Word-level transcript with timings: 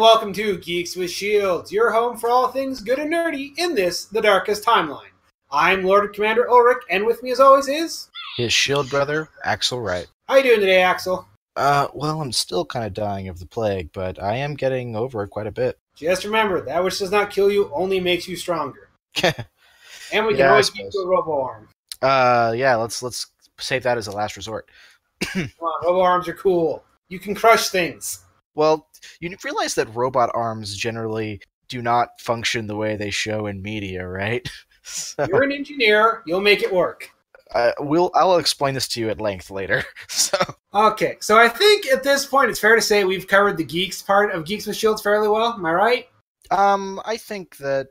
welcome 0.00 0.32
to 0.32 0.56
Geeks 0.56 0.96
with 0.96 1.10
Shields, 1.10 1.70
your 1.70 1.90
home 1.90 2.16
for 2.16 2.30
all 2.30 2.48
things 2.48 2.80
good 2.80 2.98
and 2.98 3.12
nerdy 3.12 3.52
in 3.58 3.74
this, 3.74 4.06
the 4.06 4.22
darkest 4.22 4.64
timeline. 4.64 5.10
I'm 5.50 5.82
Lord 5.84 6.14
Commander 6.14 6.48
Ulrich, 6.48 6.82
and 6.88 7.04
with 7.04 7.22
me 7.22 7.32
as 7.32 7.38
always 7.40 7.68
is... 7.68 8.08
His 8.38 8.50
shield 8.50 8.88
brother, 8.88 9.28
Axel 9.44 9.78
Wright. 9.80 10.06
How 10.26 10.36
you 10.36 10.42
doing 10.44 10.60
today, 10.60 10.80
Axel? 10.82 11.28
Uh, 11.54 11.88
well, 11.92 12.22
I'm 12.22 12.32
still 12.32 12.64
kind 12.64 12.86
of 12.86 12.94
dying 12.94 13.28
of 13.28 13.38
the 13.40 13.44
plague, 13.46 13.90
but 13.92 14.22
I 14.22 14.36
am 14.36 14.54
getting 14.54 14.96
over 14.96 15.22
it 15.22 15.28
quite 15.28 15.46
a 15.46 15.50
bit. 15.52 15.78
Just 15.96 16.24
remember, 16.24 16.62
that 16.62 16.82
which 16.82 16.98
does 16.98 17.10
not 17.10 17.30
kill 17.30 17.50
you 17.50 17.70
only 17.74 18.00
makes 18.00 18.26
you 18.26 18.36
stronger. 18.36 18.88
and 19.22 20.24
we 20.26 20.32
can 20.32 20.38
Yeah, 20.38 20.50
always 20.52 20.70
keep 20.70 20.86
suppose. 20.90 20.94
you 20.94 21.02
a 21.04 21.08
robo 21.08 21.42
arm. 21.42 21.68
uh, 22.00 22.54
yeah, 22.56 22.74
let's 22.76 23.02
let's 23.02 23.26
save 23.58 23.82
that 23.82 23.98
as 23.98 24.06
a 24.06 24.12
last 24.12 24.36
resort. 24.38 24.66
Come 25.26 25.50
on, 25.60 25.84
robo 25.84 26.00
arms 26.00 26.26
are 26.26 26.32
cool. 26.34 26.82
You 27.10 27.18
can 27.18 27.34
crush 27.34 27.68
things. 27.68 28.24
Well, 28.54 28.88
you 29.20 29.34
realize 29.44 29.74
that 29.76 29.94
robot 29.94 30.30
arms 30.34 30.76
generally 30.76 31.40
do 31.68 31.80
not 31.82 32.20
function 32.20 32.66
the 32.66 32.76
way 32.76 32.96
they 32.96 33.10
show 33.10 33.46
in 33.46 33.62
media, 33.62 34.06
right? 34.06 34.48
So, 34.82 35.26
You're 35.28 35.42
an 35.42 35.52
engineer, 35.52 36.22
you'll 36.26 36.40
make 36.40 36.62
it 36.62 36.72
work. 36.72 37.10
uh, 37.54 37.72
we'll 37.80 38.10
I'll 38.14 38.38
explain 38.38 38.72
this 38.72 38.88
to 38.88 39.00
you 39.00 39.10
at 39.10 39.20
length 39.20 39.50
later. 39.50 39.84
So, 40.08 40.38
Okay, 40.72 41.16
so 41.20 41.36
I 41.36 41.48
think 41.48 41.86
at 41.88 42.02
this 42.02 42.24
point 42.24 42.50
it's 42.50 42.58
fair 42.58 42.76
to 42.76 42.80
say 42.82 43.04
we've 43.04 43.26
covered 43.26 43.58
the 43.58 43.64
geeks 43.64 44.00
part 44.00 44.32
of 44.34 44.46
Geeks 44.46 44.66
with 44.66 44.76
Shields 44.76 45.02
fairly 45.02 45.28
well. 45.28 45.52
Am 45.52 45.66
I 45.66 45.72
right? 45.72 46.08
um, 46.50 47.00
I 47.04 47.18
think 47.18 47.58
that 47.58 47.88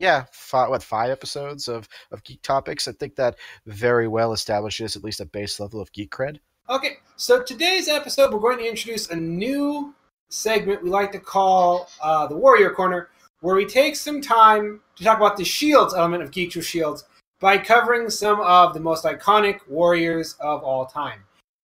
yeah, 0.00 0.24
five, 0.32 0.68
what 0.68 0.82
five 0.82 1.10
episodes 1.10 1.68
of 1.68 1.88
of 2.10 2.24
geek 2.24 2.42
topics? 2.42 2.88
I 2.88 2.92
think 2.92 3.14
that 3.16 3.36
very 3.64 4.08
well 4.08 4.32
establishes 4.32 4.96
at 4.96 5.04
least 5.04 5.20
a 5.20 5.24
base 5.26 5.60
level 5.60 5.80
of 5.80 5.92
geek 5.92 6.10
cred. 6.10 6.38
Okay, 6.68 6.96
so 7.16 7.40
today's 7.40 7.86
episode, 7.88 8.32
we're 8.32 8.40
going 8.40 8.58
to 8.58 8.68
introduce 8.68 9.10
a 9.10 9.16
new 9.16 9.94
segment 10.32 10.82
we 10.82 10.90
like 10.90 11.12
to 11.12 11.18
call 11.18 11.88
uh, 12.02 12.26
the 12.26 12.36
Warrior 12.36 12.70
Corner, 12.70 13.10
where 13.40 13.54
we 13.54 13.66
take 13.66 13.96
some 13.96 14.20
time 14.20 14.80
to 14.96 15.04
talk 15.04 15.18
about 15.18 15.36
the 15.36 15.44
Shields 15.44 15.94
element 15.94 16.22
of 16.22 16.30
Geeks 16.30 16.56
with 16.56 16.64
Shields 16.64 17.04
by 17.40 17.58
covering 17.58 18.08
some 18.08 18.40
of 18.40 18.72
the 18.72 18.80
most 18.80 19.04
iconic 19.04 19.60
warriors 19.68 20.36
of 20.40 20.62
all 20.62 20.86
time. 20.86 21.20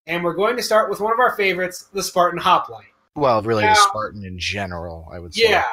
And 0.07 0.25
we're 0.25 0.35
going 0.35 0.57
to 0.57 0.63
start 0.63 0.91
with 0.91 1.01
one 1.01 1.13
of 1.13 1.21
our 1.21 1.37
favorites, 1.37 1.89
the 1.93 2.03
Spartan 2.03 2.41
Hoplite. 2.41 2.87
Well, 3.17 3.43
really, 3.43 3.65
Now- 3.65 3.75
the 3.75 3.81
Spartan 3.81 4.25
in 4.25 4.39
general, 4.39 5.09
I 5.13 5.19
would 5.19 5.35
say. 5.35 5.51
Yeah, 5.51 5.65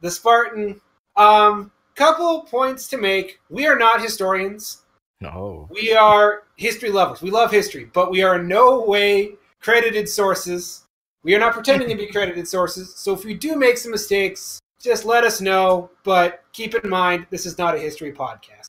the 0.00 0.10
Spartan. 0.10 0.80
Um, 1.16 1.70
couple 1.94 2.42
points 2.42 2.88
to 2.88 2.98
make. 2.98 3.40
We 3.50 3.66
are 3.66 3.76
not 3.76 4.02
historians. 4.02 4.82
No. 5.20 5.68
We 5.70 5.94
are 5.94 6.42
history 6.56 6.90
lovers. 6.90 7.22
We 7.22 7.30
love 7.30 7.50
history, 7.50 7.88
but 7.92 8.10
we 8.10 8.22
are 8.22 8.40
in 8.40 8.48
no 8.48 8.80
way 8.80 9.34
credited 9.60 10.08
sources. 10.08 10.83
We 11.24 11.34
are 11.34 11.38
not 11.40 11.54
pretending 11.54 11.88
to 11.88 11.94
be 11.96 12.06
credited 12.06 12.46
sources. 12.46 12.94
So 12.94 13.14
if 13.14 13.24
we 13.24 13.34
do 13.34 13.56
make 13.56 13.78
some 13.78 13.90
mistakes, 13.90 14.60
just 14.80 15.04
let 15.04 15.24
us 15.24 15.40
know. 15.40 15.90
But 16.04 16.44
keep 16.52 16.74
in 16.74 16.88
mind, 16.88 17.26
this 17.30 17.46
is 17.46 17.56
not 17.58 17.74
a 17.74 17.78
history 17.78 18.12
podcast. 18.12 18.66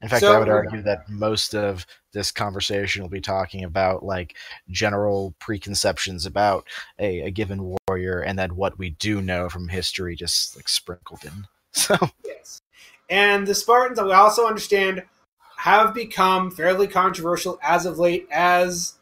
In 0.00 0.08
fact, 0.08 0.20
So- 0.20 0.32
I 0.34 0.38
would 0.38 0.48
argue 0.48 0.82
that 0.82 1.08
most 1.08 1.54
of 1.54 1.84
this 2.12 2.30
conversation 2.32 3.02
will 3.02 3.10
be 3.10 3.20
talking 3.20 3.62
about 3.64 4.04
like 4.04 4.36
general 4.70 5.34
preconceptions 5.38 6.24
about 6.24 6.66
a, 6.98 7.20
a 7.22 7.30
given 7.30 7.76
warrior, 7.88 8.20
and 8.20 8.38
then 8.38 8.56
what 8.56 8.78
we 8.78 8.90
do 8.90 9.20
know 9.20 9.48
from 9.48 9.68
history, 9.68 10.16
just 10.16 10.56
like 10.56 10.68
sprinkled 10.68 11.24
in. 11.24 11.46
So, 11.72 11.96
Yes. 12.24 12.60
And 13.10 13.46
the 13.46 13.54
Spartans, 13.54 14.00
we 14.00 14.12
also 14.12 14.46
understand, 14.46 15.04
have 15.58 15.92
become 15.94 16.50
fairly 16.50 16.86
controversial 16.88 17.58
as 17.62 17.84
of 17.84 17.98
late, 17.98 18.26
as 18.32 18.94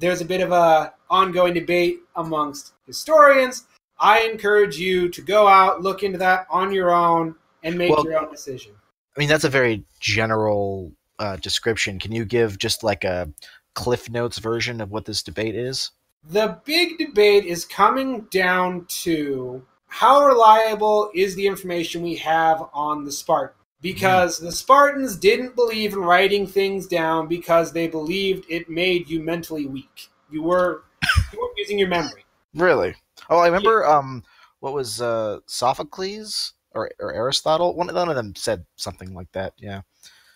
there's 0.00 0.20
a 0.20 0.24
bit 0.24 0.40
of 0.40 0.50
a 0.50 0.92
ongoing 1.08 1.54
debate 1.54 2.00
amongst 2.16 2.72
historians. 2.86 3.64
I 4.00 4.20
encourage 4.22 4.78
you 4.78 5.08
to 5.10 5.22
go 5.22 5.46
out, 5.46 5.82
look 5.82 6.02
into 6.02 6.18
that 6.18 6.46
on 6.50 6.72
your 6.72 6.90
own, 6.90 7.36
and 7.62 7.76
make 7.76 7.94
Well- 7.94 8.04
your 8.04 8.18
own 8.18 8.30
decision. 8.30 8.72
I 9.16 9.20
mean, 9.20 9.28
that's 9.28 9.44
a 9.44 9.50
very 9.50 9.84
general 10.00 10.92
uh, 11.18 11.36
description. 11.36 11.98
Can 11.98 12.12
you 12.12 12.24
give 12.24 12.58
just 12.58 12.82
like 12.82 13.04
a 13.04 13.30
Cliff 13.74 14.08
Notes 14.08 14.38
version 14.38 14.80
of 14.80 14.90
what 14.90 15.04
this 15.04 15.22
debate 15.22 15.54
is? 15.54 15.90
The 16.30 16.58
big 16.64 16.96
debate 16.96 17.44
is 17.44 17.64
coming 17.64 18.22
down 18.30 18.86
to 19.02 19.62
how 19.88 20.24
reliable 20.24 21.10
is 21.14 21.34
the 21.34 21.46
information 21.46 22.02
we 22.02 22.14
have 22.16 22.68
on 22.72 23.04
the 23.04 23.12
Spartan? 23.12 23.56
Because 23.82 24.38
the 24.38 24.52
Spartans 24.52 25.16
didn't 25.16 25.56
believe 25.56 25.94
in 25.94 26.00
writing 26.00 26.46
things 26.46 26.86
down 26.86 27.28
because 27.28 27.72
they 27.72 27.88
believed 27.88 28.44
it 28.48 28.68
made 28.68 29.08
you 29.08 29.22
mentally 29.22 29.66
weak. 29.66 30.10
You 30.30 30.42
were 30.42 30.84
you 31.32 31.40
weren't 31.40 31.56
using 31.56 31.78
your 31.78 31.88
memory. 31.88 32.24
Really? 32.54 32.94
Oh, 33.30 33.38
I 33.38 33.46
remember. 33.46 33.86
Um, 33.86 34.22
what 34.60 34.74
was 34.74 35.00
uh, 35.00 35.38
Sophocles 35.46 36.52
or, 36.72 36.90
or 37.00 37.14
Aristotle? 37.14 37.74
One, 37.74 37.92
one 37.94 38.08
of 38.08 38.16
them 38.16 38.34
said 38.36 38.66
something 38.76 39.14
like 39.14 39.32
that. 39.32 39.54
Yeah. 39.56 39.80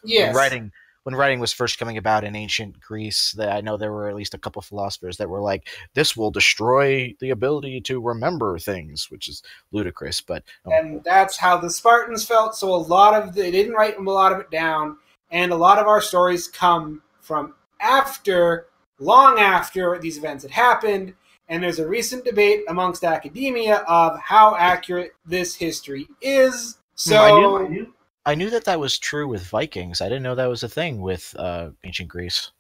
Yeah. 0.03 0.33
writing 0.33 0.73
when 1.05 1.15
writing 1.15 1.39
was 1.39 1.53
first 1.53 1.79
coming 1.79 1.97
about 1.97 2.25
in 2.25 2.35
ancient 2.35 2.81
Greece, 2.81 3.33
that 3.33 3.51
I 3.51 3.61
know 3.61 3.77
there 3.77 3.93
were 3.93 4.09
at 4.09 4.17
least 4.17 4.35
a 4.35 4.39
couple 4.39 4.61
philosophers 4.63 5.19
that 5.19 5.29
were 5.29 5.41
like, 5.41 5.69
"This 5.95 6.17
will 6.17 6.31
destroy 6.31 7.15
the 7.21 7.31
ability 7.31 7.81
to 7.83 8.01
remember 8.01 8.59
things," 8.59 9.11
which 9.11 9.29
is 9.29 9.43
ludicrous. 9.71 10.21
But 10.21 10.43
um, 10.67 10.73
and 10.73 11.05
that's 11.05 11.37
how 11.37 11.59
the 11.59 11.71
Spartans 11.71 12.27
felt. 12.27 12.57
So 12.57 12.75
a 12.75 12.77
lot 12.77 13.15
of 13.15 13.35
the, 13.35 13.43
they 13.43 13.51
didn't 13.51 13.75
write 13.75 13.99
a 13.99 14.03
lot 14.03 14.33
of 14.33 14.41
it 14.41 14.51
down, 14.51 14.97
and 15.31 15.53
a 15.53 15.57
lot 15.57 15.79
of 15.79 15.87
our 15.87 16.01
stories 16.01 16.49
come 16.49 17.03
from 17.21 17.55
after, 17.81 18.67
long 18.99 19.39
after 19.39 19.99
these 19.99 20.19
events 20.19 20.43
had 20.43 20.53
happened. 20.53 21.15
And 21.47 21.63
there's 21.63 21.79
a 21.79 21.87
recent 21.87 22.25
debate 22.25 22.63
amongst 22.69 23.05
academia 23.05 23.85
of 23.87 24.19
how 24.19 24.57
accurate 24.57 25.13
this 25.27 25.55
history 25.55 26.09
is. 26.23 26.79
So 26.95 27.19
I 27.19 27.39
knew, 27.39 27.59
I 27.59 27.69
knew, 27.69 27.95
I 28.27 28.35
knew 28.35 28.51
that 28.51 28.65
that 28.65 28.81
was 28.81 28.99
true 28.99 29.29
with 29.29 29.47
Vikings. 29.47 30.01
I 30.01 30.09
didn't 30.09 30.23
know 30.23 30.35
that 30.35 30.47
was 30.49 30.63
a 30.63 30.69
thing 30.69 31.01
with 31.01 31.35
uh, 31.39 31.71
ancient 31.85 32.09
Greece. 32.09 32.51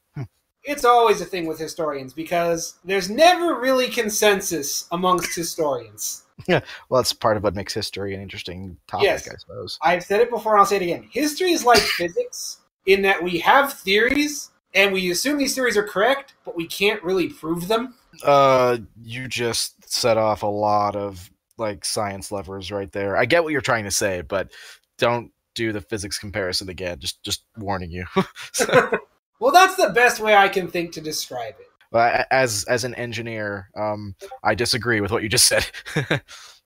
it's 0.63 0.85
always 0.85 1.21
a 1.21 1.25
thing 1.25 1.47
with 1.47 1.59
historians 1.59 2.13
because 2.13 2.79
there's 2.85 3.11
never 3.11 3.59
really 3.61 3.89
consensus 3.89 4.87
amongst 4.93 5.35
historians. 5.35 6.21
Yeah, 6.49 6.61
Well, 6.89 7.01
that's 7.01 7.13
part 7.13 7.37
of 7.37 7.45
what 7.45 7.55
makes 7.55 7.73
history 7.73 8.13
an 8.13 8.21
interesting 8.21 8.77
topic, 8.89 9.05
Yes. 9.05 9.29
I 9.31 9.37
suppose. 9.37 9.79
I've 9.83 10.03
said 10.03 10.21
it 10.21 10.31
before 10.31 10.55
and 10.55 10.59
I'll 10.61 10.67
say 10.67 10.75
it 10.77 10.83
again. 10.83 11.09
History 11.13 11.53
is 11.53 11.65
like 11.65 11.79
physics 11.97 12.59
in 12.87 13.03
that 13.03 13.23
we 13.23 13.39
have 13.39 13.73
theories 13.75 14.51
and 14.75 14.93
we 14.93 15.13
assume 15.13 15.39
these 15.39 15.55
theories 15.55 15.77
are 15.77 15.87
correct, 15.87 16.35
but 16.45 16.57
we 16.57 16.67
can't 16.67 17.01
really 17.05 17.29
prove 17.29 17.69
them. 17.69 17.95
Uh, 18.25 18.79
you 19.01 19.29
just 19.29 19.89
set 19.89 20.17
off 20.17 20.43
a 20.43 20.47
lot 20.49 20.97
of 20.97 21.31
like 21.57 21.85
science 21.85 22.33
levers 22.33 22.73
right 22.73 22.91
there. 22.91 23.17
I 23.17 23.27
get 23.27 23.45
what 23.45 23.53
you're 23.53 23.61
trying 23.61 23.85
to 23.85 23.93
say, 23.93 24.23
but 24.23 24.51
don't 24.99 25.31
do 25.55 25.73
the 25.73 25.81
physics 25.81 26.19
comparison 26.19 26.69
again. 26.69 26.99
Just 26.99 27.23
just 27.23 27.45
warning 27.57 27.91
you. 27.91 28.07
Well, 29.41 29.53
that's 29.53 29.75
the 29.77 29.91
best 29.91 30.21
way 30.21 30.35
I 30.35 30.49
can 30.49 30.69
think 30.69 30.93
to 30.93 31.01
describe 31.03 31.55
it. 31.61 31.67
Well, 31.91 32.07
a- 32.07 32.33
as 32.33 32.65
as 32.65 32.85
an 32.85 32.95
engineer, 32.95 33.69
um, 33.77 34.15
I 34.43 34.55
disagree 34.55 35.01
with 35.01 35.11
what 35.11 35.23
you 35.23 35.29
just 35.29 35.47
said. 35.49 35.67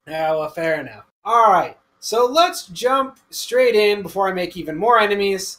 Yeah, 0.06 0.31
well, 0.32 0.49
fair 0.49 0.81
enough. 0.81 1.04
All 1.25 1.50
right, 1.53 1.76
so 1.99 2.25
let's 2.26 2.66
jump 2.69 3.19
straight 3.31 3.75
in 3.75 4.03
before 4.03 4.28
I 4.28 4.32
make 4.32 4.56
even 4.56 4.76
more 4.76 4.99
enemies. 4.99 5.59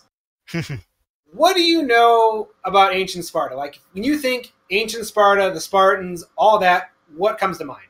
What 1.34 1.56
do 1.56 1.61
you 1.61 1.84
know 1.84 2.50
about 2.66 2.96
ancient 2.96 3.25
Sparta? 3.25 3.56
Like, 3.56 3.79
when 3.91 4.03
you 4.03 4.17
think 4.17 4.53
ancient 4.72 5.06
Sparta, 5.06 5.51
the 5.53 5.59
Spartans, 5.61 6.23
all 6.38 6.57
that, 6.59 6.90
what 7.16 7.38
comes 7.38 7.57
to 7.59 7.66
mind? 7.66 7.81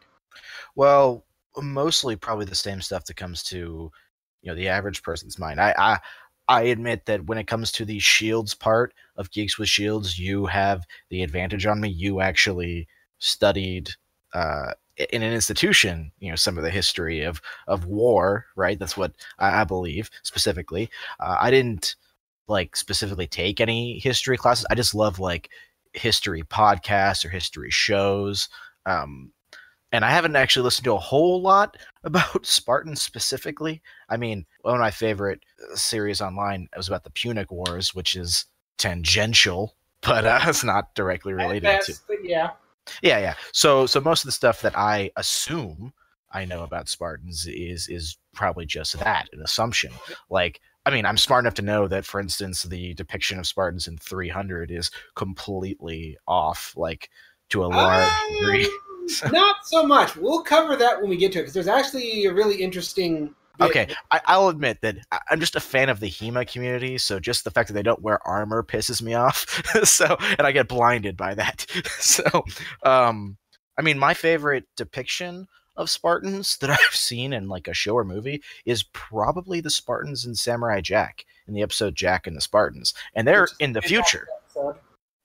well, 0.75 1.23
mostly 1.61 2.15
probably 2.15 2.45
the 2.45 2.55
same 2.55 2.81
stuff 2.81 3.05
that 3.05 3.15
comes 3.15 3.43
to 3.43 3.91
you 4.41 4.49
know 4.51 4.55
the 4.55 4.67
average 4.67 5.03
person's 5.03 5.39
mind. 5.39 5.59
I 5.61 5.73
I, 5.77 5.99
I 6.47 6.61
admit 6.63 7.05
that 7.05 7.25
when 7.25 7.37
it 7.37 7.47
comes 7.47 7.71
to 7.73 7.85
the 7.85 7.99
shields 7.99 8.53
part 8.53 8.93
of 9.17 9.31
Geeks 9.31 9.59
with 9.59 9.69
Shields, 9.69 10.17
you 10.17 10.47
have 10.47 10.85
the 11.09 11.23
advantage 11.23 11.65
on 11.65 11.79
me. 11.81 11.89
You 11.89 12.21
actually 12.21 12.87
studied 13.19 13.91
uh, 14.33 14.73
in 15.11 15.23
an 15.23 15.33
institution, 15.33 16.11
you 16.19 16.29
know, 16.29 16.35
some 16.35 16.57
of 16.57 16.63
the 16.63 16.69
history 16.71 17.23
of 17.23 17.41
of 17.67 17.85
war, 17.85 18.45
right? 18.55 18.79
That's 18.79 18.97
what 18.97 19.13
I, 19.39 19.61
I 19.61 19.63
believe 19.63 20.09
specifically. 20.23 20.89
Uh, 21.19 21.37
I 21.39 21.51
didn't 21.51 21.95
like 22.47 22.75
specifically 22.75 23.27
take 23.27 23.61
any 23.61 23.99
history 23.99 24.37
classes. 24.37 24.65
I 24.69 24.75
just 24.75 24.95
love 24.95 25.19
like 25.19 25.49
history 25.93 26.43
podcasts 26.43 27.23
or 27.25 27.29
history 27.29 27.71
shows. 27.71 28.49
Um, 28.85 29.31
and 29.91 30.05
I 30.05 30.11
haven't 30.11 30.35
actually 30.35 30.63
listened 30.63 30.85
to 30.85 30.93
a 30.93 30.99
whole 30.99 31.41
lot 31.41 31.77
about 32.03 32.45
Spartans 32.45 33.01
specifically. 33.01 33.81
I 34.09 34.17
mean, 34.17 34.45
one 34.61 34.75
of 34.75 34.79
my 34.79 34.91
favorite 34.91 35.41
uh, 35.71 35.75
series 35.75 36.21
online 36.21 36.69
was 36.75 36.87
about 36.87 37.03
the 37.03 37.11
Punic 37.11 37.51
Wars, 37.51 37.93
which 37.93 38.15
is 38.15 38.45
tangential, 38.77 39.75
but 40.01 40.25
uh, 40.25 40.39
it's 40.43 40.63
not 40.63 40.95
directly 40.95 41.33
related 41.33 41.81
to. 41.81 41.91
best, 41.91 42.03
but 42.07 42.17
yeah. 42.23 42.51
Yeah, 43.03 43.19
yeah. 43.19 43.35
So, 43.51 43.85
so 43.85 43.99
most 43.99 44.23
of 44.23 44.27
the 44.27 44.31
stuff 44.31 44.61
that 44.61 44.75
I 44.77 45.11
assume 45.15 45.93
I 46.31 46.45
know 46.45 46.63
about 46.63 46.89
Spartans 46.89 47.47
is 47.47 47.87
is 47.87 48.17
probably 48.33 48.65
just 48.65 48.97
that, 48.99 49.29
an 49.33 49.41
assumption. 49.43 49.91
Like, 50.29 50.61
I 50.85 50.91
mean, 50.91 51.05
I'm 51.05 51.17
smart 51.17 51.43
enough 51.43 51.55
to 51.55 51.61
know 51.61 51.87
that, 51.87 52.05
for 52.05 52.19
instance, 52.19 52.63
the 52.63 52.93
depiction 52.93 53.39
of 53.39 53.47
Spartans 53.47 53.87
in 53.87 53.97
300 53.97 54.71
is 54.71 54.91
completely 55.15 56.17
off, 56.27 56.73
like 56.75 57.09
to 57.49 57.63
a 57.63 57.67
large 57.67 58.11
degree. 58.39 58.69
Not 59.31 59.57
so 59.65 59.85
much. 59.85 60.15
We'll 60.15 60.41
cover 60.43 60.75
that 60.75 60.99
when 61.01 61.09
we 61.09 61.17
get 61.17 61.31
to 61.33 61.39
it 61.39 61.41
because 61.43 61.53
there's 61.53 61.67
actually 61.67 62.25
a 62.25 62.33
really 62.33 62.61
interesting. 62.61 63.33
bit- 63.57 63.69
Okay, 63.69 63.87
I, 64.11 64.21
I'll 64.25 64.49
admit 64.49 64.81
that 64.81 64.97
I'm 65.29 65.39
just 65.39 65.55
a 65.55 65.59
fan 65.59 65.89
of 65.89 65.99
the 65.99 66.09
Hema 66.09 66.49
community, 66.49 66.97
so 66.97 67.19
just 67.19 67.43
the 67.43 67.51
fact 67.51 67.67
that 67.67 67.73
they 67.73 67.83
don't 67.83 68.01
wear 68.01 68.25
armor 68.27 68.63
pisses 68.63 69.01
me 69.01 69.13
off. 69.13 69.45
so, 69.83 70.17
and 70.37 70.47
I 70.47 70.51
get 70.51 70.67
blinded 70.67 71.17
by 71.17 71.33
that. 71.35 71.65
so, 71.99 72.23
um, 72.83 73.37
I 73.77 73.81
mean, 73.81 73.99
my 73.99 74.13
favorite 74.13 74.65
depiction 74.77 75.47
of 75.75 75.89
Spartans 75.89 76.57
that 76.57 76.69
I've 76.69 76.79
seen 76.95 77.31
in 77.33 77.47
like 77.47 77.67
a 77.67 77.73
show 77.73 77.95
or 77.95 78.03
movie 78.03 78.41
is 78.65 78.83
probably 78.91 79.61
the 79.61 79.69
Spartans 79.69 80.25
in 80.25 80.35
Samurai 80.35 80.81
Jack 80.81 81.25
in 81.47 81.53
the 81.53 81.61
episode 81.61 81.95
Jack 81.95 82.27
and 82.27 82.35
the 82.35 82.41
Spartans, 82.41 82.93
and 83.15 83.27
they're 83.27 83.47
in 83.59 83.73
the 83.73 83.81
future. 83.81 84.27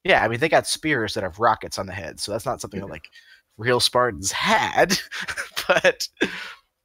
Yeah, 0.05 0.23
I 0.25 0.29
mean 0.29 0.39
they 0.39 0.49
got 0.49 0.67
spears 0.67 1.15
that 1.15 1.25
have 1.25 1.39
rockets 1.39 1.79
on 1.79 1.87
the 1.87 1.93
head, 1.93 2.21
so 2.21 2.31
that's 2.31 2.47
not 2.47 2.61
something 2.61 2.81
that 2.81 2.91
like 2.91 3.09
real 3.57 3.81
Spartans 3.81 4.33
had, 4.33 4.99
but 5.69 6.09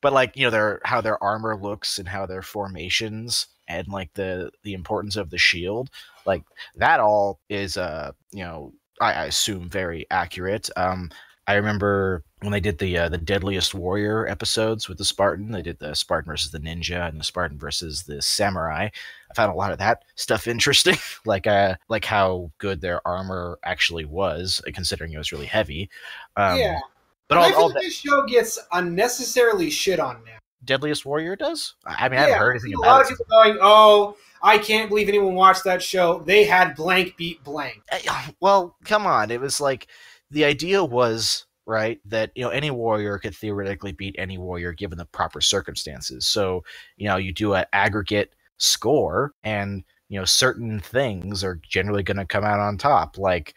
but 0.02 0.14
like 0.14 0.36
you 0.36 0.46
know 0.46 0.50
their 0.50 0.82
how 0.86 1.02
their 1.02 1.22
armor 1.24 1.58
looks 1.58 2.00
and 2.00 2.08
how 2.08 2.26
their 2.26 2.42
formations 2.42 3.48
and 3.68 3.88
like 3.88 4.14
the 4.14 4.52
the 4.64 4.74
importance 4.74 5.16
of 5.16 5.30
the 5.30 5.38
shield, 5.38 5.90
like 6.26 6.44
that 6.76 7.00
all 7.00 7.40
is 7.50 7.78
uh 7.78 8.12
you 8.32 8.44
know 8.44 8.74
I, 9.02 9.14
I 9.14 9.26
assume 9.26 9.70
very 9.70 10.06
accurate. 10.12 10.70
Um, 10.76 11.10
I 11.50 11.56
remember 11.56 12.24
when 12.42 12.52
they 12.52 12.60
did 12.60 12.78
the 12.78 12.96
uh, 12.96 13.10
the 13.10 13.18
Deadliest 13.18 13.74
Warrior 13.74 14.28
episodes 14.28 14.88
with 14.88 15.00
the 15.00 15.04
Spartan. 15.04 15.50
They 15.50 15.64
did 15.64 15.80
the 15.80 15.96
Spartan 15.96 16.32
versus 16.32 16.52
the 16.52 16.60
ninja 16.60 17.10
and 17.10 17.20
the 17.20 17.24
Spartan 17.24 17.58
versus 17.58 18.04
the 18.04 18.22
samurai. 18.22 18.90
I 19.32 19.34
found 19.34 19.52
a 19.52 19.56
lot 19.56 19.72
of 19.72 19.80
that 19.80 20.04
stuff 20.14 20.48
interesting, 20.48 20.98
like 21.26 21.48
uh 21.48 21.74
like 21.88 22.06
how 22.06 22.52
good 22.60 22.82
their 22.82 23.06
armor 23.08 23.58
actually 23.64 24.06
was, 24.06 24.62
uh, 24.68 24.70
considering 24.76 25.12
it 25.12 25.18
was 25.18 25.32
really 25.32 25.48
heavy. 25.48 25.90
Um, 26.38 26.60
yeah, 26.60 26.80
but 27.28 27.40
I 27.40 27.46
all, 27.46 27.50
feel 27.50 27.58
all 27.58 27.70
that 27.70 27.82
this 27.82 27.96
show 27.96 28.28
gets 28.28 28.60
unnecessarily 28.72 29.72
shit 29.72 30.00
on 30.00 30.24
now. 30.24 30.38
Deadliest 30.66 31.04
Warrior 31.04 31.36
does. 31.36 31.74
I 31.84 32.06
I 32.06 32.10
mean, 32.10 32.20
I 32.20 32.24
haven't 32.26 32.38
heard 32.38 32.58
I 32.58 32.60
see 32.60 32.68
anything 32.68 32.84
a 32.84 32.88
lot 32.88 32.88
about 32.90 33.06
of 33.06 33.08
it. 33.08 33.10
people 33.10 33.26
going, 33.32 33.58
"Oh, 33.60 34.18
I 34.44 34.60
can't 34.60 34.88
believe 34.88 35.10
anyone 35.10 35.34
watched 35.34 35.64
that 35.64 35.82
show. 35.82 36.20
They 36.20 36.44
had 36.44 36.76
blank 36.76 37.18
beat 37.18 37.44
blank." 37.44 37.82
Eh, 37.92 38.02
Well, 38.40 38.76
come 38.86 39.08
on. 39.08 39.32
It 39.32 39.42
was 39.42 39.60
like 39.60 39.88
the 40.32 40.46
idea 40.46 40.84
was 40.84 41.46
right 41.66 42.00
that 42.06 42.32
you 42.36 42.44
know 42.44 42.50
any 42.50 42.72
warrior 42.72 43.18
could 43.20 43.36
theoretically 43.36 43.92
beat 43.92 44.16
any 44.18 44.38
warrior 44.38 44.74
given 44.74 44.98
the 44.98 45.06
proper 45.06 45.42
circumstances. 45.42 46.28
So 46.28 46.64
you 46.98 47.08
know 47.08 47.18
you 47.18 47.32
do 47.32 47.54
an 47.54 47.66
aggregate 47.74 48.34
score, 48.58 49.34
and 49.44 49.84
you 50.10 50.20
know 50.20 50.26
certain 50.26 50.80
things 50.80 51.44
are 51.44 51.60
generally 51.68 52.04
going 52.04 52.18
to 52.18 52.26
come 52.26 52.44
out 52.44 52.60
on 52.60 52.78
top. 52.78 53.18
Like, 53.18 53.54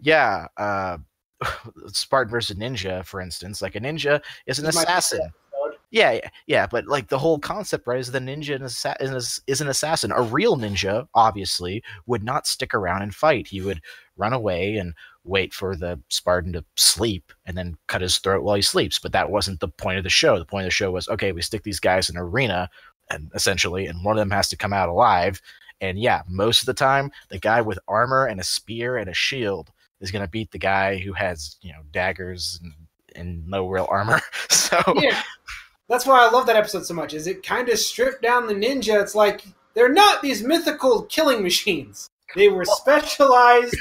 yeah, 0.00 0.46
uh, 0.56 0.98
Spartan 1.88 2.30
versus 2.30 2.56
Ninja, 2.56 3.04
for 3.04 3.20
instance. 3.20 3.62
Like 3.62 3.74
a 3.74 3.80
ninja 3.80 4.20
is 4.46 4.58
an 4.58 4.64
This 4.64 4.74
is 4.74 4.76
my 4.76 4.82
favorite 4.82 4.98
assassin. 4.98 5.30
Yeah, 5.90 6.12
yeah, 6.12 6.28
yeah, 6.46 6.66
but 6.66 6.86
like 6.86 7.08
the 7.08 7.18
whole 7.18 7.38
concept, 7.38 7.86
right, 7.86 8.00
is 8.00 8.10
the 8.10 8.18
ninja 8.18 8.60
is, 9.00 9.40
is 9.46 9.60
an 9.60 9.68
assassin. 9.68 10.12
A 10.12 10.20
real 10.20 10.56
ninja, 10.56 11.06
obviously, 11.14 11.82
would 12.06 12.24
not 12.24 12.46
stick 12.46 12.74
around 12.74 13.02
and 13.02 13.14
fight. 13.14 13.46
He 13.46 13.60
would 13.60 13.80
run 14.16 14.32
away 14.32 14.76
and 14.76 14.94
wait 15.26 15.52
for 15.52 15.76
the 15.76 16.00
Spartan 16.08 16.52
to 16.54 16.64
sleep 16.76 17.32
and 17.44 17.56
then 17.56 17.76
cut 17.88 18.00
his 18.00 18.18
throat 18.18 18.42
while 18.42 18.56
he 18.56 18.62
sleeps. 18.62 18.98
But 18.98 19.12
that 19.12 19.30
wasn't 19.30 19.60
the 19.60 19.68
point 19.68 19.98
of 19.98 20.04
the 20.04 20.10
show. 20.10 20.38
The 20.38 20.44
point 20.44 20.64
of 20.64 20.68
the 20.68 20.74
show 20.74 20.90
was 20.90 21.08
okay, 21.08 21.32
we 21.32 21.42
stick 21.42 21.62
these 21.62 21.80
guys 21.80 22.08
in 22.08 22.16
an 22.16 22.22
arena, 22.22 22.70
and 23.10 23.30
essentially, 23.34 23.86
and 23.86 24.04
one 24.04 24.16
of 24.16 24.20
them 24.20 24.30
has 24.30 24.48
to 24.48 24.56
come 24.56 24.72
out 24.72 24.88
alive. 24.88 25.40
And 25.80 25.98
yeah, 25.98 26.22
most 26.28 26.60
of 26.60 26.66
the 26.66 26.74
time, 26.74 27.10
the 27.28 27.38
guy 27.38 27.60
with 27.60 27.78
armor 27.86 28.26
and 28.26 28.40
a 28.40 28.44
spear 28.44 28.96
and 28.96 29.10
a 29.10 29.14
shield 29.14 29.70
is 30.00 30.10
going 30.10 30.24
to 30.24 30.30
beat 30.30 30.50
the 30.50 30.58
guy 30.58 30.98
who 30.98 31.12
has, 31.12 31.56
you 31.60 31.72
know, 31.72 31.80
daggers 31.92 32.58
and, 32.62 32.72
and 33.14 33.46
no 33.46 33.68
real 33.68 33.86
armor. 33.90 34.20
So 34.66 34.82
yeah, 34.96 35.22
that's 35.88 36.06
why 36.06 36.26
I 36.26 36.30
love 36.30 36.46
that 36.46 36.56
episode 36.56 36.84
so 36.86 36.92
much. 36.92 37.14
Is 37.14 37.28
it 37.28 37.44
kind 37.44 37.68
of 37.68 37.78
stripped 37.78 38.20
down 38.20 38.48
the 38.48 38.54
ninja? 38.54 39.00
It's 39.00 39.14
like 39.14 39.44
they're 39.74 39.92
not 39.92 40.22
these 40.22 40.42
mythical 40.42 41.02
killing 41.02 41.40
machines. 41.40 42.10
They 42.34 42.48
were 42.48 42.64
specialized, 42.64 43.76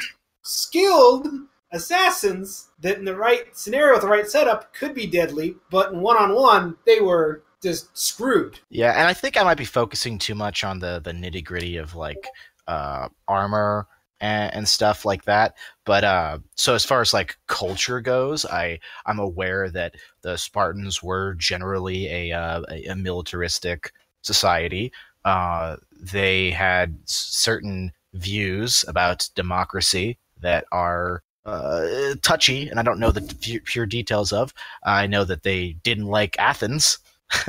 skilled 0.46 1.28
assassins 1.72 2.70
that, 2.80 2.98
in 2.98 3.06
the 3.06 3.16
right 3.16 3.56
scenario, 3.58 3.94
with 3.94 4.04
the 4.04 4.08
right 4.08 4.28
setup, 4.28 4.74
could 4.74 4.94
be 4.94 5.08
deadly. 5.08 5.56
But 5.70 5.92
in 5.92 6.02
one-on-one, 6.02 6.78
they 6.86 7.02
were 7.02 7.44
just 7.62 7.98
screwed. 7.98 8.60
Yeah, 8.70 8.92
and 8.92 9.08
I 9.08 9.14
think 9.14 9.38
I 9.38 9.44
might 9.44 9.58
be 9.58 9.66
focusing 9.66 10.18
too 10.18 10.36
much 10.36 10.64
on 10.64 10.80
the 10.80 11.02
the 11.04 11.12
nitty 11.12 11.44
gritty 11.44 11.78
of 11.78 11.96
like 11.96 12.28
uh, 12.68 13.10
armor 13.28 13.88
and, 14.22 14.54
and 14.54 14.68
stuff 14.68 15.04
like 15.04 15.26
that. 15.26 15.56
But 15.84 16.04
uh, 16.04 16.40
so 16.56 16.76
as 16.76 16.86
far 16.86 17.02
as 17.02 17.14
like 17.14 17.38
culture 17.48 18.02
goes, 18.02 18.46
I 18.46 18.80
I'm 19.06 19.20
aware 19.20 19.70
that 19.72 19.96
the 20.22 20.38
Spartans 20.38 21.02
were 21.02 21.34
generally 21.36 22.08
a 22.08 22.32
uh, 22.32 22.62
a, 22.70 22.86
a 22.86 22.96
militaristic 22.96 23.92
society. 24.22 24.92
Uh, 25.26 25.78
they 26.00 26.52
had 26.52 26.98
certain 27.06 27.92
views 28.14 28.86
about 28.88 29.28
democracy 29.36 30.18
that 30.46 30.66
are 30.72 31.22
uh, 31.46 32.16
touchy, 32.22 32.70
and 32.70 32.80
I 32.80 32.84
don't 32.84 33.00
know 33.00 33.12
the 33.12 33.22
pu- 33.22 33.62
pure 33.62 33.86
details 33.86 34.32
of. 34.32 34.54
I 34.84 35.08
know 35.08 35.24
that 35.26 35.44
they 35.44 35.74
didn't 35.84 36.08
like 36.08 36.38
Athens 36.40 37.00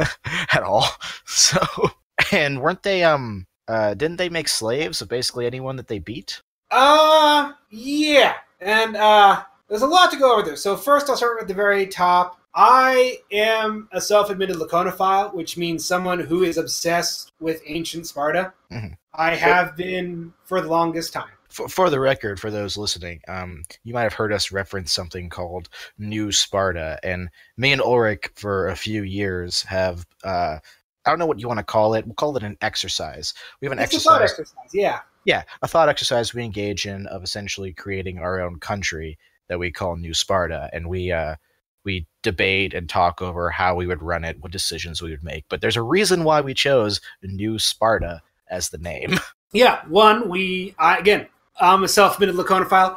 at 0.53 0.63
all. 0.63 0.87
So, 1.29 1.61
and 2.33 2.61
weren't 2.63 2.83
they 2.83 3.05
um 3.05 3.47
uh 3.69 3.93
didn't 3.95 4.17
they 4.17 4.31
make 4.31 4.49
slaves 4.49 5.03
of 5.03 5.09
basically 5.09 5.45
anyone 5.45 5.77
that 5.77 5.87
they 5.89 5.99
beat? 5.99 6.41
Uh, 6.71 7.53
yeah. 7.71 8.35
And 8.61 8.97
uh, 8.97 9.43
there's 9.69 9.83
a 9.83 9.87
lot 9.87 10.11
to 10.13 10.17
go 10.19 10.33
over 10.33 10.43
there. 10.43 10.57
So 10.57 10.77
first, 10.77 11.11
I'll 11.11 11.17
start 11.17 11.43
at 11.43 11.49
the 11.49 11.55
very 11.55 11.87
top. 11.87 12.41
I 12.55 13.19
am 13.31 13.89
a 13.93 14.01
self-admitted 14.01 14.57
laconophile, 14.57 15.35
which 15.35 15.59
means 15.59 15.85
someone 15.85 16.21
who 16.21 16.43
is 16.43 16.57
obsessed 16.57 17.33
with 17.39 17.61
ancient 17.67 18.07
Sparta. 18.07 18.55
Mhm. 18.73 18.97
I 19.15 19.35
have 19.35 19.77
been 19.77 20.33
for 20.45 20.61
the 20.63 20.69
longest 20.69 21.13
time. 21.13 21.36
For, 21.57 21.69
for 21.69 21.89
the 21.89 21.99
record, 21.99 22.39
for 22.39 22.51
those 22.51 22.77
listening, 22.77 23.23
um, 23.29 23.63
you 23.83 23.95
might 23.95 24.03
have 24.03 24.13
heard 24.13 24.31
us 24.31 24.53
reference 24.53 24.93
something 24.93 25.31
called 25.31 25.71
New 25.97 26.31
Sparta, 26.31 26.99
and 27.03 27.31
me 27.57 27.73
and 27.73 27.81
Ulrich 27.81 28.29
for 28.35 28.69
a 28.69 28.77
few 28.77 29.03
years 29.03 29.63
have 29.63 30.07
uh, 30.23 30.59
I 31.07 31.11
don't 31.11 31.19
know 31.19 31.25
what 31.25 31.41
you 31.41 31.49
want 31.49 31.59
to 31.59 31.65
call 31.65 31.95
it. 31.95 32.05
We'll 32.05 32.15
call 32.15 32.37
it 32.37 32.43
an 32.43 32.59
exercise. 32.61 33.33
We 33.61 33.67
have 33.67 33.73
an 33.73 33.79
It's 33.79 33.95
exercise. 33.95 34.33
exercise, 34.33 34.75
yeah. 34.75 35.01
yeah, 35.25 35.45
a 35.63 35.69
thought 35.69 35.89
exercise 35.89 36.35
we 36.35 36.45
engage 36.45 36.85
in 36.85 37.07
of 37.07 37.23
essentially 37.23 37.73
creating 37.73 38.19
our 38.19 38.39
own 38.39 38.59
country 38.59 39.17
that 39.49 39.59
we 39.59 39.71
call 39.73 39.97
New 39.97 40.13
Sparta, 40.13 40.69
and 40.75 40.89
we 40.91 41.11
uh, 41.11 41.37
we 41.85 42.07
debate 42.23 42.75
and 42.75 42.87
talk 42.87 43.23
over 43.23 43.49
how 43.49 43.77
we 43.77 43.87
would 43.87 44.03
run 44.03 44.25
it, 44.25 44.43
what 44.43 44.53
decisions 44.53 45.01
we 45.01 45.11
would 45.11 45.25
make. 45.25 45.47
But 45.49 45.63
there's 45.63 45.77
a 45.77 45.83
reason 45.83 46.25
why 46.25 46.43
we 46.43 46.53
chose 46.53 47.01
New 47.23 47.59
Sparta 47.59 48.21
as 48.51 48.69
the 48.69 48.79
name. 48.79 49.19
Yeah, 49.53 49.81
one, 49.87 50.29
we, 50.29 50.75
I, 50.77 50.99
again, 50.99 51.29
I'm 51.61 51.85
a 51.85 51.89
self-admitted 51.89 52.35
laconophile. 52.37 52.97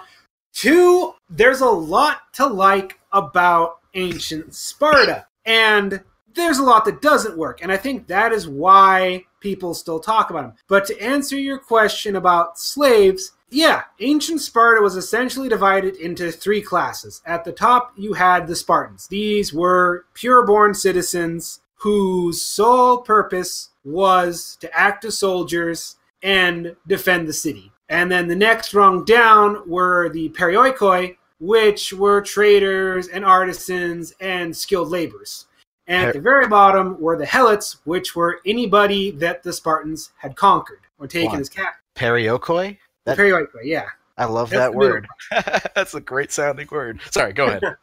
Two, 0.54 1.14
there's 1.30 1.62
a 1.62 1.70
lot 1.70 2.34
to 2.34 2.48
like 2.48 3.00
about 3.12 3.80
ancient 3.94 4.54
Sparta. 4.54 5.28
And 5.46 6.04
there's 6.36 6.60
a 6.60 6.64
lot 6.64 6.86
that 6.86 7.02
doesn't 7.02 7.38
work. 7.38 7.60
And 7.62 7.72
I 7.72 7.78
think 7.78 8.08
that 8.08 8.32
is 8.32 8.48
why 8.48 9.26
people 9.40 9.74
still 9.74 10.00
talk 10.00 10.30
about 10.30 10.42
them. 10.42 10.54
But 10.68 10.86
to 10.88 11.00
answer 11.02 11.38
your 11.38 11.58
question 11.58 12.16
about 12.16 12.60
slaves, 12.60 13.32
yeah, 13.50 13.84
ancient 14.00 14.42
Sparta 14.42 14.82
was 14.82 14.96
essentially 14.96 15.50
divided 15.50 15.96
into 15.96 16.32
three 16.32 16.62
classes. 16.62 17.22
At 17.26 17.46
the 17.46 17.52
top, 17.52 17.94
you 17.98 18.14
had 18.14 18.48
the 18.48 18.56
Spartans. 18.56 19.08
These 19.08 19.54
were 19.54 20.06
pure 20.14 20.46
born 20.46 20.74
citizens 20.74 21.62
whose 21.76 22.42
sole 22.42 23.00
purpose 23.00 23.70
was 23.84 24.58
to 24.60 24.78
act 24.78 25.06
as 25.06 25.18
soldiers 25.18 25.96
and 26.22 26.76
defend 26.86 27.28
the 27.28 27.34
city. 27.34 27.72
And 27.90 28.12
then 28.12 28.28
the 28.28 28.36
next 28.36 28.74
rung 28.74 29.04
down 29.04 29.68
were 29.68 30.10
the 30.10 30.30
perioikoi, 30.30 31.18
which 31.40 31.92
were 31.92 32.22
traders 32.22 33.08
and 33.08 33.26
artisans 33.26 34.14
and 34.22 34.56
skilled 34.56 34.90
laborers. 34.90 35.48
And 35.88 36.08
at 36.08 36.14
the 36.14 36.22
very 36.22 36.48
bottom 36.48 37.00
were 37.02 37.18
the 37.18 37.26
helots, 37.26 37.78
which 37.86 38.16
were 38.16 38.42
anybody 38.46 39.10
that 39.12 39.42
the 39.42 39.52
Spartans 39.52 40.12
had 40.18 40.36
conquered 40.36 40.82
or 41.00 41.08
taken 41.08 41.40
as 41.40 41.50
captive. 41.50 41.82
Periokoi? 41.96 42.78
The 43.06 43.16
That- 43.16 43.18
perioikoi, 43.18 43.64
yeah. 43.64 43.88
I 44.18 44.26
love 44.26 44.50
That's 44.50 44.72
that 44.72 44.76
word. 44.76 45.08
That's 45.76 45.96
a 45.96 46.02
great 46.02 46.32
sounding 46.32 46.68
word. 46.70 47.00
Sorry, 47.10 47.34
go 47.34 47.48
ahead. 47.48 47.64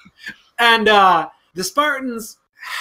And 0.58 0.88
uh, 0.88 1.28
the 1.52 1.62
Spartans 1.62 2.38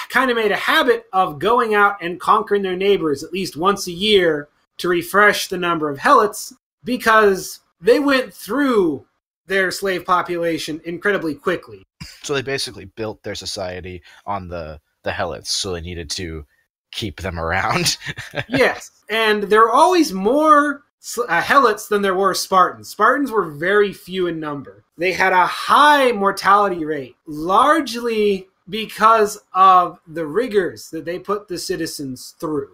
kind 0.08 0.30
of 0.30 0.36
made 0.38 0.50
a 0.50 0.56
habit 0.56 1.04
of 1.12 1.38
going 1.38 1.74
out 1.74 2.02
and 2.02 2.18
conquering 2.18 2.62
their 2.62 2.74
neighbors 2.74 3.22
at 3.22 3.34
least 3.34 3.54
once 3.54 3.86
a 3.86 3.92
year 3.92 4.48
to 4.78 4.88
refresh 4.88 5.48
the 5.48 5.58
number 5.58 5.90
of 5.90 5.98
helots 5.98 6.54
because 6.86 7.60
they 7.82 8.00
went 8.00 8.32
through 8.32 9.04
their 9.46 9.70
slave 9.70 10.06
population 10.06 10.80
incredibly 10.86 11.34
quickly. 11.34 11.82
so 12.22 12.32
they 12.32 12.42
basically 12.42 12.86
built 12.86 13.22
their 13.22 13.34
society 13.34 14.02
on 14.24 14.48
the 14.48 14.80
the 15.02 15.10
helots, 15.12 15.46
so 15.46 15.72
they 15.72 15.80
needed 15.80 16.10
to 16.10 16.44
keep 16.90 17.20
them 17.20 17.38
around. 17.38 17.96
yes, 18.48 18.90
and 19.10 19.44
there 19.44 19.62
are 19.62 19.70
always 19.70 20.12
more 20.12 20.82
uh, 21.28 21.40
Helots 21.40 21.88
than 21.88 22.02
there 22.02 22.14
were 22.14 22.34
Spartans. 22.34 22.88
Spartans 22.88 23.30
were 23.30 23.50
very 23.50 23.92
few 23.92 24.26
in 24.26 24.40
number. 24.40 24.84
They 24.98 25.12
had 25.12 25.32
a 25.32 25.46
high 25.46 26.12
mortality 26.12 26.84
rate, 26.84 27.16
largely 27.26 28.48
because 28.68 29.38
of 29.54 30.00
the 30.06 30.26
rigors 30.26 30.90
that 30.90 31.04
they 31.04 31.18
put 31.18 31.46
the 31.46 31.58
citizens 31.58 32.34
through. 32.40 32.70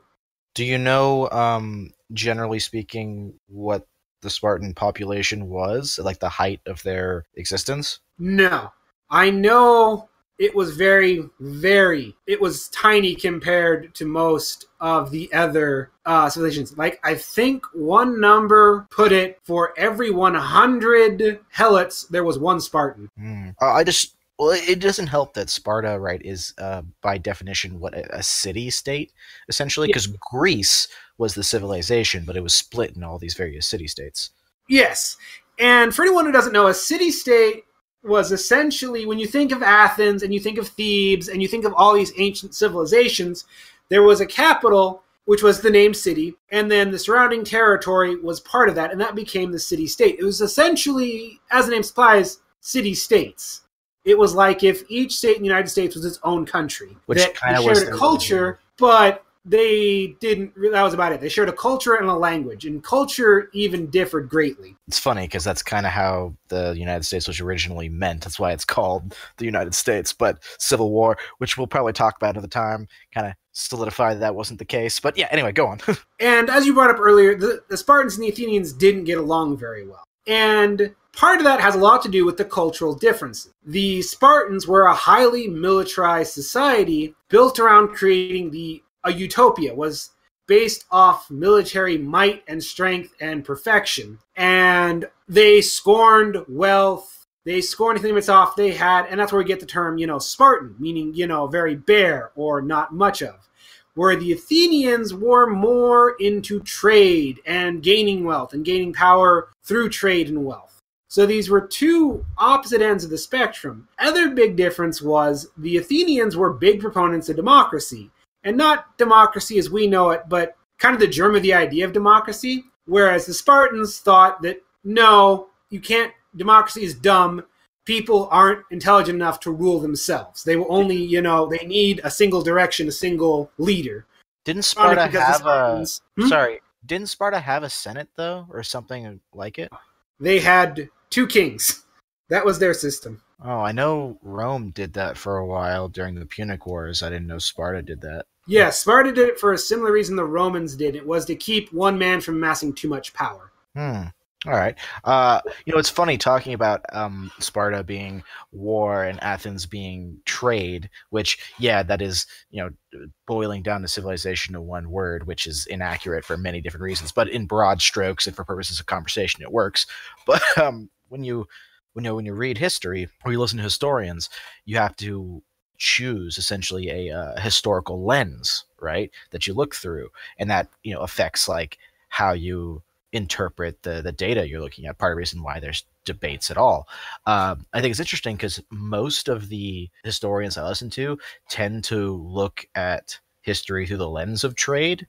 Do 0.55 0.65
you 0.65 0.79
know, 0.79 1.29
um, 1.31 1.93
generally 2.13 2.59
speaking, 2.59 3.35
what 3.49 3.87
the 4.23 4.31
Spartan 4.31 4.75
population 4.75 5.49
was, 5.49 5.99
like 6.03 6.21
the 6.21 6.29
height 6.29 6.61
of 6.67 6.83
their 6.83 7.25
existence? 7.35 8.01
No. 8.19 8.73
I 9.11 9.31
know 9.31 10.09
it 10.39 10.55
was 10.55 10.77
very, 10.77 11.23
very, 11.41 12.17
it 12.27 12.41
was 12.41 12.69
tiny 12.71 13.15
compared 13.15 13.95
to 13.95 14.07
most 14.07 14.67
of 14.81 15.11
the 15.11 15.33
other 15.33 15.91
uh, 16.07 16.29
civilizations. 16.29 16.77
Like, 16.77 16.99
I 17.05 17.15
think 17.15 17.65
one 17.75 18.21
number 18.21 18.87
put 18.91 19.13
it 19.13 19.39
for 19.45 19.75
every 19.77 20.11
100 20.11 21.41
helots, 21.55 22.09
there 22.09 22.25
was 22.25 22.39
one 22.39 22.61
Spartan. 22.61 23.11
Mm. 23.21 23.55
Uh, 23.61 23.73
I 23.73 23.85
just, 23.85 24.17
well, 24.39 24.51
it 24.51 24.81
doesn't 24.81 25.09
help 25.09 25.35
that 25.35 25.51
Sparta, 25.51 25.99
right, 25.99 26.21
is 26.25 26.55
uh, 26.59 26.83
by 27.01 27.19
definition 27.19 27.79
what 27.79 27.95
a, 27.95 28.17
a 28.17 28.23
city 28.23 28.71
state, 28.71 29.13
essentially, 29.49 29.87
because 29.87 30.09
yeah. 30.09 30.17
Greece 30.31 30.89
was 31.19 31.35
the 31.35 31.45
civilization, 31.45 32.25
but 32.27 32.37
it 32.37 32.43
was 32.43 32.55
split 32.55 32.97
in 32.97 33.05
all 33.05 33.19
these 33.19 33.35
various 33.35 33.67
city 33.67 33.87
states. 33.87 34.31
Yes. 34.69 35.17
And 35.59 35.95
for 35.95 36.03
anyone 36.03 36.25
who 36.25 36.33
doesn't 36.33 36.53
know, 36.53 36.67
a 36.67 36.75
city 36.75 37.11
state 37.11 37.65
was 38.03 38.33
essentially 38.33 39.07
when 39.07 39.19
you 39.19 39.27
think 39.27 39.53
of 39.53 39.63
Athens 39.63 40.23
and 40.23 40.35
you 40.35 40.41
think 40.41 40.59
of 40.59 40.69
Thebes 40.69 41.29
and 41.29 41.41
you 41.41 41.47
think 41.47 41.65
of 41.65 41.75
all 41.75 41.95
these 41.95 42.13
ancient 42.19 42.55
civilizations, 42.55 43.45
there 43.91 44.03
was 44.03 44.21
a 44.21 44.27
capital 44.27 45.03
which 45.25 45.43
was 45.43 45.61
the 45.61 45.71
name 45.71 45.95
city, 45.95 46.35
and 46.51 46.69
then 46.69 46.91
the 46.91 46.99
surrounding 46.99 47.45
territory 47.45 48.17
was 48.17 48.41
part 48.41 48.69
of 48.69 48.75
that, 48.75 48.91
and 48.91 49.01
that 49.01 49.15
became 49.15 49.53
the 49.53 49.59
city 49.59 49.87
state. 49.87 50.17
It 50.19 50.25
was 50.25 50.41
essentially, 50.41 51.41
as 51.53 51.67
the 51.67 51.71
name 51.71 51.83
implies, 51.83 52.41
city 52.61 52.95
states. 52.95 53.61
It 54.05 54.19
was 54.19 54.35
like 54.35 54.63
if 54.65 54.83
each 54.89 55.17
state 55.17 55.37
in 55.37 55.43
the 55.43 55.49
United 55.49 55.69
States 55.69 55.95
was 55.95 56.05
its 56.05 56.19
own 56.23 56.47
country. 56.47 56.97
Which 57.07 57.23
kind 57.35 57.57
of 57.57 57.65
shared 57.65 57.89
a 57.89 57.97
culture, 57.97 58.59
but 58.79 59.25
they 59.45 60.15
didn't 60.21 60.55
that 60.73 60.83
was 60.83 60.95
about 60.95 61.13
it. 61.13 61.21
They 61.21 61.29
shared 61.29 61.49
a 61.49 61.53
culture 61.53 61.95
and 61.95 62.09
a 62.09 62.15
language 62.15 62.65
and 62.65 62.83
culture 62.83 63.51
even 63.53 63.89
differed 63.91 64.29
greatly. 64.29 64.77
It's 64.87 65.01
funny 65.01 65.23
because 65.23 65.43
that's 65.43 65.63
kind 65.63 65.85
of 65.85 65.93
how 65.93 66.35
the 66.49 66.75
united 66.79 67.05
states 67.05 67.27
was 67.27 67.41
originally 67.41 67.89
meant. 67.89 68.23
That's 68.23 68.39
why 68.39 68.53
it's 68.53 68.65
called 68.65 69.17
the 69.39 69.45
united 69.45 69.75
states 69.75 70.13
but 70.13 70.43
civil 70.59 70.93
war 70.93 71.19
which 71.39 71.59
we'll 71.59 71.67
probably 71.67 71.93
talk 71.93 72.17
about 72.17 72.37
at 72.37 72.43
the 72.43 72.49
time 72.49 72.87
kind 73.13 73.27
of 73.27 73.35
solidify 73.51 74.15
that 74.15 74.21
that 74.21 74.35
wasn't 74.35 74.61
the 74.61 74.65
case. 74.65 75.01
But 75.01 75.19
yeah 75.19 75.27
anyway 75.31 75.53
go 75.53 75.67
on. 75.67 75.81
And 76.21 76.49
as 76.49 76.65
you 76.65 76.75
brought 76.75 76.91
up 76.91 77.01
earlier 77.01 77.35
the, 77.35 77.65
the 77.69 77.77
spartans 77.77 78.15
and 78.15 78.25
the 78.25 78.29
athenians 78.29 78.73
didn't 78.73 79.05
get 79.05 79.19
along 79.19 79.57
very 79.57 79.87
well. 79.87 80.05
And 80.29 80.95
part 81.13 81.39
of 81.39 81.45
that 81.45 81.61
has 81.61 81.75
a 81.75 81.79
lot 81.79 82.03
to 82.03 82.09
do 82.09 82.25
with 82.25 82.37
the 82.37 82.45
cultural 82.45 82.95
differences 82.95 83.53
the 83.67 84.01
spartans 84.03 84.67
were 84.67 84.87
a 84.87 84.95
highly 84.95 85.47
militarized 85.49 86.33
society 86.33 87.15
built 87.29 87.59
around 87.59 87.89
creating 87.89 88.51
the 88.51 88.83
a 89.05 89.13
utopia 89.13 89.75
was 89.75 90.11
based 90.47 90.85
off 90.91 91.31
military 91.31 91.99
might 91.99 92.43
and 92.49 92.63
strength 92.63 93.15
and 93.21 93.45
perfection. 93.45 94.19
And 94.37 95.09
they 95.29 95.61
scorned 95.61 96.45
wealth. 96.49 97.27
They 97.45 97.61
scorned 97.61 97.99
anything 97.99 98.15
that's 98.15 98.29
off 98.29 98.55
they 98.55 98.71
had, 98.71 99.07
and 99.07 99.19
that's 99.19 99.33
where 99.33 99.41
we 99.41 99.45
get 99.49 99.61
the 99.61 99.67
term, 99.67 99.99
you 99.99 100.07
know, 100.07 100.19
Spartan, 100.19 100.77
meaning, 100.79 101.13
you 101.15 101.27
know, 101.27 101.49
very 101.49 101.75
bare 101.75 102.31
or 102.37 102.63
not 102.63 102.95
much 102.95 103.23
of. 103.23 103.49
Where 103.95 104.15
the 104.15 104.33
Athenians 104.33 105.13
were 105.13 105.51
more 105.51 106.15
into 106.21 106.61
trade 106.61 107.41
and 107.45 107.83
gaining 107.83 108.25
wealth 108.25 108.55
and 108.55 108.65
gaining 108.65 108.93
power 108.93 109.49
through 109.65 109.89
trade 109.91 110.29
and 110.29 110.45
wealth. 110.45 110.72
So 111.13 111.27
these 111.27 111.51
were 111.51 111.61
two 111.61 112.25
opposite 112.39 112.81
ends 112.81 113.05
of 113.05 113.11
the 113.11 113.19
spectrum. 113.19 113.87
Other 113.99 114.31
big 114.31 114.57
difference 114.57 115.03
was 115.03 115.47
the 115.59 115.77
Athenians 115.77 116.39
were 116.39 116.55
big 116.55 116.81
proponents 116.81 117.29
of 117.29 117.37
democracy 117.37 118.11
and 118.45 118.57
not 118.57 118.97
democracy 118.97 119.59
as 119.59 119.69
we 119.69 119.87
know 119.87 120.09
it, 120.09 120.23
but 120.31 120.57
kind 120.79 120.95
of 120.95 121.01
the 121.01 121.07
germ 121.07 121.37
of 121.37 121.43
the 121.43 121.53
idea 121.53 121.85
of 121.85 121.93
democracy. 121.93 122.65
Whereas 122.87 123.27
the 123.27 123.35
Spartans 123.35 123.99
thought 123.99 124.41
that 124.41 124.63
no, 124.85 125.49
you 125.69 125.81
can't, 125.81 126.15
democracy 126.35 126.83
is 126.83 126.95
dumb. 126.95 127.45
People 127.85 128.27
aren't 128.31 128.65
intelligent 128.71 129.17
enough 129.17 129.39
to 129.41 129.51
rule 129.51 129.81
themselves. 129.81 130.45
They 130.45 130.57
will 130.57 130.75
only, 130.75 130.97
you 130.97 131.21
know, 131.21 131.45
they 131.45 131.67
need 131.67 132.01
a 132.05 132.11
single 132.11 132.41
direction, 132.41 132.89
a 132.89 132.93
single 132.93 133.51
leader. 133.59 134.07
Didn't 134.47 134.63
Sparta 134.63 135.09
have 135.09 135.45
a. 135.45 135.85
Hmm? 136.19 136.29
Sorry, 136.29 136.63
didn't 136.87 137.11
Sparta 137.11 137.39
have 137.39 137.65
a 137.65 137.69
senate 137.69 138.09
though, 138.17 138.47
or 138.49 138.63
something 138.63 139.21
like 139.35 139.59
it? 139.59 139.71
They 140.19 140.39
had 140.39 140.89
two 141.13 141.27
kings. 141.27 141.85
That 142.29 142.45
was 142.45 142.59
their 142.59 142.75
system. 142.75 143.23
Oh, 143.45 143.61
I 143.61 143.73
know 143.73 144.19
Rome 144.23 144.71
did 144.71 144.95
that 144.95 145.17
for 145.17 145.37
a 145.37 145.47
while 145.47 145.89
during 145.89 146.15
the 146.15 146.27
Punic 146.27 146.67
Wars. 146.67 147.03
I 147.03 147.11
didn't 147.11 147.27
know 147.27 147.39
Sparta 147.39 147.83
did 147.83 148.01
that. 148.01 148.25
Yeah, 148.47 148.71
Sparta 148.71 149.13
did 149.13 149.29
it 149.29 149.39
for 149.39 149.53
a 149.53 149.59
similar 149.59 149.93
reason 149.93 150.17
the 150.17 150.25
Romans 150.25 150.75
did. 150.75 150.97
It 150.97 151.07
was 151.07 151.25
to 151.27 151.37
keep 151.37 151.73
one 151.73 151.99
man 151.99 152.21
from 152.21 152.37
amassing 152.37 152.75
too 152.75 152.89
much 152.89 153.13
power. 153.15 153.53
Hmm. 153.77 154.05
All 154.45 154.55
right. 154.55 154.77
Uh, 155.05 155.41
you 155.65 155.73
know, 155.73 155.79
it's 155.79 155.89
funny 155.89 156.19
talking 156.19 156.53
about 156.53 156.85
um, 156.93 157.31
Sparta 157.39 157.85
being 157.85 158.25
war 158.51 159.05
and 159.05 159.23
Athens 159.23 159.67
being 159.67 160.19
trade, 160.25 160.91
which, 161.11 161.39
yeah, 161.59 161.85
that 161.85 162.03
is, 162.03 162.27
you 162.51 162.61
know, 162.61 163.07
boiling 163.29 163.63
down 163.63 163.83
the 163.83 163.89
civilization 163.89 164.55
to 164.55 164.61
one 164.61 164.91
word, 164.91 165.29
which 165.29 165.47
is 165.47 165.67
inaccurate 165.67 166.25
for 166.25 166.37
many 166.37 166.61
different 166.61 166.83
reasons. 166.83 167.13
But 167.13 167.29
in 167.29 167.47
broad 167.47 167.81
strokes 167.81 168.27
and 168.27 168.35
for 168.35 168.45
purposes 168.45 168.81
of 168.81 168.87
conversation, 168.87 169.43
it 169.43 169.53
works. 169.53 169.87
But 170.27 170.43
um, 170.59 170.91
when 171.13 171.23
you, 171.23 171.47
when 171.93 172.05
you 172.05 172.15
when 172.15 172.27
you 172.27 172.33
read 172.33 172.59
history 172.59 173.09
or 173.25 173.33
you 173.33 173.39
listen 173.39 173.59
to 173.59 173.63
historians, 173.63 174.31
you 174.65 174.79
have 174.79 174.97
to 174.97 175.43
choose 175.77 176.39
essentially 176.39 176.89
a 176.89 177.17
uh, 177.17 177.41
historical 177.41 178.05
lens, 178.05 178.65
right? 178.81 179.11
That 179.31 179.47
you 179.47 179.53
look 179.55 179.75
through, 179.75 180.09
and 180.39 180.51
that 180.51 180.69
you 180.83 180.95
know 180.95 181.01
affects 181.01 181.49
like 181.49 181.79
how 182.09 182.33
you 182.33 182.83
interpret 183.13 183.83
the 183.83 184.01
the 184.01 184.13
data 184.13 184.49
you're 184.49 184.61
looking 184.61 184.87
at. 184.87 184.99
Part 184.99 185.13
of 185.13 185.17
the 185.17 185.19
reason 185.19 185.43
why 185.43 185.61
there's 185.61 185.85
debates 186.05 186.51
at 186.51 186.57
all. 186.57 186.89
Um, 187.27 187.67
I 187.73 187.81
think 187.81 187.91
it's 187.91 188.01
interesting 188.01 188.37
because 188.37 188.61
most 188.71 189.29
of 189.29 189.49
the 189.49 189.89
historians 190.03 190.57
I 190.57 190.67
listen 190.67 190.91
to 190.91 191.19
tend 191.49 191.85
to 191.85 192.17
look 192.17 192.67
at 192.75 193.21
history 193.43 193.87
through 193.87 193.99
the 193.99 194.09
lens 194.09 194.45
of 194.45 194.55
trade, 194.55 195.07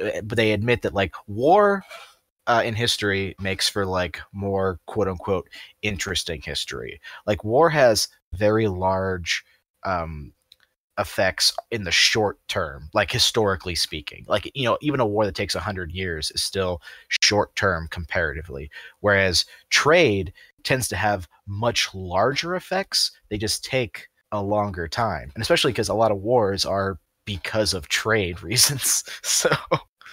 eh, 0.00 0.22
but 0.24 0.36
they 0.36 0.52
admit 0.52 0.82
that 0.82 0.94
like 0.94 1.14
war 1.28 1.84
uh, 2.46 2.62
in 2.64 2.74
history 2.74 3.34
makes 3.40 3.68
for 3.68 3.86
like 3.86 4.20
more 4.32 4.78
quote 4.86 5.08
unquote 5.08 5.48
interesting 5.82 6.42
history. 6.42 7.00
Like 7.26 7.44
war 7.44 7.70
has 7.70 8.08
very 8.32 8.68
large 8.68 9.44
um, 9.84 10.32
effects 10.98 11.52
in 11.70 11.84
the 11.84 11.90
short 11.90 12.38
term, 12.48 12.88
like 12.94 13.10
historically 13.10 13.74
speaking. 13.74 14.24
Like, 14.28 14.50
you 14.54 14.64
know, 14.64 14.78
even 14.80 15.00
a 15.00 15.06
war 15.06 15.24
that 15.24 15.34
takes 15.34 15.54
100 15.54 15.90
years 15.92 16.30
is 16.32 16.42
still 16.42 16.80
short 17.22 17.54
term 17.56 17.88
comparatively. 17.90 18.70
Whereas 19.00 19.44
trade 19.70 20.32
tends 20.62 20.88
to 20.88 20.96
have 20.96 21.28
much 21.46 21.94
larger 21.94 22.54
effects, 22.56 23.10
they 23.28 23.38
just 23.38 23.64
take 23.64 24.08
a 24.32 24.42
longer 24.42 24.88
time. 24.88 25.30
And 25.34 25.42
especially 25.42 25.72
because 25.72 25.88
a 25.88 25.94
lot 25.94 26.10
of 26.12 26.18
wars 26.18 26.64
are 26.64 26.98
because 27.24 27.74
of 27.74 27.88
trade 27.88 28.42
reasons. 28.42 29.04
so. 29.22 29.50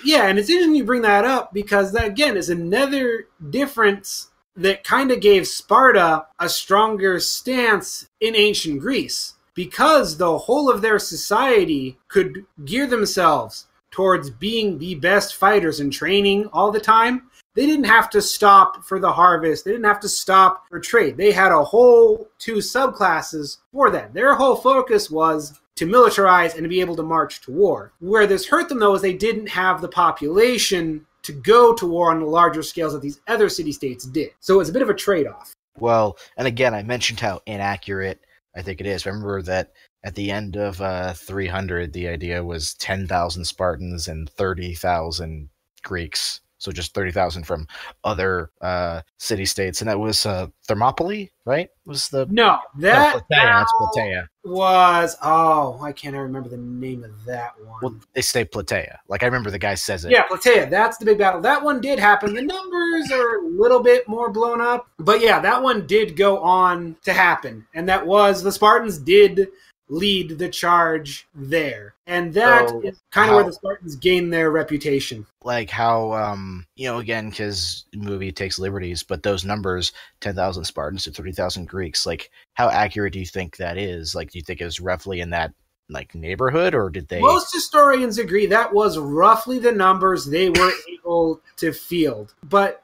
Yeah, 0.04 0.28
and 0.28 0.40
it's 0.40 0.50
interesting 0.50 0.76
you 0.76 0.84
bring 0.84 1.04
that 1.04 1.26
up 1.26 1.54
because 1.54 1.92
that 1.92 2.08
again 2.08 2.38
is 2.38 2.50
another 2.50 3.28
difference 3.50 4.30
that 4.56 4.84
kind 4.84 5.12
of 5.12 5.22
gave 5.22 5.48
Sparta 5.48 6.26
a 6.40 6.50
stronger 6.50 7.20
stance 7.20 8.08
in 8.20 8.36
ancient 8.36 8.80
Greece 8.82 9.36
because 9.54 10.18
the 10.18 10.38
whole 10.38 10.70
of 10.70 10.82
their 10.82 11.00
society 11.00 11.98
could 12.08 12.46
gear 12.66 12.88
themselves 12.88 13.68
towards 13.92 14.30
being 14.30 14.78
the 14.78 14.96
best 14.96 15.36
fighters 15.36 15.80
and 15.80 15.92
training 15.92 16.48
all 16.54 16.72
the 16.72 16.80
time, 16.80 17.30
they 17.54 17.66
didn't 17.66 17.86
have 17.86 18.10
to 18.10 18.22
stop 18.22 18.86
for 18.86 19.00
the 19.00 19.12
harvest. 19.12 19.66
They 19.66 19.72
didn't 19.72 19.86
have 19.86 20.00
to 20.02 20.10
stop 20.10 20.64
for 20.70 20.80
trade. 20.80 21.18
They 21.18 21.34
had 21.34 21.52
a 21.52 21.64
whole 21.64 22.30
two 22.40 22.56
subclasses 22.56 23.58
for 23.74 23.90
that. 23.92 24.14
Their 24.14 24.36
whole 24.36 24.56
focus 24.56 25.12
was 25.12 25.60
to 25.76 25.86
militarize 25.86 26.54
and 26.54 26.64
to 26.64 26.70
be 26.70 26.82
able 26.82 26.96
to 26.96 27.04
march 27.04 27.42
to 27.42 27.52
war. 27.52 27.94
Where 28.00 28.28
this 28.28 28.48
hurt 28.48 28.70
them, 28.70 28.80
though, 28.80 28.96
is 28.96 29.02
they 29.02 29.14
didn't 29.14 29.48
have 29.50 29.82
the 29.82 29.88
population 29.88 31.06
to 31.24 31.32
go 31.32 31.74
to 31.74 31.86
war 31.86 32.12
on 32.12 32.20
the 32.20 32.26
larger 32.26 32.64
scales 32.64 32.94
that 32.94 33.02
these 33.02 33.22
other 33.28 33.50
city 33.50 33.72
states 33.72 34.06
did. 34.06 34.32
So 34.40 34.60
it's 34.60 34.70
a 34.70 34.74
bit 34.74 34.82
of 34.82 34.90
a 34.90 34.94
trade 34.94 35.28
off. 35.28 35.54
Well, 35.78 36.18
and 36.38 36.48
again, 36.48 36.74
I 36.74 36.84
mentioned 36.84 37.20
how 37.20 37.42
inaccurate 37.46 38.26
I 38.56 38.62
think 38.62 38.82
it 38.82 38.88
is. 38.88 39.06
Remember 39.06 39.42
that 39.44 39.72
at 40.04 40.16
the 40.16 40.32
end 40.32 40.58
of 40.58 40.82
uh, 40.82 41.14
300, 41.14 41.94
the 41.94 42.08
idea 42.08 42.44
was 42.44 42.74
10,000 42.76 43.46
Spartans 43.46 44.08
and 44.08 44.30
30,000 44.30 45.50
Greeks. 45.84 46.42
So 46.62 46.72
just 46.72 46.94
thirty 46.94 47.12
thousand 47.12 47.44
from 47.44 47.68
other 48.04 48.52
uh, 48.62 49.02
city 49.18 49.46
states, 49.46 49.82
and 49.82 49.90
that 49.90 50.00
was 50.00 50.28
uh, 50.28 50.46
Thermopylae, 50.68 51.32
right? 51.44 51.70
Was 51.88 52.10
the 52.10 52.28
No, 52.30 52.60
that 52.78 53.16
Plataea, 53.16 53.26
that's 53.30 53.74
Plataea. 53.82 54.28
was 54.44 55.18
oh, 55.24 55.76
why 55.80 55.92
can't 55.92 56.16
I 56.16 56.20
remember 56.20 56.50
the 56.50 56.58
name 56.58 57.04
of 57.04 57.26
that 57.26 57.54
one? 57.66 57.80
Well, 57.82 57.96
they 58.14 58.22
say 58.22 58.46
Plataea. 58.46 58.98
Like 59.08 59.24
I 59.24 59.26
remember 59.26 59.50
the 59.50 59.58
guy 59.58 59.74
says 59.74 60.06
it. 60.06 60.12
Yeah, 60.12 60.28
Plataea. 60.28 60.70
That's 60.70 60.98
the 60.98 61.06
big 61.06 61.18
battle. 61.18 61.42
That 61.42 61.64
one 61.64 61.82
did 61.82 61.98
happen. 61.98 62.36
The 62.36 62.44
numbers 62.44 63.12
are 63.12 63.40
a 63.40 63.48
little 63.48 63.80
bit 63.82 64.08
more 64.08 64.30
blown 64.30 64.62
up, 64.62 64.88
but 65.00 65.20
yeah, 65.20 65.40
that 65.40 65.64
one 65.64 65.88
did 65.88 66.16
go 66.16 66.38
on 66.44 66.96
to 67.06 67.12
happen, 67.12 67.66
and 67.74 67.90
that 67.90 68.06
was 68.06 68.44
the 68.44 68.52
Spartans 68.52 69.00
did 69.00 69.48
lead 69.92 70.40
the 70.40 70.48
charge 70.50 71.28
there, 71.36 71.94
and 72.08 72.34
that 72.34 72.70
So, 72.70 72.82
is 72.82 73.00
kind 73.12 73.30
of 73.30 73.36
where 73.36 73.44
the 73.44 73.54
Spartans 73.54 73.96
gained 73.98 74.32
their 74.34 74.50
reputation. 74.50 75.26
like 75.44 75.70
how 75.70 76.14
um 76.14 76.66
you 76.76 76.88
know 76.88 77.00
again 77.00 77.30
because 77.30 77.86
movie 77.94 78.32
takes 78.32 78.58
liberties 78.60 79.04
but 79.04 79.22
those 79.24 79.44
numbers 79.44 79.92
10,000 80.22 80.64
spartans 80.66 81.04
to 81.04 81.12
30,000 81.12 81.68
greeks 81.68 82.06
like 82.06 82.30
how 82.54 82.70
accurate 82.70 83.12
do 83.14 83.20
you 83.20 83.26
think 83.26 83.58
that 83.58 83.78
is 83.78 84.16
like 84.16 84.32
do 84.32 84.38
you 84.40 84.44
think 84.44 84.62
it 84.62 84.66
was 84.66 84.80
roughly 84.80 85.20
in 85.20 85.32
that 85.32 85.52
like 85.90 86.16
neighborhood 86.16 86.74
or 86.74 86.90
did 86.90 87.08
they 87.10 87.20
Most 87.20 87.52
historians 87.54 88.18
agree 88.18 88.46
that 88.46 88.72
was 88.74 88.98
roughly 88.98 89.60
the 89.60 89.74
numbers 89.74 90.26
they 90.26 90.50
were 90.50 90.72
able 90.94 91.42
to 91.58 91.74
field. 91.74 92.34
But 92.48 92.81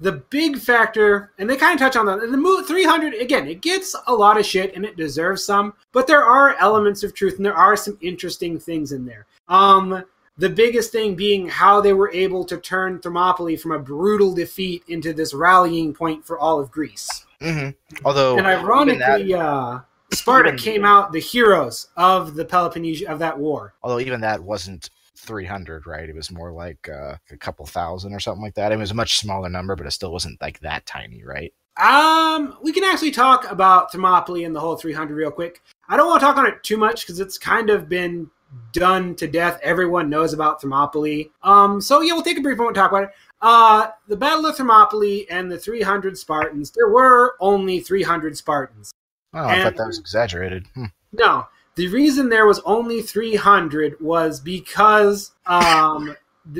the 0.00 0.12
big 0.12 0.58
factor, 0.58 1.32
and 1.38 1.50
they 1.50 1.56
kind 1.56 1.74
of 1.74 1.80
touch 1.80 1.96
on 1.96 2.06
that, 2.06 2.20
the 2.20 2.36
move 2.36 2.66
300, 2.66 3.14
again, 3.14 3.48
it 3.48 3.60
gets 3.60 3.96
a 4.06 4.14
lot 4.14 4.38
of 4.38 4.46
shit 4.46 4.74
and 4.76 4.84
it 4.84 4.96
deserves 4.96 5.44
some, 5.44 5.74
but 5.92 6.06
there 6.06 6.22
are 6.24 6.54
elements 6.60 7.02
of 7.02 7.14
truth 7.14 7.36
and 7.36 7.44
there 7.46 7.56
are 7.56 7.76
some 7.76 7.98
interesting 8.00 8.58
things 8.60 8.92
in 8.92 9.04
there. 9.04 9.26
Um, 9.48 10.04
the 10.36 10.48
biggest 10.48 10.92
thing 10.92 11.16
being 11.16 11.48
how 11.48 11.80
they 11.80 11.92
were 11.92 12.12
able 12.12 12.44
to 12.44 12.58
turn 12.58 13.00
Thermopylae 13.00 13.56
from 13.56 13.72
a 13.72 13.78
brutal 13.80 14.32
defeat 14.32 14.84
into 14.86 15.12
this 15.12 15.34
rallying 15.34 15.92
point 15.92 16.24
for 16.24 16.38
all 16.38 16.60
of 16.60 16.70
Greece. 16.70 17.24
Mhm. 17.40 17.74
although 18.04 18.36
and 18.36 18.46
ironically, 18.48 18.98
that, 19.32 19.38
uh, 19.38 19.80
Sparta 20.12 20.48
even- 20.48 20.58
came 20.58 20.84
out 20.84 21.12
the 21.12 21.20
heroes 21.20 21.86
of 21.96 22.34
the 22.34 22.44
Peloponnesian 22.44 23.08
of 23.08 23.18
that 23.20 23.38
war. 23.38 23.74
although 23.82 24.00
even 24.00 24.20
that 24.22 24.42
wasn't 24.42 24.90
300 25.18 25.86
right 25.86 26.08
it 26.08 26.14
was 26.14 26.30
more 26.30 26.52
like 26.52 26.88
uh, 26.88 27.16
a 27.30 27.36
couple 27.36 27.66
thousand 27.66 28.14
or 28.14 28.20
something 28.20 28.42
like 28.42 28.54
that 28.54 28.72
it 28.72 28.76
was 28.76 28.90
a 28.92 28.94
much 28.94 29.18
smaller 29.18 29.48
number 29.48 29.74
but 29.76 29.86
it 29.86 29.90
still 29.90 30.12
wasn't 30.12 30.40
like 30.40 30.60
that 30.60 30.86
tiny 30.86 31.22
right 31.24 31.52
Um, 31.80 32.56
we 32.62 32.72
can 32.72 32.84
actually 32.84 33.10
talk 33.12 33.50
about 33.50 33.92
Thermopylae 33.92 34.44
and 34.44 34.54
the 34.54 34.60
whole 34.60 34.76
300 34.76 35.14
real 35.14 35.30
quick. 35.30 35.62
I 35.88 35.96
don't 35.96 36.08
want 36.08 36.20
to 36.20 36.26
talk 36.26 36.36
on 36.36 36.46
it 36.46 36.62
too 36.64 36.76
much 36.76 37.02
because 37.02 37.20
it's 37.20 37.38
kind 37.38 37.70
of 37.70 37.88
been 37.88 38.28
done 38.72 39.14
to 39.14 39.28
death. 39.28 39.60
Everyone 39.62 40.10
knows 40.10 40.32
about 40.32 40.60
Thermopylae. 40.60 41.30
Um, 41.44 41.80
so 41.80 42.00
yeah, 42.00 42.14
we'll 42.14 42.22
take 42.24 42.38
a 42.38 42.40
brief 42.40 42.58
moment 42.58 42.74
to 42.74 42.80
talk 42.80 42.90
about 42.90 43.04
it. 43.04 43.10
Uh, 43.40 43.88
the 44.08 44.16
Battle 44.16 44.46
of 44.46 44.56
Thermopylae 44.56 45.26
and 45.30 45.50
the 45.52 45.58
300 45.58 46.18
Spartans. 46.18 46.72
There 46.72 46.88
were 46.88 47.36
only 47.38 47.78
300 47.78 48.36
Spartans. 48.36 48.90
oh 49.34 49.44
i 49.46 49.62
thought 49.62 49.76
that 49.76 49.86
was 49.86 49.98
exaggerated 49.98 50.66
hmm. 50.74 50.86
No, 51.12 51.46
the 51.78 51.88
reason 51.88 52.28
there 52.28 52.44
was 52.46 52.58
only 52.64 53.00
300 53.02 54.00
was 54.00 54.40
because 54.40 55.30
um, 55.46 56.16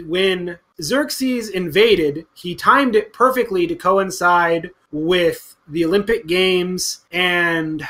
when 0.07 0.59
Xerxes 0.81 1.49
invaded, 1.51 2.25
he 2.35 2.55
timed 2.55 2.95
it 2.95 3.13
perfectly 3.13 3.67
to 3.67 3.75
coincide 3.75 4.71
with 4.93 5.57
the 5.67 5.85
Olympic 5.85 6.29
Games 6.29 7.01
and, 7.11 7.83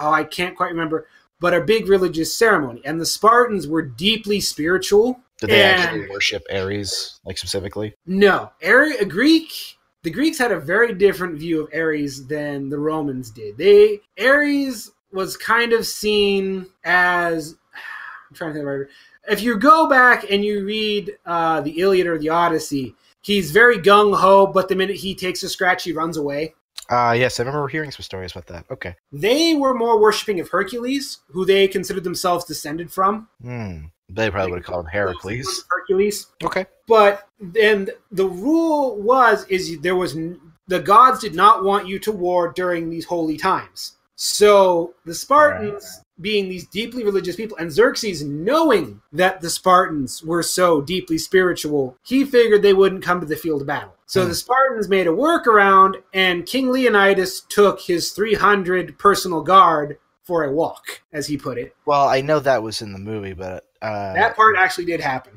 oh, 0.00 0.10
I 0.10 0.24
can't 0.24 0.56
quite 0.56 0.70
remember, 0.70 1.06
but 1.38 1.52
a 1.52 1.60
big 1.60 1.86
religious 1.86 2.34
ceremony. 2.34 2.80
And 2.84 2.98
the 2.98 3.04
Spartans 3.06 3.68
were 3.68 3.82
deeply 3.82 4.40
spiritual. 4.40 5.20
did 5.38 5.50
they 5.50 5.62
And- 5.62 5.80
actually 5.82 6.08
worship 6.08 6.42
ares 6.50 7.20
like 7.26 7.36
specifically 7.38 7.94
No, 8.06 8.52
Ari- 8.64 8.96
a 8.96 9.04
Greek. 9.04 9.76
The 10.02 10.10
Greeks 10.10 10.38
had 10.38 10.50
a 10.50 10.58
very 10.58 10.94
different 10.94 11.38
view 11.38 11.60
of 11.62 11.68
Ares 11.74 12.26
than 12.26 12.70
the 12.70 12.78
Romans 12.78 13.30
did. 13.30 13.58
They 13.58 14.00
Ares 14.18 14.90
was 15.12 15.36
kind 15.36 15.72
of 15.72 15.86
seen 15.86 16.66
as 16.84 17.56
I'm 18.30 18.36
trying 18.36 18.54
to 18.54 18.60
think 18.60 18.68
it. 18.68 19.32
If 19.32 19.42
you 19.42 19.58
go 19.58 19.88
back 19.88 20.30
and 20.30 20.44
you 20.44 20.64
read 20.64 21.16
uh, 21.26 21.60
the 21.60 21.78
Iliad 21.80 22.06
or 22.06 22.18
the 22.18 22.30
Odyssey, 22.30 22.94
he's 23.22 23.50
very 23.50 23.78
gung 23.78 24.16
ho, 24.16 24.46
but 24.46 24.68
the 24.68 24.74
minute 24.76 24.96
he 24.96 25.14
takes 25.14 25.42
a 25.42 25.48
scratch, 25.48 25.84
he 25.84 25.92
runs 25.92 26.16
away. 26.16 26.54
uh 26.90 27.14
yes 27.16 27.38
i 27.38 27.42
remember 27.44 27.68
hearing 27.68 27.90
some 27.90 28.02
stories 28.02 28.32
about 28.32 28.46
that 28.46 28.64
okay 28.70 28.96
They 29.12 29.54
were 29.54 29.74
more 29.74 30.00
worshiping 30.00 30.40
of 30.40 30.48
Hercules, 30.48 31.18
who 31.28 31.44
they 31.44 31.68
considered 31.68 32.04
themselves 32.04 32.44
descended 32.46 32.90
from. 32.90 33.28
hmm. 33.42 33.86
they 34.08 34.30
probably 34.30 34.52
would 34.52 34.60
have 34.60 34.66
called 34.66 34.86
him 34.86 34.90
heracles 34.92 35.64
Hercules. 35.70 36.26
okay 36.42 36.64
but 36.88 37.28
then 37.40 37.90
the 38.10 38.26
rule 38.26 38.96
was 39.10 39.46
is 39.48 39.78
there 39.82 39.94
was 39.96 40.16
n- 40.16 40.40
the 40.66 40.80
gods 40.80 41.20
did 41.20 41.34
not 41.34 41.62
want 41.62 41.86
you 41.86 41.98
to 42.00 42.10
war 42.12 42.52
during 42.56 42.88
these 42.90 43.04
holy 43.04 43.36
times 43.36 43.96
so 44.22 44.92
the 45.06 45.14
spartans 45.14 46.02
being 46.20 46.46
these 46.50 46.66
deeply 46.66 47.02
religious 47.02 47.36
people 47.36 47.56
and 47.56 47.72
xerxes 47.72 48.22
knowing 48.22 49.00
that 49.12 49.40
the 49.40 49.48
spartans 49.48 50.22
were 50.22 50.42
so 50.42 50.82
deeply 50.82 51.16
spiritual 51.16 51.96
he 52.02 52.22
figured 52.22 52.60
they 52.60 52.74
wouldn't 52.74 53.02
come 53.02 53.18
to 53.18 53.24
the 53.24 53.34
field 53.34 53.62
of 53.62 53.66
battle 53.66 53.94
so 54.04 54.22
Hmm. 54.22 54.28
the 54.28 54.34
spartans 54.34 54.90
made 54.90 55.06
a 55.06 55.10
workaround 55.10 55.94
and 56.12 56.44
king 56.44 56.70
leonidas 56.70 57.40
took 57.48 57.80
his 57.80 58.10
300 58.12 58.98
personal 58.98 59.40
guard 59.42 59.96
for 60.22 60.44
a 60.44 60.52
walk 60.52 61.00
as 61.14 61.26
he 61.26 61.38
put 61.38 61.56
it 61.56 61.74
Well, 61.86 62.06
I 62.06 62.20
know 62.20 62.40
that 62.40 62.62
was 62.62 62.82
in 62.82 62.92
the 62.92 62.98
movie, 62.98 63.32
but 63.32 63.64
uh, 63.80 64.12
that 64.12 64.36
part 64.36 64.54
actually 64.58 64.84
did 64.84 65.00
happen 65.00 65.32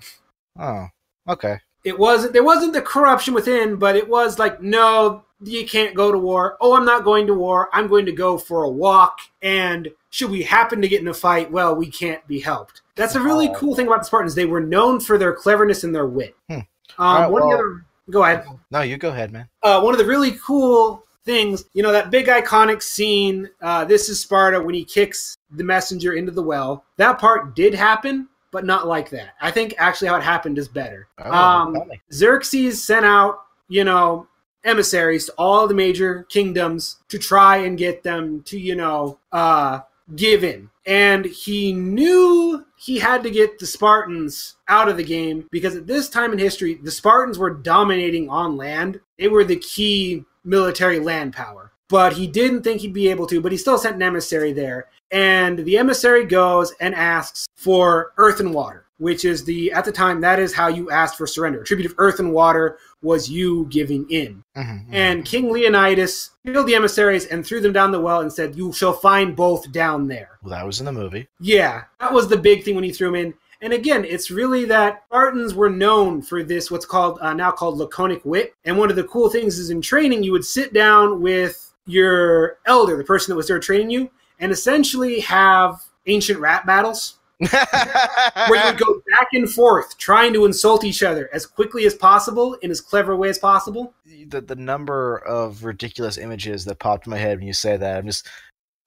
Oh, 0.60 0.88
okay. 1.30 1.58
it 1.86 1.98
wasn't 1.98 2.34
there 2.34 2.44
wasn't 2.44 2.74
the 2.74 2.82
corruption 2.82 3.34
within 3.34 3.78
but 3.78 3.96
it 3.96 4.10
was 4.10 4.38
like 4.40 4.62
no 4.62 5.24
you 5.44 5.66
can't 5.68 5.96
go 5.96 6.12
to 6.12 6.18
war 6.18 6.58
oh 6.62 6.76
i'm 6.76 6.86
not 6.86 7.04
going 7.04 7.28
to 7.28 7.34
war 7.34 7.70
i'm 7.74 7.88
going 7.88 8.06
to 8.06 8.12
go 8.12 8.38
for 8.38 8.64
a 8.64 8.70
walk 8.70 9.20
and 9.42 9.90
should 10.10 10.30
we 10.32 10.42
happen 10.44 10.82
to 10.82 10.88
get 10.88 11.02
in 11.02 11.08
a 11.08 11.14
fight 11.14 11.52
well 11.52 11.76
we 11.76 11.90
can't 11.90 12.26
be 12.28 12.40
helped 12.40 12.82
that's 12.96 13.16
a 13.16 13.20
really 13.20 13.50
Oh. 13.50 13.54
cool 13.56 13.76
thing 13.76 13.88
about 13.88 14.00
the 14.00 14.06
spartans 14.06 14.36
they 14.36 14.46
were 14.46 14.62
known 14.62 15.00
for 15.00 15.18
their 15.18 15.34
cleverness 15.34 15.84
and 15.84 15.94
their 15.94 16.06
wit 16.08 16.36
Hmm. 16.50 16.54
um, 16.54 16.66
Alright, 17.00 17.32
one 17.32 17.42
well- 17.48 17.54
other 17.54 17.86
go 18.10 18.24
ahead 18.24 18.46
No, 18.72 18.82
you 18.82 18.98
go 18.98 19.10
ahead, 19.10 19.32
man. 19.32 19.48
uh, 19.64 19.82
one 19.82 19.94
of 19.94 19.98
the 19.98 20.06
really 20.06 20.32
cool 20.46 21.04
things, 21.26 21.64
you 21.74 21.82
know, 21.82 21.94
that 21.94 22.12
big 22.12 22.28
iconic 22.28 22.82
scene, 22.84 23.50
uh, 23.62 23.86
this 23.86 24.10
is 24.10 24.20
Sparta, 24.20 24.60
when 24.62 24.76
he 24.76 24.84
kicks 24.84 25.38
the 25.52 25.64
messenger 25.64 26.12
into 26.14 26.34
the 26.34 26.44
well. 26.44 26.84
That 26.98 27.18
part 27.18 27.56
did 27.56 27.74
happen, 27.74 28.28
but 28.52 28.66
not 28.66 28.88
like 28.88 29.10
that. 29.12 29.30
I 29.40 29.50
think 29.50 29.74
actually 29.78 30.10
how 30.10 30.18
it 30.18 30.24
happened 30.24 30.58
is 30.58 30.68
better. 30.68 31.08
Oh, 31.24 31.32
um. 31.32 31.78
Xerxes 32.12 32.84
sent 32.84 33.06
out, 33.06 33.40
you 33.70 33.86
know, 33.86 34.28
emissaries 34.64 35.26
to 35.26 35.34
all 35.38 35.68
the 35.68 35.74
major 35.74 36.24
kingdoms 36.30 36.98
to 37.10 37.20
try 37.20 37.58
and 37.58 37.78
get 37.78 38.04
them 38.04 38.44
to, 38.44 38.60
you 38.60 38.76
know, 38.76 39.20
uh, 39.32 39.82
give 40.16 40.44
in. 40.44 40.70
And 40.86 41.26
he 41.26 41.72
knew 41.72 42.66
he 42.78 43.00
had 43.00 43.24
to 43.24 43.32
get 43.32 43.60
the 43.60 43.66
Spartans 43.66 44.58
out 44.68 44.90
of 44.90 44.98
the 44.98 45.04
game 45.04 45.48
because 45.52 45.76
at 45.76 45.88
this 45.88 46.10
time 46.10 46.34
in 46.34 46.40
history, 46.40 46.76
the 46.76 46.92
Spartans 46.92 47.38
were 47.38 47.52
dominating 47.52 48.30
on 48.30 48.58
land. 48.58 49.00
They 49.18 49.30
were 49.30 49.46
the 49.46 49.56
key 49.58 50.26
military 50.44 51.00
land 51.00 51.34
power. 51.34 51.72
But 51.90 52.14
he 52.14 52.28
didn't 52.28 52.64
think 52.64 52.82
he'd 52.82 52.94
be 52.94 53.10
able 53.10 53.28
to, 53.28 53.40
but 53.40 53.52
he 53.52 53.58
still 53.58 53.78
sent 53.78 53.96
an 53.96 54.02
emissary 54.02 54.52
there. 54.52 54.88
And 55.12 55.60
the 55.60 55.78
emissary 55.78 56.26
goes 56.26 56.74
and 56.80 56.96
asks 56.96 57.46
for 57.56 58.14
earth 58.18 58.40
and 58.40 58.54
water, 58.54 58.83
which 59.00 59.26
is 59.26 59.44
the, 59.44 59.72
at 59.72 59.86
the 59.86 59.92
time, 59.92 60.22
that 60.22 60.40
is 60.40 60.54
how 60.54 60.68
you 60.68 60.90
asked 60.92 61.18
for 61.18 61.26
surrender. 61.28 61.62
A 61.62 61.66
tribute 61.66 61.86
of 61.90 61.96
earth 61.98 62.20
and 62.20 62.32
water 62.32 62.78
was 63.02 63.30
you 63.30 63.66
giving 63.70 64.06
in. 64.10 64.44
Mhm, 64.56 64.64
mhm. 64.66 64.86
And 64.92 65.26
King 65.26 65.52
Leonidas 65.52 66.32
killed 66.46 66.68
the 66.68 66.76
emissaries 66.76 67.26
and 67.26 67.46
threw 67.46 67.60
them 67.60 67.74
down 67.74 67.92
the 67.92 68.00
well 68.00 68.22
and 68.22 68.32
said, 68.32 68.56
You 68.56 68.72
shall 68.72 68.94
find 68.94 69.36
both 69.36 69.72
down 69.72 70.08
there. 70.08 70.40
well, 70.44 70.52
that 70.52 70.66
was 70.66 70.80
in 70.80 70.86
the 70.86 70.92
movie. 70.92 71.28
Yeah, 71.40 71.84
that 72.00 72.14
was 72.14 72.28
the 72.28 72.38
big 72.38 72.64
thing 72.64 72.76
when 72.76 72.84
he 72.84 72.92
threw 72.92 73.08
them 73.08 73.16
in. 73.16 73.34
And 73.62 73.72
again, 73.74 74.04
it's 74.04 74.30
really 74.30 74.66
that 74.66 75.04
Spartans 75.08 75.54
were 75.54 75.70
known 75.70 76.22
for 76.22 76.44
this, 76.44 76.70
what's 76.70 76.86
called 76.86 77.18
uh, 77.22 77.34
now 77.34 77.50
called 77.52 77.78
laconic 77.78 78.22
wit. 78.26 78.54
And 78.66 78.78
one 78.78 78.90
of 78.90 78.96
the 78.98 79.06
cool 79.06 79.30
things 79.30 79.58
is 79.58 79.70
in 79.70 79.82
training, 79.82 80.24
you 80.24 80.34
would 80.34 80.44
sit 80.46 80.74
down 80.74 81.22
with 81.22 81.74
your 81.86 82.58
elder, 82.66 82.98
the 82.98 83.04
person 83.06 83.32
that 83.32 83.38
was 83.38 83.48
there 83.48 83.60
training 83.60 83.90
you, 83.90 84.10
and 84.40 84.52
essentially 84.52 85.22
have 85.22 85.82
ancient 86.08 86.40
rap 86.40 86.66
battles 86.66 87.20
where 87.48 88.72
you 88.72 88.78
go 88.78 89.02
back 89.18 89.28
and 89.34 89.50
forth 89.50 89.98
trying 89.98 90.34
to 90.34 90.46
insult 90.46 90.84
each 90.84 91.04
other 91.04 91.30
as 91.34 91.46
quickly 91.46 91.86
as 91.86 91.94
possible 91.94 92.56
in 92.56 92.72
as 92.72 92.82
clever 92.82 93.14
a 93.14 93.18
way 93.18 93.30
as 93.30 93.40
possible. 93.40 93.94
the 94.28 94.42
the 94.42 94.56
number 94.56 95.18
of 95.20 95.64
ridiculous 95.64 96.18
images 96.18 96.66
that 96.66 96.80
popped 96.80 97.08
in 97.08 97.12
my 97.12 97.18
head 97.18 97.38
when 97.38 97.48
you 97.48 97.54
say 97.54 97.78
that. 97.78 97.98
I'm 97.98 98.06
just 98.06 98.28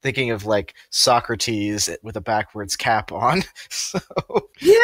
thinking 0.03 0.31
of 0.31 0.47
like 0.47 0.75
Socrates 0.91 1.91
with 2.03 2.17
a 2.17 2.21
backwards 2.21 2.77
cap 2.77 3.13
on. 3.13 3.43
so 3.69 4.01
Yeah. 4.61 4.79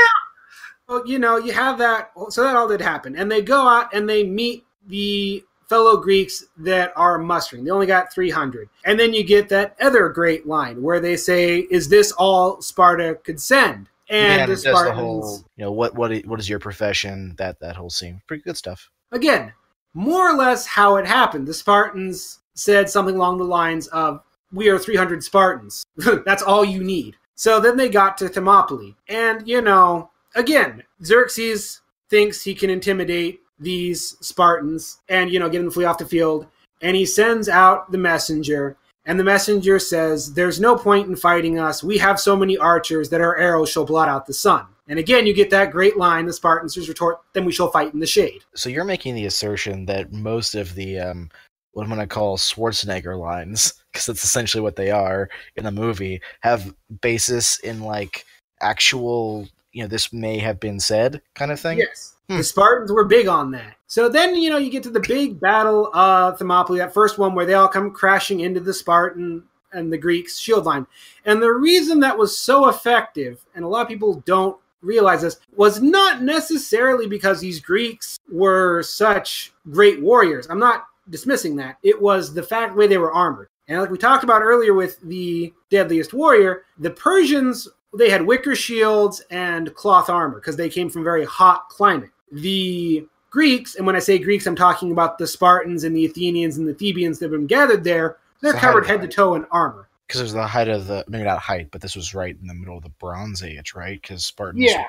Well, 0.88 1.06
you 1.06 1.18
know, 1.18 1.36
you 1.38 1.52
have 1.52 1.78
that. 1.78 2.10
So 2.30 2.42
that 2.42 2.56
all 2.56 2.68
did 2.68 2.80
happen. 2.80 3.16
And 3.16 3.30
they 3.30 3.40
go 3.40 3.68
out 3.68 3.94
and 3.94 4.08
they 4.08 4.24
meet 4.24 4.64
the 4.86 5.42
fellow 5.72 5.96
Greeks 5.96 6.44
that 6.58 6.92
are 6.96 7.16
mustering. 7.16 7.64
They 7.64 7.70
only 7.70 7.86
got 7.86 8.12
300. 8.12 8.68
And 8.84 9.00
then 9.00 9.14
you 9.14 9.24
get 9.24 9.48
that 9.48 9.74
other 9.80 10.10
great 10.10 10.46
line 10.46 10.82
where 10.82 11.00
they 11.00 11.16
say, 11.16 11.60
Is 11.70 11.88
this 11.88 12.12
all 12.12 12.60
Sparta 12.60 13.18
could 13.24 13.40
send? 13.40 13.88
And 14.10 14.40
yeah, 14.40 14.46
the 14.46 14.52
does 14.52 14.64
the 14.64 14.70
Spartans. 14.70 14.98
whole, 14.98 15.44
you 15.56 15.64
know, 15.64 15.72
what 15.72 15.94
what 15.94 16.14
what 16.26 16.38
is 16.38 16.46
your 16.46 16.58
profession? 16.58 17.34
That 17.38 17.58
that 17.60 17.76
whole 17.76 17.88
scene, 17.88 18.20
pretty 18.26 18.42
good 18.42 18.58
stuff. 18.58 18.90
again, 19.12 19.54
more 19.94 20.30
or 20.30 20.36
less 20.36 20.66
how 20.66 20.96
it 20.96 21.06
happened. 21.06 21.48
The 21.48 21.54
Spartans 21.54 22.40
said 22.52 22.90
something 22.90 23.16
along 23.16 23.38
the 23.38 23.44
lines 23.44 23.86
of, 23.88 24.22
We 24.52 24.68
are 24.68 24.78
300 24.78 25.24
Spartans. 25.24 25.84
That's 26.26 26.42
all 26.42 26.66
you 26.66 26.84
need. 26.84 27.16
So 27.34 27.60
then 27.60 27.78
they 27.78 27.88
got 27.88 28.18
to 28.18 28.28
Thermopylae. 28.28 28.94
And, 29.08 29.48
you 29.48 29.62
know, 29.62 30.10
again, 30.34 30.82
Xerxes 31.02 31.80
thinks 32.10 32.42
he 32.42 32.54
can 32.54 32.68
intimidate 32.68 33.40
these 33.62 34.16
Spartans 34.20 34.98
and, 35.08 35.30
you 35.30 35.38
know, 35.38 35.48
get 35.48 35.58
them 35.58 35.68
to 35.68 35.70
flee 35.72 35.84
off 35.84 35.98
the 35.98 36.06
field. 36.06 36.46
And 36.80 36.96
he 36.96 37.06
sends 37.06 37.48
out 37.48 37.90
the 37.92 37.98
messenger. 37.98 38.76
And 39.04 39.18
the 39.18 39.24
messenger 39.24 39.78
says, 39.78 40.32
There's 40.34 40.60
no 40.60 40.76
point 40.76 41.08
in 41.08 41.16
fighting 41.16 41.58
us. 41.58 41.82
We 41.82 41.98
have 41.98 42.20
so 42.20 42.36
many 42.36 42.56
archers 42.56 43.08
that 43.10 43.20
our 43.20 43.36
arrows 43.36 43.68
shall 43.70 43.84
blot 43.84 44.08
out 44.08 44.26
the 44.26 44.34
sun. 44.34 44.66
And 44.88 44.98
again, 44.98 45.26
you 45.26 45.34
get 45.34 45.50
that 45.50 45.70
great 45.70 45.96
line 45.96 46.26
the 46.26 46.32
Spartans 46.32 46.76
retort, 46.88 47.20
Then 47.32 47.44
we 47.44 47.52
shall 47.52 47.70
fight 47.70 47.94
in 47.94 48.00
the 48.00 48.06
shade. 48.06 48.42
So 48.54 48.68
you're 48.68 48.84
making 48.84 49.14
the 49.14 49.26
assertion 49.26 49.86
that 49.86 50.12
most 50.12 50.54
of 50.54 50.74
the 50.74 50.98
um, 50.98 51.30
what 51.72 51.84
I'm 51.84 51.88
going 51.88 52.00
to 52.00 52.06
call 52.06 52.36
Schwarzenegger 52.36 53.18
lines, 53.18 53.74
because 53.92 54.06
that's 54.06 54.24
essentially 54.24 54.60
what 54.60 54.76
they 54.76 54.90
are 54.90 55.28
in 55.56 55.64
the 55.64 55.72
movie, 55.72 56.20
have 56.40 56.74
basis 57.00 57.58
in 57.60 57.80
like 57.80 58.24
actual, 58.60 59.48
you 59.72 59.82
know, 59.82 59.88
this 59.88 60.12
may 60.12 60.38
have 60.38 60.60
been 60.60 60.78
said 60.78 61.20
kind 61.34 61.50
of 61.50 61.58
thing. 61.58 61.78
Yes. 61.78 62.11
Hmm. 62.28 62.38
The 62.38 62.44
Spartans 62.44 62.92
were 62.92 63.04
big 63.04 63.28
on 63.28 63.50
that. 63.52 63.76
So 63.86 64.08
then, 64.08 64.34
you 64.36 64.50
know, 64.50 64.58
you 64.58 64.70
get 64.70 64.82
to 64.84 64.90
the 64.90 65.00
big 65.00 65.38
battle 65.38 65.94
of 65.94 66.38
Thermopylae, 66.38 66.78
that 66.78 66.94
first 66.94 67.18
one 67.18 67.34
where 67.34 67.44
they 67.44 67.54
all 67.54 67.68
come 67.68 67.90
crashing 67.90 68.40
into 68.40 68.60
the 68.60 68.72
Spartan 68.72 69.42
and 69.72 69.92
the 69.92 69.98
Greeks' 69.98 70.38
shield 70.38 70.64
line. 70.64 70.86
And 71.24 71.42
the 71.42 71.52
reason 71.52 72.00
that 72.00 72.16
was 72.16 72.36
so 72.36 72.68
effective, 72.68 73.44
and 73.54 73.64
a 73.64 73.68
lot 73.68 73.82
of 73.82 73.88
people 73.88 74.22
don't 74.26 74.56
realize 74.80 75.22
this, 75.22 75.38
was 75.56 75.80
not 75.82 76.22
necessarily 76.22 77.06
because 77.06 77.40
these 77.40 77.60
Greeks 77.60 78.18
were 78.30 78.82
such 78.82 79.52
great 79.70 80.00
warriors. 80.00 80.46
I'm 80.48 80.58
not 80.58 80.86
dismissing 81.10 81.56
that. 81.56 81.76
It 81.82 82.00
was 82.00 82.32
the 82.32 82.42
fact 82.42 82.72
the 82.72 82.78
way 82.78 82.86
they 82.86 82.98
were 82.98 83.12
armored. 83.12 83.48
And 83.68 83.80
like 83.80 83.90
we 83.90 83.98
talked 83.98 84.24
about 84.24 84.42
earlier 84.42 84.74
with 84.74 85.00
the 85.02 85.52
Deadliest 85.70 86.12
Warrior, 86.12 86.64
the 86.78 86.90
Persians 86.90 87.68
they 87.96 88.10
had 88.10 88.22
wicker 88.22 88.54
shields 88.54 89.22
and 89.30 89.74
cloth 89.74 90.08
armor 90.08 90.36
because 90.36 90.56
they 90.56 90.68
came 90.68 90.88
from 90.88 91.04
very 91.04 91.24
hot 91.24 91.68
climate. 91.68 92.10
The 92.30 93.06
Greeks, 93.30 93.76
and 93.76 93.86
when 93.86 93.96
I 93.96 93.98
say 93.98 94.18
Greeks, 94.18 94.46
I'm 94.46 94.56
talking 94.56 94.92
about 94.92 95.18
the 95.18 95.26
Spartans 95.26 95.84
and 95.84 95.96
the 95.96 96.04
Athenians 96.06 96.58
and 96.58 96.68
the 96.68 96.74
Thebans 96.74 97.18
that 97.18 97.26
have 97.26 97.32
been 97.32 97.46
gathered 97.46 97.84
there. 97.84 98.18
They're 98.40 98.52
covered 98.54 98.86
head 98.86 99.00
to 99.02 99.08
toe 99.08 99.34
in 99.34 99.44
armor. 99.50 99.88
Because 100.06 100.20
it 100.20 100.24
was 100.24 100.32
the 100.32 100.46
height 100.46 100.68
of 100.68 100.86
the 100.86 101.04
maybe 101.08 101.24
not 101.24 101.38
height, 101.38 101.68
but 101.70 101.80
this 101.80 101.96
was 101.96 102.14
right 102.14 102.36
in 102.40 102.46
the 102.46 102.54
middle 102.54 102.76
of 102.76 102.82
the 102.82 102.90
Bronze 102.90 103.42
Age, 103.42 103.74
right? 103.74 104.00
Because 104.00 104.24
Spartans 104.26 104.64
yeah. 104.64 104.86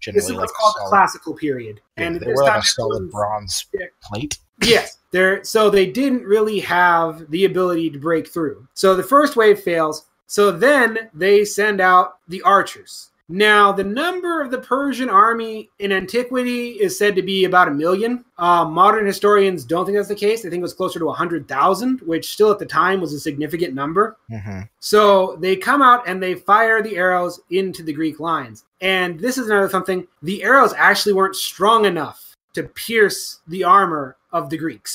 Generally 0.00 0.20
this 0.20 0.30
is 0.30 0.36
what's 0.36 0.52
like 0.52 0.58
called 0.58 0.74
solid, 0.74 0.86
the 0.86 0.90
classical 0.90 1.34
period, 1.34 1.80
yeah, 1.96 2.04
and 2.04 2.20
they 2.20 2.26
were 2.26 2.42
like 2.42 2.62
a 2.62 2.66
solid 2.66 3.10
bronze 3.10 3.66
plate. 4.02 4.38
Yes, 4.62 4.98
they're 5.12 5.42
so 5.44 5.70
they 5.70 5.86
didn't 5.86 6.24
really 6.24 6.60
have 6.60 7.30
the 7.30 7.44
ability 7.44 7.90
to 7.90 7.98
break 7.98 8.28
through. 8.28 8.66
So 8.74 8.94
the 8.94 9.02
first 9.02 9.36
wave 9.36 9.60
fails. 9.60 10.04
So 10.28 10.52
then 10.52 11.10
they 11.14 11.44
send 11.44 11.80
out 11.80 12.18
the 12.28 12.42
archers. 12.42 13.10
Now, 13.30 13.72
the 13.72 13.84
number 13.84 14.40
of 14.40 14.50
the 14.50 14.58
Persian 14.58 15.10
army 15.10 15.68
in 15.80 15.92
antiquity 15.92 16.70
is 16.70 16.96
said 16.96 17.14
to 17.16 17.22
be 17.22 17.44
about 17.44 17.68
a 17.68 17.72
million. 17.72 18.24
Uh, 18.38 18.64
modern 18.64 19.04
historians 19.04 19.64
don't 19.64 19.84
think 19.84 19.96
that's 19.96 20.08
the 20.08 20.14
case. 20.14 20.42
They 20.42 20.48
think 20.48 20.60
it 20.60 20.62
was 20.62 20.72
closer 20.72 20.98
to 20.98 21.04
100,000, 21.06 22.00
which 22.00 22.32
still 22.32 22.50
at 22.50 22.58
the 22.58 22.64
time 22.64 23.02
was 23.02 23.12
a 23.12 23.20
significant 23.20 23.74
number. 23.74 24.16
Mm-hmm. 24.30 24.60
So 24.80 25.36
they 25.40 25.56
come 25.56 25.82
out 25.82 26.08
and 26.08 26.22
they 26.22 26.36
fire 26.36 26.82
the 26.82 26.96
arrows 26.96 27.40
into 27.50 27.82
the 27.82 27.92
Greek 27.92 28.18
lines. 28.18 28.64
And 28.80 29.20
this 29.20 29.36
is 29.36 29.48
another 29.48 29.68
something 29.68 30.06
the 30.22 30.42
arrows 30.42 30.72
actually 30.74 31.12
weren't 31.12 31.36
strong 31.36 31.84
enough 31.84 32.34
to 32.54 32.62
pierce 32.62 33.40
the 33.46 33.62
armor 33.62 34.16
of 34.32 34.48
the 34.48 34.56
Greeks. 34.56 34.94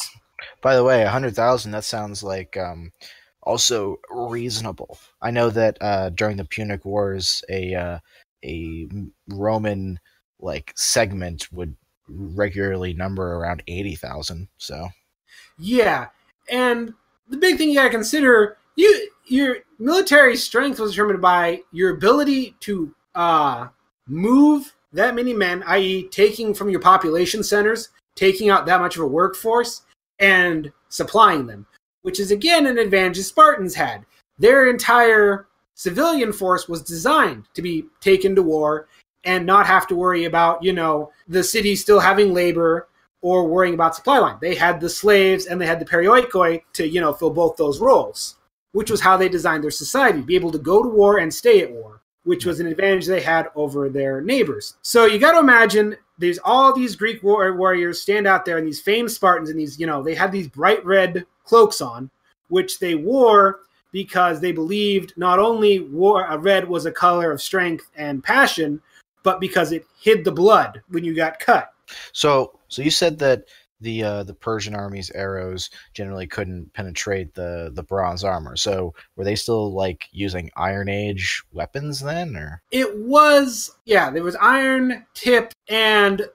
By 0.62 0.76
the 0.76 0.84
way, 0.84 1.04
100,000, 1.04 1.72
that 1.72 1.84
sounds 1.84 2.24
like. 2.24 2.58
Um 2.58 2.92
also 3.44 3.98
reasonable. 4.10 4.98
I 5.22 5.32
know 5.32 5.50
that 5.50 5.78
uh, 5.82 6.10
during 6.10 6.38
the 6.38 6.46
Punic 6.46 6.86
Wars, 6.86 7.44
a 7.50 7.76
uh, 7.76 8.00
a 8.44 8.88
Roman 9.30 10.00
like 10.40 10.74
segment 10.76 11.52
would 11.52 11.76
regularly 12.10 12.94
number 12.94 13.36
around 13.36 13.64
80,000. 13.68 14.50
So, 14.58 14.90
yeah. 15.58 16.08
And 16.50 16.94
the 17.30 17.38
big 17.38 17.58
thing 17.58 17.70
you 17.70 17.76
got 17.76 17.84
to 17.84 17.90
consider, 17.90 18.58
you 18.76 19.10
your 19.26 19.58
military 19.80 20.36
strength 20.36 20.80
was 20.80 20.92
determined 20.92 21.22
by 21.22 21.62
your 21.72 21.96
ability 21.96 22.56
to 22.60 22.94
uh, 23.16 23.68
move 24.08 24.74
that 24.92 25.16
many 25.16 25.34
men, 25.34 25.64
i.e., 25.68 26.08
taking 26.10 26.54
from 26.54 26.70
your 26.70 26.82
population 26.82 27.42
centers, 27.42 27.90
taking 28.16 28.50
out 28.50 28.66
that 28.66 28.82
much 28.82 28.98
of 28.98 29.04
a 29.04 29.08
workforce, 29.08 29.84
and 30.20 30.72
supplying 30.90 31.48
them, 31.48 31.66
which 32.04 32.20
is 32.20 32.32
again 32.32 32.68
an 32.68 32.78
advantage 32.78 33.18
the 33.18 33.24
Spartans 33.24 33.74
had. 33.74 34.06
Their 34.38 34.70
entire 34.70 35.48
civilian 35.74 36.32
force 36.32 36.70
was 36.70 36.82
designed 36.84 37.46
to 37.56 37.62
be 37.62 37.86
taken 38.00 38.36
to 38.36 38.44
war 38.44 38.88
and 39.24 39.46
not 39.46 39.66
have 39.66 39.88
to 39.88 39.96
worry 39.96 40.26
about, 40.26 40.64
you 40.64 40.74
know, 40.74 41.12
the 41.28 41.44
city 41.44 41.76
still 41.76 42.00
having 42.00 42.34
labor 42.34 42.88
or 43.22 43.48
worrying 43.48 43.74
about 43.74 43.96
supply 43.96 44.20
line. 44.20 44.38
They 44.42 44.54
had 44.54 44.80
the 44.80 44.90
slaves 44.90 45.46
and 45.46 45.60
they 45.60 45.66
had 45.66 45.80
the 45.80 45.86
perioikoi 45.86 46.62
to, 46.74 46.88
you 46.88 47.00
know, 47.00 47.14
fill 47.14 47.30
both 47.30 47.56
those 47.56 47.80
roles, 47.80 48.36
which 48.74 48.92
was 48.92 49.00
how 49.00 49.16
they 49.16 49.30
designed 49.30 49.64
their 49.64 49.72
society, 49.72 50.22
be 50.22 50.36
able 50.36 50.52
to 50.52 50.58
go 50.58 50.84
to 50.84 50.90
war 50.90 51.20
and 51.20 51.34
stay 51.34 51.62
at 51.62 51.72
war, 51.72 52.02
which 52.26 52.46
was 52.46 52.60
an 52.60 52.68
advantage 52.68 53.06
they 53.06 53.22
had 53.22 53.48
over 53.56 53.90
their 53.90 54.20
neighbors. 54.20 54.76
So 54.82 55.06
you 55.06 55.20
got 55.20 55.32
to 55.34 55.40
imagine 55.40 55.96
there's 56.18 56.40
all 56.44 56.74
these 56.74 56.98
Greek 56.98 57.24
war- 57.24 57.56
warriors 57.56 58.02
stand 58.02 58.28
out 58.28 58.44
there 58.44 58.58
and 58.58 58.68
these 58.68 58.82
famed 58.82 59.10
Spartans 59.10 59.50
and 59.50 59.60
these, 59.60 59.80
you 59.80 59.88
know, 59.88 60.04
they 60.04 60.16
had 60.16 60.32
these 60.34 60.50
bright 60.50 60.86
red 60.86 61.26
cloaks 61.44 61.82
on, 61.82 62.10
which 62.50 62.80
they 62.80 62.96
wore 62.96 63.62
because 63.92 64.40
they 64.40 64.52
believed 64.52 65.14
not 65.16 65.40
only 65.40 65.80
war, 65.80 66.28
uh, 66.28 66.38
red 66.38 66.68
was 66.68 66.86
a 66.86 66.92
color 66.92 67.32
of 67.32 67.42
strength 67.42 67.90
and 67.96 68.24
passion, 68.24 68.82
but 69.22 69.40
because 69.40 69.72
it 69.72 69.86
hid 70.00 70.26
the 70.26 70.32
blood 70.32 70.82
when 70.90 71.04
you 71.04 71.16
got 71.16 71.40
cut. 71.40 71.72
So, 72.12 72.60
so 72.68 72.82
you 72.82 72.90
said 72.90 73.20
that 73.20 73.46
the 73.84 74.04
uh, 74.04 74.24
the 74.24 74.34
Persian 74.34 74.74
army's 74.74 75.12
arrows 75.12 75.70
generally 75.94 76.26
couldn't 76.26 76.74
penetrate 76.74 77.34
the 77.36 77.72
the 77.74 77.84
bronze 77.84 78.24
armor. 78.24 78.56
So, 78.56 78.96
were 79.16 79.26
they 79.26 79.36
still 79.36 79.74
like 79.74 80.08
using 80.12 80.50
Iron 80.56 80.90
Age 80.90 81.44
weapons 81.52 82.00
then, 82.00 82.36
or 82.36 82.64
it 82.72 82.98
was 82.98 83.76
yeah, 83.86 84.10
there 84.10 84.24
was 84.24 84.38
iron 84.38 85.06
tip 85.14 85.54
and 85.68 86.28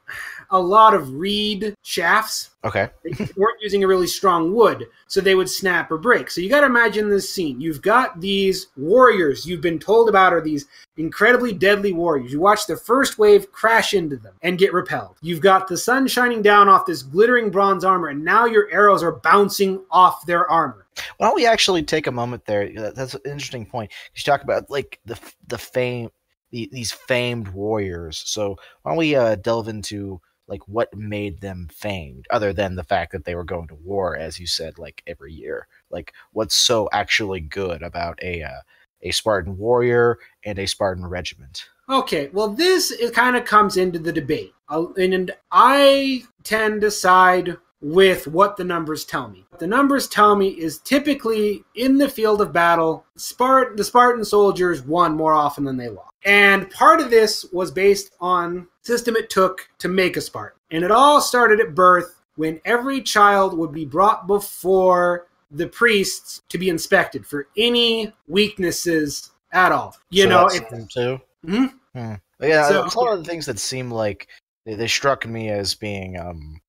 a 0.50 0.61
lot 0.61 0.94
of 0.94 1.14
reed 1.14 1.74
shafts. 1.82 2.50
Okay. 2.64 2.88
they 3.04 3.28
weren't 3.37 3.61
using 3.61 3.84
a 3.84 3.87
really 3.87 4.06
strong 4.06 4.52
wood, 4.52 4.87
so 5.06 5.20
they 5.20 5.34
would 5.34 5.48
snap 5.48 5.90
or 5.90 5.98
break. 5.98 6.30
So 6.30 6.40
you 6.40 6.48
got 6.48 6.61
to 6.61 6.66
imagine 6.66 7.08
this 7.08 7.32
scene. 7.32 7.61
You've 7.61 7.82
got 7.82 8.20
these 8.20 8.68
warriors 8.76 9.46
you've 9.46 9.61
been 9.61 9.78
told 9.78 10.08
about 10.08 10.32
are 10.32 10.40
these 10.40 10.66
incredibly 10.96 11.52
deadly 11.52 11.92
warriors. 11.92 12.32
You 12.32 12.40
watch 12.40 12.66
the 12.66 12.76
first 12.76 13.18
wave 13.18 13.52
crash 13.52 13.94
into 13.94 14.16
them 14.16 14.34
and 14.42 14.58
get 14.58 14.72
repelled. 14.72 15.16
You've 15.22 15.40
got 15.40 15.68
the 15.68 15.76
sun 15.76 16.06
shining 16.08 16.42
down 16.42 16.68
off 16.68 16.87
this 16.87 17.02
glittering 17.02 17.50
bronze 17.50 17.84
armor, 17.84 18.08
and 18.08 18.24
now 18.24 18.46
your 18.46 18.68
arrows 18.70 19.02
are 19.02 19.12
bouncing 19.12 19.82
off 19.90 20.26
their 20.26 20.48
armor. 20.50 20.87
Why 21.18 21.26
don't 21.28 21.37
we 21.37 21.46
actually 21.46 21.82
take 21.82 22.06
a 22.06 22.12
moment 22.12 22.44
there? 22.44 22.92
That's 22.92 23.14
an 23.14 23.20
interesting 23.24 23.66
point. 23.66 23.92
You 24.14 24.22
talk 24.22 24.42
about 24.42 24.68
like 24.70 24.98
the 25.04 25.18
the 25.46 25.58
fame, 25.58 26.11
the, 26.50 26.68
these 26.72 26.92
famed 26.92 27.48
warriors. 27.48 28.22
So 28.26 28.56
why 28.82 28.90
don't 28.90 28.98
we 28.98 29.14
uh, 29.14 29.37
delve 29.37 29.68
into 29.68 30.20
like 30.48 30.66
what 30.66 30.94
made 30.96 31.40
them 31.40 31.68
famed 31.70 32.26
other 32.30 32.52
than 32.52 32.74
the 32.74 32.84
fact 32.84 33.12
that 33.12 33.24
they 33.24 33.34
were 33.34 33.44
going 33.44 33.68
to 33.68 33.74
war 33.74 34.16
as 34.16 34.40
you 34.40 34.46
said 34.46 34.78
like 34.78 35.02
every 35.06 35.32
year? 35.32 35.68
Like 35.90 36.12
what's 36.32 36.54
so 36.54 36.88
actually 36.92 37.40
good 37.40 37.82
about 37.82 38.18
a 38.22 38.42
uh, 38.42 38.61
a 39.02 39.12
spartan 39.12 39.56
warrior 39.56 40.18
and 40.44 40.58
a 40.58 40.66
spartan 40.66 41.06
regiment? 41.06 41.66
Okay 41.88 42.28
well 42.32 42.48
this 42.48 42.92
kind 43.12 43.37
of 43.37 43.44
comes 43.44 43.76
into 43.76 43.98
the 43.98 44.12
debate. 44.12 44.52
And 44.68 45.30
i 45.52 46.22
tend 46.42 46.80
to 46.80 46.90
side 46.90 47.56
with 47.81 48.27
what 48.27 48.57
the 48.57 48.64
numbers 48.64 49.05
tell 49.05 49.29
me. 49.29 49.45
What 49.51 49.61
the 49.61 49.67
numbers 49.67 50.09
tell 50.09 50.37
me 50.37 50.49
is 50.49 50.79
typically 50.79 51.64
in 51.75 51.99
the 51.99 52.09
field 52.09 52.41
of 52.41 52.53
battle, 52.53 53.05
Spart- 53.17 53.77
the 53.77 53.85
Spartan 53.85 54.25
soldiers 54.25 54.83
won 54.83 55.17
more 55.17 55.33
often 55.33 55.64
than 55.64 55.77
they 55.77 55.88
lost. 55.88 56.12
And 56.25 56.71
part 56.71 57.01
of 57.01 57.11
this 57.11 57.45
was 57.53 57.71
based 57.71 58.12
on 58.21 58.67
system 58.83 59.17
it 59.17 59.31
took 59.31 59.69
to 59.79 59.88
make 59.88 60.17
a 60.17 60.21
Spartan. 60.21 60.59
And 60.71 60.85
it 60.85 60.91
all 60.91 61.21
started 61.21 61.61
at 61.61 61.75
birth 61.75 62.21
when 62.37 62.61
every 62.64 63.01
child 63.01 63.57
would 63.57 63.73
be 63.73 63.85
brought 63.85 64.27
before 64.27 65.27
the 65.51 65.67
priests 65.67 66.43
to 66.49 66.59
be 66.59 66.69
inspected 66.69 67.27
for 67.27 67.49
any 67.57 68.12
weaknesses 68.27 69.31
at 69.53 69.73
all. 69.73 69.97
You 70.11 70.25
so 70.25 70.29
know, 70.29 70.49
too. 70.93 71.21
hmm 71.45 71.67
Hmm. 71.95 72.14
Yeah, 72.41 72.69
so, 72.69 72.85
a 72.85 73.01
lot 73.01 73.14
of 73.14 73.25
the 73.25 73.29
things 73.29 73.47
that 73.47 73.59
seem 73.59 73.91
like 73.91 74.29
they, 74.64 74.75
they 74.75 74.87
struck 74.87 75.27
me 75.27 75.49
as 75.49 75.75
being 75.75 76.19
um 76.19 76.61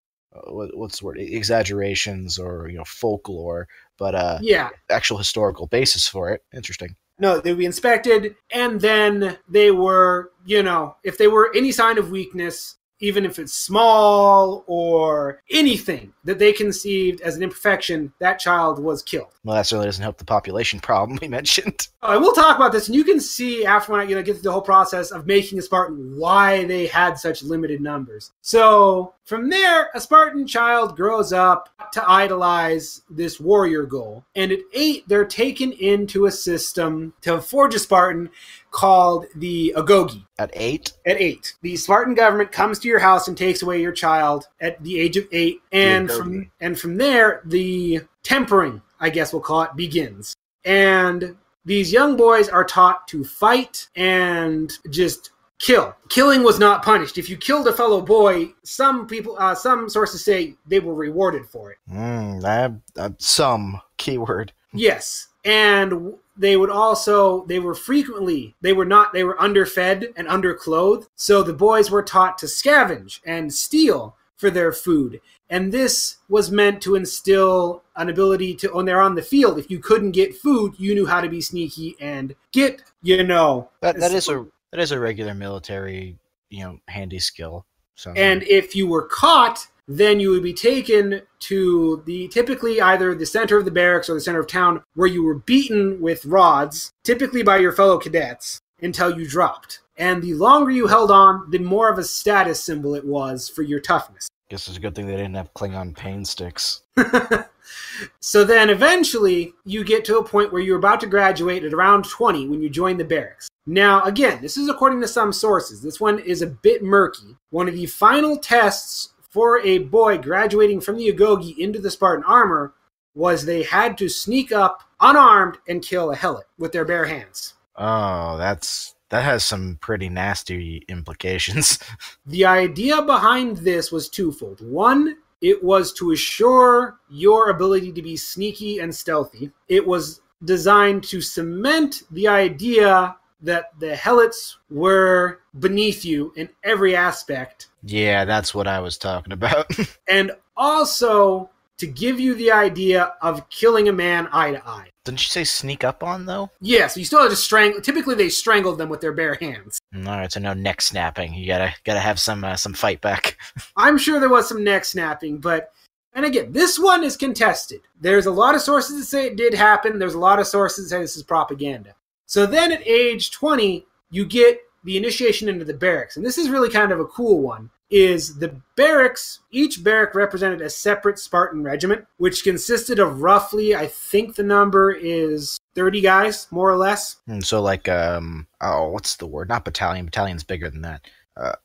what, 0.48 0.76
what's 0.76 1.00
the 1.00 1.06
word 1.06 1.18
exaggerations 1.20 2.40
or 2.40 2.68
you 2.70 2.78
know 2.78 2.84
folklore 2.86 3.68
but 3.98 4.16
uh 4.16 4.40
yeah 4.42 4.70
actual 4.90 5.18
historical 5.18 5.68
basis 5.68 6.08
for 6.08 6.32
it 6.32 6.44
interesting 6.54 6.96
no 7.20 7.40
they 7.40 7.52
would 7.52 7.60
be 7.60 7.66
inspected 7.66 8.36
and 8.52 8.82
then 8.82 9.38
they 9.48 9.72
were 9.72 10.32
you 10.46 10.64
know 10.64 10.96
if 11.04 11.18
they 11.18 11.28
were 11.28 11.52
any 11.56 11.72
sign 11.72 11.98
of 11.98 12.12
weakness 12.12 12.76
even 13.00 13.26
if 13.26 13.40
it's 13.40 13.54
small 13.54 14.64
or 14.68 15.42
anything 15.50 16.14
that 16.26 16.40
they 16.40 16.52
conceived 16.52 17.22
as 17.22 17.36
an 17.36 17.44
imperfection, 17.44 18.12
that 18.20 18.40
child 18.40 18.80
was 18.80 19.02
killed. 19.02 19.32
Well, 19.44 19.56
that 19.56 19.66
certainly 19.66 19.88
doesn't 19.88 20.04
help 20.04 20.18
the 20.18 20.26
population 20.26 20.80
problem 20.90 21.18
we 21.22 21.28
mentioned. 21.28 21.88
I 22.02 22.18
will 22.18 22.34
talk 22.34 22.56
about 22.56 22.72
this, 22.72 22.88
and 22.88 22.96
you 22.96 23.04
can 23.04 23.20
see 23.20 23.66
after 23.66 23.92
when 23.92 24.02
I 24.02 24.04
you 24.06 24.16
know 24.16 24.24
get 24.24 24.36
through 24.36 24.44
the 24.44 24.52
whole 24.52 24.62
process 24.62 25.12
of 25.12 25.26
making 25.26 25.60
a 25.60 25.62
Spartan 25.62 26.18
why 26.18 26.66
they 26.66 26.88
had 26.88 27.18
such 27.18 27.44
limited 27.44 27.82
numbers. 27.82 28.32
So 28.42 29.14
from 29.30 29.48
there, 29.48 29.92
a 29.94 30.02
Spartan 30.02 30.48
child 30.48 30.96
grows 30.96 31.32
up 31.32 31.70
to 31.94 32.10
idolize 32.10 33.04
this 33.12 33.40
warrior 33.40 33.84
goal, 33.84 34.26
and 34.36 34.52
at 34.52 34.62
eight, 34.74 35.08
they're 35.08 35.24
taken 35.24 35.72
into 35.74 36.26
a 36.26 36.32
system 36.32 37.14
to 37.22 37.40
forge 37.40 37.76
a 37.76 37.80
Spartan 37.80 38.32
called 38.72 39.28
the 39.36 39.72
Agoge. 39.78 40.26
At 40.40 40.50
eight, 40.54 40.94
At 41.06 41.22
eight, 41.22 41.54
the 41.62 41.76
Spartan 41.76 42.16
government 42.16 42.52
comes 42.52 42.80
to 42.80 42.88
your 42.88 42.98
house 42.98 43.28
and 43.28 43.38
takes 43.38 43.62
away 43.62 43.80
your 43.80 43.92
child 43.92 44.48
at 44.60 44.82
the 44.84 45.00
age 45.00 45.16
of 45.16 45.28
eight, 45.32 45.62
and 45.72 46.10
from 46.10 46.52
and 46.60 46.80
from 46.80 46.98
there, 46.98 47.44
the 47.46 48.02
tempering, 48.24 48.82
I 49.00 49.12
guess 49.12 49.32
we'll 49.32 49.44
call 49.44 49.62
it, 49.62 49.76
begins. 49.76 50.36
And 50.66 51.38
these 51.66 51.94
young 51.94 52.18
boys 52.18 52.50
are 52.50 52.64
taught 52.64 53.08
to 53.10 53.24
fight 53.24 53.90
and 53.96 54.72
just 54.90 55.30
kill. 55.60 55.96
Killing 56.10 56.44
was 56.44 56.58
not 56.58 56.84
punished. 56.84 57.18
If 57.18 57.30
you 57.30 57.38
killed 57.38 57.68
a 57.68 57.74
fellow 57.74 58.02
boy, 58.02 58.54
some 58.64 59.06
people, 59.06 59.36
uh, 59.38 59.56
some 59.56 59.90
sources 59.90 60.24
say 60.24 60.56
they 60.66 60.80
were 60.80 60.96
rewarded 60.96 61.46
for 61.46 61.72
it. 61.72 61.78
mm, 61.92 62.42
that, 62.42 62.74
uh, 62.98 63.12
some 63.18 63.82
keyword. 63.98 64.52
Yes. 64.74 65.28
And 65.46 66.14
they 66.38 66.58
would 66.58 66.70
also, 66.70 67.46
they 67.46 67.60
were 67.60 67.76
frequently, 67.76 68.56
they 68.62 68.74
were 68.74 68.86
not, 68.86 69.14
they 69.14 69.24
were 69.24 69.42
underfed 69.42 70.06
and 70.16 70.28
underclothed. 70.28 71.08
So 71.16 71.44
the 71.44 71.54
boys 71.54 71.92
were 71.92 72.04
taught 72.04 72.38
to 72.40 72.46
scavenge 72.46 73.20
and 73.26 73.54
steal 73.54 74.16
for 74.38 74.50
their 74.50 74.72
food. 74.72 75.20
And 75.50 75.72
this 75.72 76.18
was 76.30 76.52
meant 76.52 76.82
to 76.84 76.96
instill 76.96 77.82
an 77.96 78.10
ability 78.10 78.54
to, 78.56 78.68
when 78.70 78.86
they're 78.86 79.02
on 79.02 79.16
the 79.16 79.22
field, 79.22 79.58
if 79.58 79.72
you 79.72 79.80
couldn't 79.80 80.12
get 80.12 80.36
food, 80.36 80.76
you 80.78 80.94
knew 80.94 81.08
how 81.08 81.22
to 81.22 81.30
be 81.30 81.42
sneaky 81.42 81.96
and 82.00 82.36
get, 82.52 82.84
you 83.02 83.24
know. 83.24 83.70
That 83.82 84.00
that 84.00 84.12
is 84.12 84.30
a 84.30 84.46
that 84.72 84.80
is 84.80 84.92
a 84.92 85.00
regular 85.00 85.34
military, 85.34 86.18
you 86.50 86.64
know, 86.64 86.80
handy 86.88 87.20
skill. 87.20 87.66
So 87.96 88.14
And 88.16 88.44
if 88.44 88.76
you 88.76 88.88
were 88.88 89.04
caught, 89.04 89.68
then 89.88 90.20
you 90.20 90.30
would 90.30 90.44
be 90.44 90.54
taken 90.54 91.22
to 91.40 92.04
the 92.06 92.28
typically 92.28 92.80
either 92.80 93.16
the 93.16 93.26
center 93.26 93.58
of 93.58 93.66
the 93.66 93.72
barracks 93.72 94.10
or 94.10 94.14
the 94.14 94.22
center 94.22 94.40
of 94.40 94.48
town 94.48 94.84
where 94.94 95.08
you 95.08 95.24
were 95.24 95.36
beaten 95.36 96.00
with 96.00 96.26
rods, 96.26 96.92
typically 97.04 97.42
by 97.42 97.58
your 97.58 97.72
fellow 97.72 97.98
cadets, 97.98 98.62
until 98.82 99.18
you 99.20 99.28
dropped. 99.28 99.82
And 99.98 100.22
the 100.22 100.36
longer 100.36 100.72
you 100.72 100.88
held 100.88 101.12
on, 101.12 101.50
the 101.50 101.60
more 101.60 101.90
of 101.90 101.98
a 101.98 102.04
status 102.04 102.64
symbol 102.64 102.96
it 102.96 103.04
was 103.04 103.50
for 103.50 103.64
your 103.64 103.82
toughness. 103.82 104.30
guess 104.50 104.68
it's 104.68 104.78
a 104.78 104.80
good 104.80 104.96
thing 104.96 105.08
they 105.08 105.18
didn't 105.18 105.34
have 105.34 105.54
Klingon 105.54 105.98
pain 105.98 106.24
sticks. 106.24 106.84
so 108.22 108.46
then 108.46 108.70
eventually 108.70 109.54
you 109.66 109.84
get 109.84 110.06
to 110.06 110.20
a 110.20 110.24
point 110.24 110.54
where 110.54 110.62
you're 110.62 110.78
about 110.78 111.02
to 111.02 111.08
graduate 111.08 111.66
at 111.66 111.74
around 111.74 112.06
20 112.08 112.48
when 112.48 112.62
you 112.62 112.70
join 112.70 112.98
the 112.98 113.04
barracks. 113.04 113.50
Now, 113.70 114.02
again, 114.02 114.42
this 114.42 114.58
is 114.58 114.68
according 114.68 115.00
to 115.02 115.08
some 115.08 115.32
sources. 115.32 115.80
This 115.80 116.00
one 116.00 116.18
is 116.18 116.42
a 116.42 116.48
bit 116.48 116.82
murky. 116.82 117.38
One 117.52 117.68
of 117.68 117.76
the 117.76 117.86
final 117.86 118.36
tests 118.36 119.14
for 119.30 119.60
a 119.60 119.78
boy 119.78 120.18
graduating 120.18 120.82
from 120.82 120.98
the 120.98 121.14
Agoge 121.14 121.56
into 121.56 121.78
the 121.78 121.92
Spartan 121.92 122.26
armor 122.26 122.74
was 123.14 123.46
they 123.46 123.62
had 123.62 123.96
to 124.00 124.10
sneak 124.10 124.52
up 124.52 124.82
unarmed 125.00 125.60
and 125.68 125.84
kill 125.84 126.12
a 126.12 126.16
helot 126.16 126.46
with 126.58 126.72
their 126.72 126.84
bare 126.84 127.06
hands. 127.06 127.54
Oh, 127.76 128.40
that's 128.40 128.96
that 129.10 129.24
has 129.24 129.46
some 129.46 129.78
pretty 129.80 130.10
nasty 130.10 130.84
implications. 130.88 131.78
The 132.26 132.46
idea 132.46 133.04
behind 133.04 133.58
this 133.58 133.92
was 133.92 134.10
twofold. 134.10 134.68
One, 134.68 135.18
it 135.42 135.64
was 135.64 135.94
to 135.94 136.12
assure 136.12 136.98
your 137.08 137.52
ability 137.52 137.92
to 137.92 138.02
be 138.02 138.18
sneaky 138.18 138.80
and 138.80 138.94
stealthy. 138.96 139.52
It 139.68 139.86
was 139.86 140.22
designed 140.44 141.04
to 141.04 141.22
cement 141.22 142.02
the 142.10 142.28
idea 142.28 143.16
that 143.42 143.72
the 143.80 143.94
helots 143.94 144.58
were 144.70 145.40
beneath 145.60 146.04
you 146.04 146.34
in 146.36 146.50
every 146.64 146.96
aspect, 146.96 147.68
yeah, 147.84 148.26
that's 148.26 148.54
what 148.54 148.68
I 148.68 148.80
was 148.80 148.98
talking 148.98 149.34
about. 149.34 149.72
and 150.08 150.32
also 150.58 151.50
to 151.78 151.88
give 151.88 152.20
you 152.20 152.36
the 152.36 152.52
idea 152.52 153.14
of 153.22 153.50
killing 153.50 153.88
a 153.88 153.94
man 153.94 154.28
eye 154.34 154.52
to 154.52 154.68
eye. 154.68 154.90
Didn't 155.06 155.22
you 155.24 155.30
say 155.30 155.46
sneak 155.46 155.84
up 155.84 156.04
on 156.04 156.26
though? 156.26 156.50
Yeah, 156.62 156.88
so 156.88 157.00
you 157.00 157.06
still 157.06 157.22
had 157.22 157.30
to 157.30 157.36
strangle. 157.36 157.82
Typically, 157.82 158.16
they 158.16 158.30
strangled 158.30 158.78
them 158.78 158.90
with 158.90 159.02
their 159.02 159.14
bare 159.14 159.36
hands. 159.36 159.80
All 159.96 160.02
right, 160.02 160.32
so 160.32 160.40
no 160.40 160.54
neck 160.54 160.82
snapping. 160.82 161.34
You 161.34 161.48
gotta 161.48 161.74
gotta 161.86 162.02
have 162.02 162.20
some 162.20 162.44
uh, 162.44 162.58
some 162.58 162.74
fight 162.74 163.02
back. 163.02 163.38
I'm 163.78 163.98
sure 163.98 164.20
there 164.20 164.30
was 164.30 164.48
some 164.48 164.64
neck 164.64 164.86
snapping, 164.86 165.38
but 165.38 165.72
and 166.14 166.26
again, 166.26 166.52
this 166.52 166.78
one 166.78 167.04
is 167.04 167.16
contested. 167.16 167.82
There's 168.02 168.26
a 168.26 168.32
lot 168.32 168.56
of 168.56 168.62
sources 168.62 169.00
that 169.00 169.06
say 169.06 169.28
it 169.28 169.38
did 169.38 169.54
happen. 169.54 170.00
There's 170.00 170.16
a 170.16 170.20
lot 170.20 170.40
of 170.40 170.48
sources 170.48 170.90
that 170.90 170.96
say 170.98 171.02
this 171.02 171.16
is 171.16 171.24
propaganda. 171.24 171.96
So 172.30 172.46
then 172.46 172.72
at 172.72 172.88
age 172.88 173.32
20, 173.32 173.88
you 174.12 174.24
get 174.24 174.60
the 174.84 174.98
initiation 174.98 175.50
into 175.50 175.66
the 175.66 175.74
barracks. 175.74 176.16
And 176.16 176.24
this 176.24 176.38
is 176.38 176.48
really 176.48 176.70
kind 176.70 176.92
of 176.92 177.00
a 177.00 177.06
cool 177.06 177.42
one. 177.42 177.72
Is 177.90 178.38
the 178.38 178.56
barracks, 178.76 179.40
each 179.50 179.84
barrack 179.84 180.14
represented 180.14 180.62
a 180.62 180.70
separate 180.70 181.18
Spartan 181.18 181.64
regiment, 181.64 182.06
which 182.18 182.44
consisted 182.44 183.00
of 183.00 183.24
roughly, 183.24 183.76
I 183.76 183.88
think 183.88 184.36
the 184.36 184.44
number 184.44 184.92
is 184.92 185.58
30 185.74 186.02
guys, 186.02 186.46
more 186.52 186.70
or 186.70 186.78
less. 186.78 187.16
And 187.28 187.44
so 187.44 187.64
like 187.64 187.90
um 187.90 188.46
oh 188.62 188.90
what's 188.90 189.16
the 189.16 189.26
word? 189.26 189.50
Not 189.50 189.66
battalion. 189.66 190.06
Battalion's 190.06 190.44
bigger 190.44 190.70
than 190.70 190.84
that. 190.84 191.02
Uh, 191.36 191.56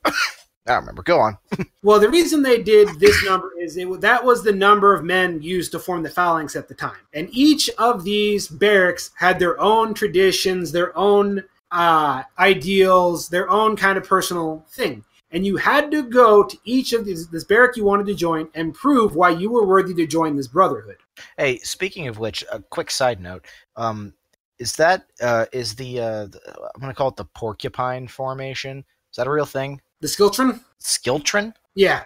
I 0.67 0.73
don't 0.73 0.81
remember. 0.81 1.03
Go 1.03 1.21
on. 1.21 1.39
Well, 1.83 2.01
the 2.01 2.09
reason 2.09 2.43
they 2.43 2.63
did 2.63 2.99
this 2.99 3.23
number 3.27 3.51
is 3.61 3.77
it, 3.77 4.01
that 4.01 4.25
was 4.25 4.43
the 4.43 4.55
number 4.55 4.95
of 4.95 5.05
men 5.05 5.43
used 5.43 5.71
to 5.73 5.79
form 5.79 6.03
the 6.03 6.09
phalanx 6.09 6.57
at 6.57 6.67
the 6.67 6.75
time. 6.75 6.97
And 7.13 7.29
each 7.31 7.69
of 7.77 8.05
these 8.05 8.49
barracks 8.49 9.11
had 9.19 9.39
their 9.39 9.61
own 9.61 9.93
traditions, 9.93 10.73
their 10.73 10.97
own 10.97 11.45
uh, 11.71 12.23
ideals, 12.39 13.29
their 13.29 13.51
own 13.51 13.77
kind 13.77 13.99
of 13.99 14.09
personal 14.09 14.65
thing. 14.71 15.05
And 15.31 15.45
you 15.45 15.59
had 15.59 15.91
to 15.91 16.05
go 16.05 16.43
to 16.43 16.57
each 16.65 16.95
of 16.95 17.05
these, 17.05 17.29
this 17.29 17.45
barrack 17.45 17.77
you 17.77 17.85
wanted 17.85 18.07
to 18.07 18.15
join 18.15 18.49
and 18.55 18.73
prove 18.73 19.15
why 19.15 19.29
you 19.29 19.51
were 19.51 19.67
worthy 19.67 19.93
to 19.93 20.07
join 20.07 20.35
this 20.37 20.49
brotherhood. 20.49 20.97
Hey, 21.37 21.59
speaking 21.59 22.09
of 22.09 22.19
which, 22.19 22.43
a 22.51 22.61
quick 22.61 22.91
side 22.91 23.21
note. 23.21 23.45
Um, 23.77 24.15
is 24.59 24.77
that 24.77 25.07
uh 25.21 25.47
is 25.53 25.75
the 25.75 26.01
uh 26.01 26.27
the, 26.27 26.41
I'm 26.75 26.81
gonna 26.81 26.95
call 26.95 27.09
it 27.09 27.17
the 27.17 27.25
porcupine 27.25 28.07
formation? 28.07 28.79
Is 28.79 29.17
that 29.17 29.27
a 29.27 29.31
real 29.31 29.45
thing? 29.45 29.81
The 30.05 30.11
Schiltron? 30.11 30.61
Schiltron? 30.83 31.55
Yeah, 31.75 32.03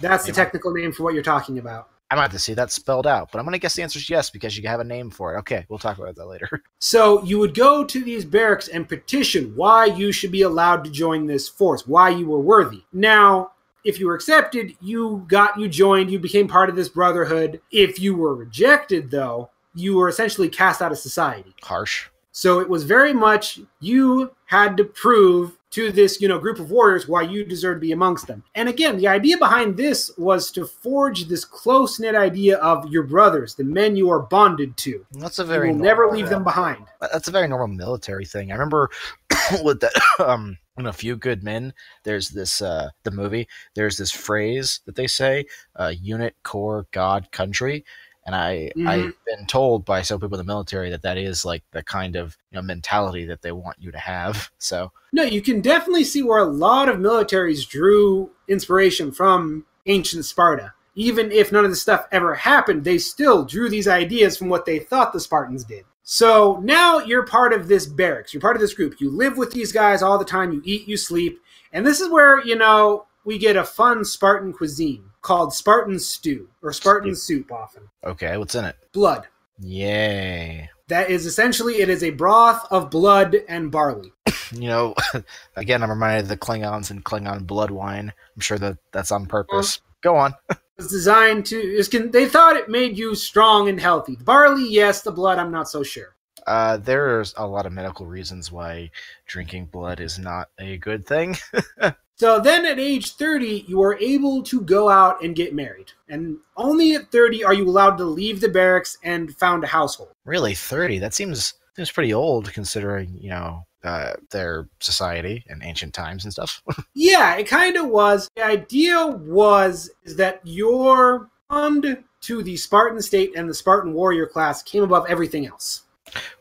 that's 0.00 0.24
the 0.24 0.30
technical 0.30 0.72
name 0.72 0.92
for 0.92 1.02
what 1.02 1.14
you're 1.14 1.22
talking 1.24 1.58
about. 1.58 1.88
I 2.08 2.14
might 2.14 2.22
have 2.22 2.30
to 2.30 2.38
see 2.38 2.54
that 2.54 2.70
spelled 2.70 3.08
out, 3.08 3.32
but 3.32 3.40
I'm 3.40 3.44
gonna 3.44 3.58
guess 3.58 3.74
the 3.74 3.82
answer 3.82 3.98
is 3.98 4.08
yes 4.08 4.30
because 4.30 4.56
you 4.56 4.68
have 4.68 4.78
a 4.78 4.84
name 4.84 5.10
for 5.10 5.34
it. 5.34 5.38
Okay, 5.40 5.66
we'll 5.68 5.80
talk 5.80 5.98
about 5.98 6.14
that 6.14 6.28
later. 6.28 6.48
So 6.78 7.24
you 7.24 7.40
would 7.40 7.54
go 7.54 7.84
to 7.84 8.04
these 8.04 8.24
barracks 8.24 8.68
and 8.68 8.88
petition 8.88 9.52
why 9.56 9.86
you 9.86 10.12
should 10.12 10.30
be 10.30 10.42
allowed 10.42 10.84
to 10.84 10.92
join 10.92 11.26
this 11.26 11.48
force, 11.48 11.88
why 11.88 12.10
you 12.10 12.28
were 12.28 12.38
worthy. 12.38 12.84
Now, 12.92 13.50
if 13.84 13.98
you 13.98 14.06
were 14.06 14.14
accepted, 14.14 14.76
you 14.80 15.26
got 15.26 15.58
you 15.58 15.68
joined, 15.68 16.12
you 16.12 16.20
became 16.20 16.46
part 16.46 16.70
of 16.70 16.76
this 16.76 16.88
brotherhood. 16.88 17.60
If 17.72 17.98
you 17.98 18.14
were 18.14 18.36
rejected, 18.36 19.10
though, 19.10 19.50
you 19.74 19.96
were 19.96 20.08
essentially 20.08 20.48
cast 20.48 20.80
out 20.80 20.92
of 20.92 20.98
society. 20.98 21.56
Harsh. 21.64 22.10
So 22.30 22.60
it 22.60 22.68
was 22.68 22.84
very 22.84 23.12
much 23.12 23.58
you 23.80 24.36
had 24.46 24.76
to 24.76 24.84
prove 24.84 25.58
to 25.70 25.92
this, 25.92 26.20
you 26.20 26.28
know, 26.28 26.38
group 26.38 26.58
of 26.58 26.70
warriors 26.70 27.06
why 27.06 27.22
you 27.22 27.44
deserve 27.44 27.76
to 27.76 27.80
be 27.80 27.92
amongst 27.92 28.26
them. 28.26 28.42
And 28.54 28.68
again, 28.68 28.96
the 28.96 29.08
idea 29.08 29.38
behind 29.38 29.76
this 29.76 30.10
was 30.18 30.50
to 30.52 30.66
forge 30.66 31.26
this 31.26 31.44
close-knit 31.44 32.14
idea 32.14 32.58
of 32.58 32.90
your 32.90 33.04
brothers, 33.04 33.54
the 33.54 33.64
men 33.64 33.96
you 33.96 34.10
are 34.10 34.20
bonded 34.20 34.76
to. 34.78 35.06
That's 35.12 35.38
a 35.38 35.42
You 35.42 35.48
very 35.48 35.70
will 35.70 35.78
never 35.78 36.10
leave 36.10 36.28
them 36.28 36.44
behind. 36.44 36.86
That's 37.00 37.28
a 37.28 37.32
very 37.32 37.48
normal 37.48 37.68
military 37.68 38.24
thing. 38.24 38.50
I 38.50 38.54
remember 38.54 38.90
with 39.62 39.80
that 39.80 39.92
um 40.18 40.58
in 40.78 40.86
a 40.86 40.92
few 40.92 41.16
good 41.16 41.42
men 41.42 41.74
there's 42.04 42.30
this 42.30 42.62
uh 42.62 42.88
the 43.02 43.10
movie 43.10 43.46
there's 43.74 43.96
this 43.98 44.10
phrase 44.10 44.80
that 44.86 44.94
they 44.94 45.06
say 45.06 45.44
uh 45.76 45.92
unit 46.00 46.34
corps 46.42 46.86
god 46.90 47.30
country 47.32 47.84
and 48.26 48.34
i 48.34 48.70
Mhm. 48.76 48.88
i've 48.88 49.14
been 49.26 49.46
told 49.46 49.84
by 49.84 50.02
some 50.02 50.20
people 50.20 50.38
in 50.38 50.46
the 50.46 50.52
military 50.52 50.90
that 50.90 51.02
that 51.02 51.16
is 51.18 51.44
like 51.44 51.62
the 51.72 51.82
kind 51.82 52.16
of 52.16 52.36
you 52.50 52.56
know 52.56 52.62
mentality 52.62 53.24
that 53.26 53.42
they 53.42 53.52
want 53.52 53.76
you 53.80 53.90
to 53.90 53.98
have 53.98 54.50
so 54.58 54.92
No, 55.12 55.22
you 55.22 55.42
can 55.42 55.60
definitely 55.60 56.04
see 56.04 56.22
where 56.22 56.38
a 56.38 56.44
lot 56.44 56.88
of 56.88 56.96
militaries 56.98 57.68
drew 57.68 58.30
inspiration 58.46 59.10
from 59.10 59.64
ancient 59.86 60.24
Sparta. 60.24 60.72
Even 60.94 61.32
if 61.32 61.50
none 61.50 61.64
of 61.64 61.70
this 61.70 61.82
stuff 61.82 62.06
ever 62.12 62.34
happened, 62.34 62.84
they 62.84 62.98
still 62.98 63.44
drew 63.44 63.68
these 63.68 63.88
ideas 63.88 64.36
from 64.36 64.48
what 64.48 64.66
they 64.66 64.78
thought 64.78 65.12
the 65.12 65.18
Spartans 65.18 65.64
did. 65.64 65.84
So 66.04 66.60
now 66.62 66.98
you're 66.98 67.24
part 67.26 67.52
of 67.52 67.66
this 67.66 67.86
barracks. 67.86 68.32
You're 68.32 68.40
part 68.40 68.54
of 68.56 68.60
this 68.60 68.74
group. 68.74 69.00
You 69.00 69.10
live 69.10 69.36
with 69.36 69.50
these 69.52 69.72
guys 69.72 70.02
all 70.02 70.18
the 70.18 70.24
time. 70.24 70.52
You 70.52 70.62
eat, 70.64 70.86
you 70.86 70.96
sleep. 70.96 71.40
And 71.72 71.84
this 71.86 72.00
is 72.00 72.08
where, 72.08 72.44
you 72.44 72.54
know, 72.56 73.06
we 73.24 73.38
get 73.38 73.56
a 73.56 73.64
fun 73.64 74.04
Spartan 74.04 74.52
cuisine 74.52 75.09
called 75.22 75.54
Spartan 75.54 75.98
stew 75.98 76.48
or 76.62 76.72
Spartan 76.72 77.14
soup 77.14 77.52
often. 77.52 77.82
okay 78.04 78.36
what's 78.36 78.54
in 78.54 78.64
it 78.64 78.76
Blood. 78.92 79.26
yay 79.58 80.70
That 80.88 81.10
is 81.10 81.26
essentially 81.26 81.76
it 81.76 81.88
is 81.88 82.02
a 82.02 82.10
broth 82.10 82.66
of 82.70 82.90
blood 82.90 83.36
and 83.48 83.70
barley. 83.70 84.12
You 84.52 84.66
know, 84.66 84.94
again, 85.56 85.84
I'm 85.84 85.90
reminded 85.90 86.22
of 86.24 86.28
the 86.28 86.36
Klingons 86.36 86.90
and 86.90 87.04
Klingon 87.04 87.46
blood 87.46 87.70
wine. 87.70 88.12
I'm 88.34 88.40
sure 88.40 88.58
that 88.58 88.78
that's 88.90 89.12
on 89.12 89.26
purpose. 89.26 89.80
Go 90.02 90.16
on. 90.16 90.34
was 90.80 90.90
designed 90.90 91.46
to 91.46 91.56
is 91.56 91.88
can 91.88 92.10
they 92.10 92.26
thought 92.26 92.56
it 92.56 92.68
made 92.68 92.96
you 92.96 93.14
strong 93.14 93.68
and 93.68 93.80
healthy. 93.80 94.16
The 94.16 94.24
barley, 94.24 94.68
yes, 94.68 95.02
the 95.02 95.12
blood, 95.12 95.38
I'm 95.38 95.52
not 95.52 95.68
so 95.68 95.82
sure. 95.82 96.16
Uh, 96.46 96.78
there's 96.78 97.34
a 97.36 97.46
lot 97.46 97.66
of 97.66 97.72
medical 97.72 98.06
reasons 98.06 98.50
why 98.50 98.90
drinking 99.26 99.66
blood 99.66 100.00
is 100.00 100.18
not 100.18 100.48
a 100.58 100.78
good 100.78 101.06
thing. 101.06 101.36
so 102.20 102.38
then 102.38 102.66
at 102.66 102.78
age 102.78 103.14
30, 103.14 103.64
you 103.66 103.80
are 103.80 103.98
able 103.98 104.42
to 104.42 104.60
go 104.60 104.90
out 104.90 105.24
and 105.24 105.34
get 105.34 105.54
married. 105.54 105.92
And 106.06 106.36
only 106.54 106.92
at 106.92 107.10
30 107.10 107.44
are 107.44 107.54
you 107.54 107.66
allowed 107.66 107.96
to 107.96 108.04
leave 108.04 108.42
the 108.42 108.50
barracks 108.50 108.98
and 109.02 109.34
found 109.38 109.64
a 109.64 109.66
household. 109.66 110.10
Really, 110.26 110.54
30? 110.54 110.98
That 110.98 111.14
seems 111.14 111.54
seems 111.76 111.90
pretty 111.90 112.12
old 112.12 112.52
considering, 112.52 113.16
you 113.18 113.30
know, 113.30 113.64
uh, 113.84 114.12
their 114.32 114.68
society 114.80 115.46
and 115.48 115.62
ancient 115.64 115.94
times 115.94 116.24
and 116.24 116.32
stuff. 116.34 116.62
yeah, 116.94 117.36
it 117.36 117.48
kind 117.48 117.78
of 117.78 117.88
was. 117.88 118.28
The 118.36 118.44
idea 118.44 119.06
was 119.06 119.90
is 120.04 120.16
that 120.16 120.42
your 120.44 121.30
bond 121.48 122.04
to 122.20 122.42
the 122.42 122.56
Spartan 122.58 123.00
state 123.00 123.32
and 123.34 123.48
the 123.48 123.54
Spartan 123.54 123.94
warrior 123.94 124.26
class 124.26 124.62
came 124.62 124.82
above 124.82 125.06
everything 125.08 125.46
else. 125.46 125.84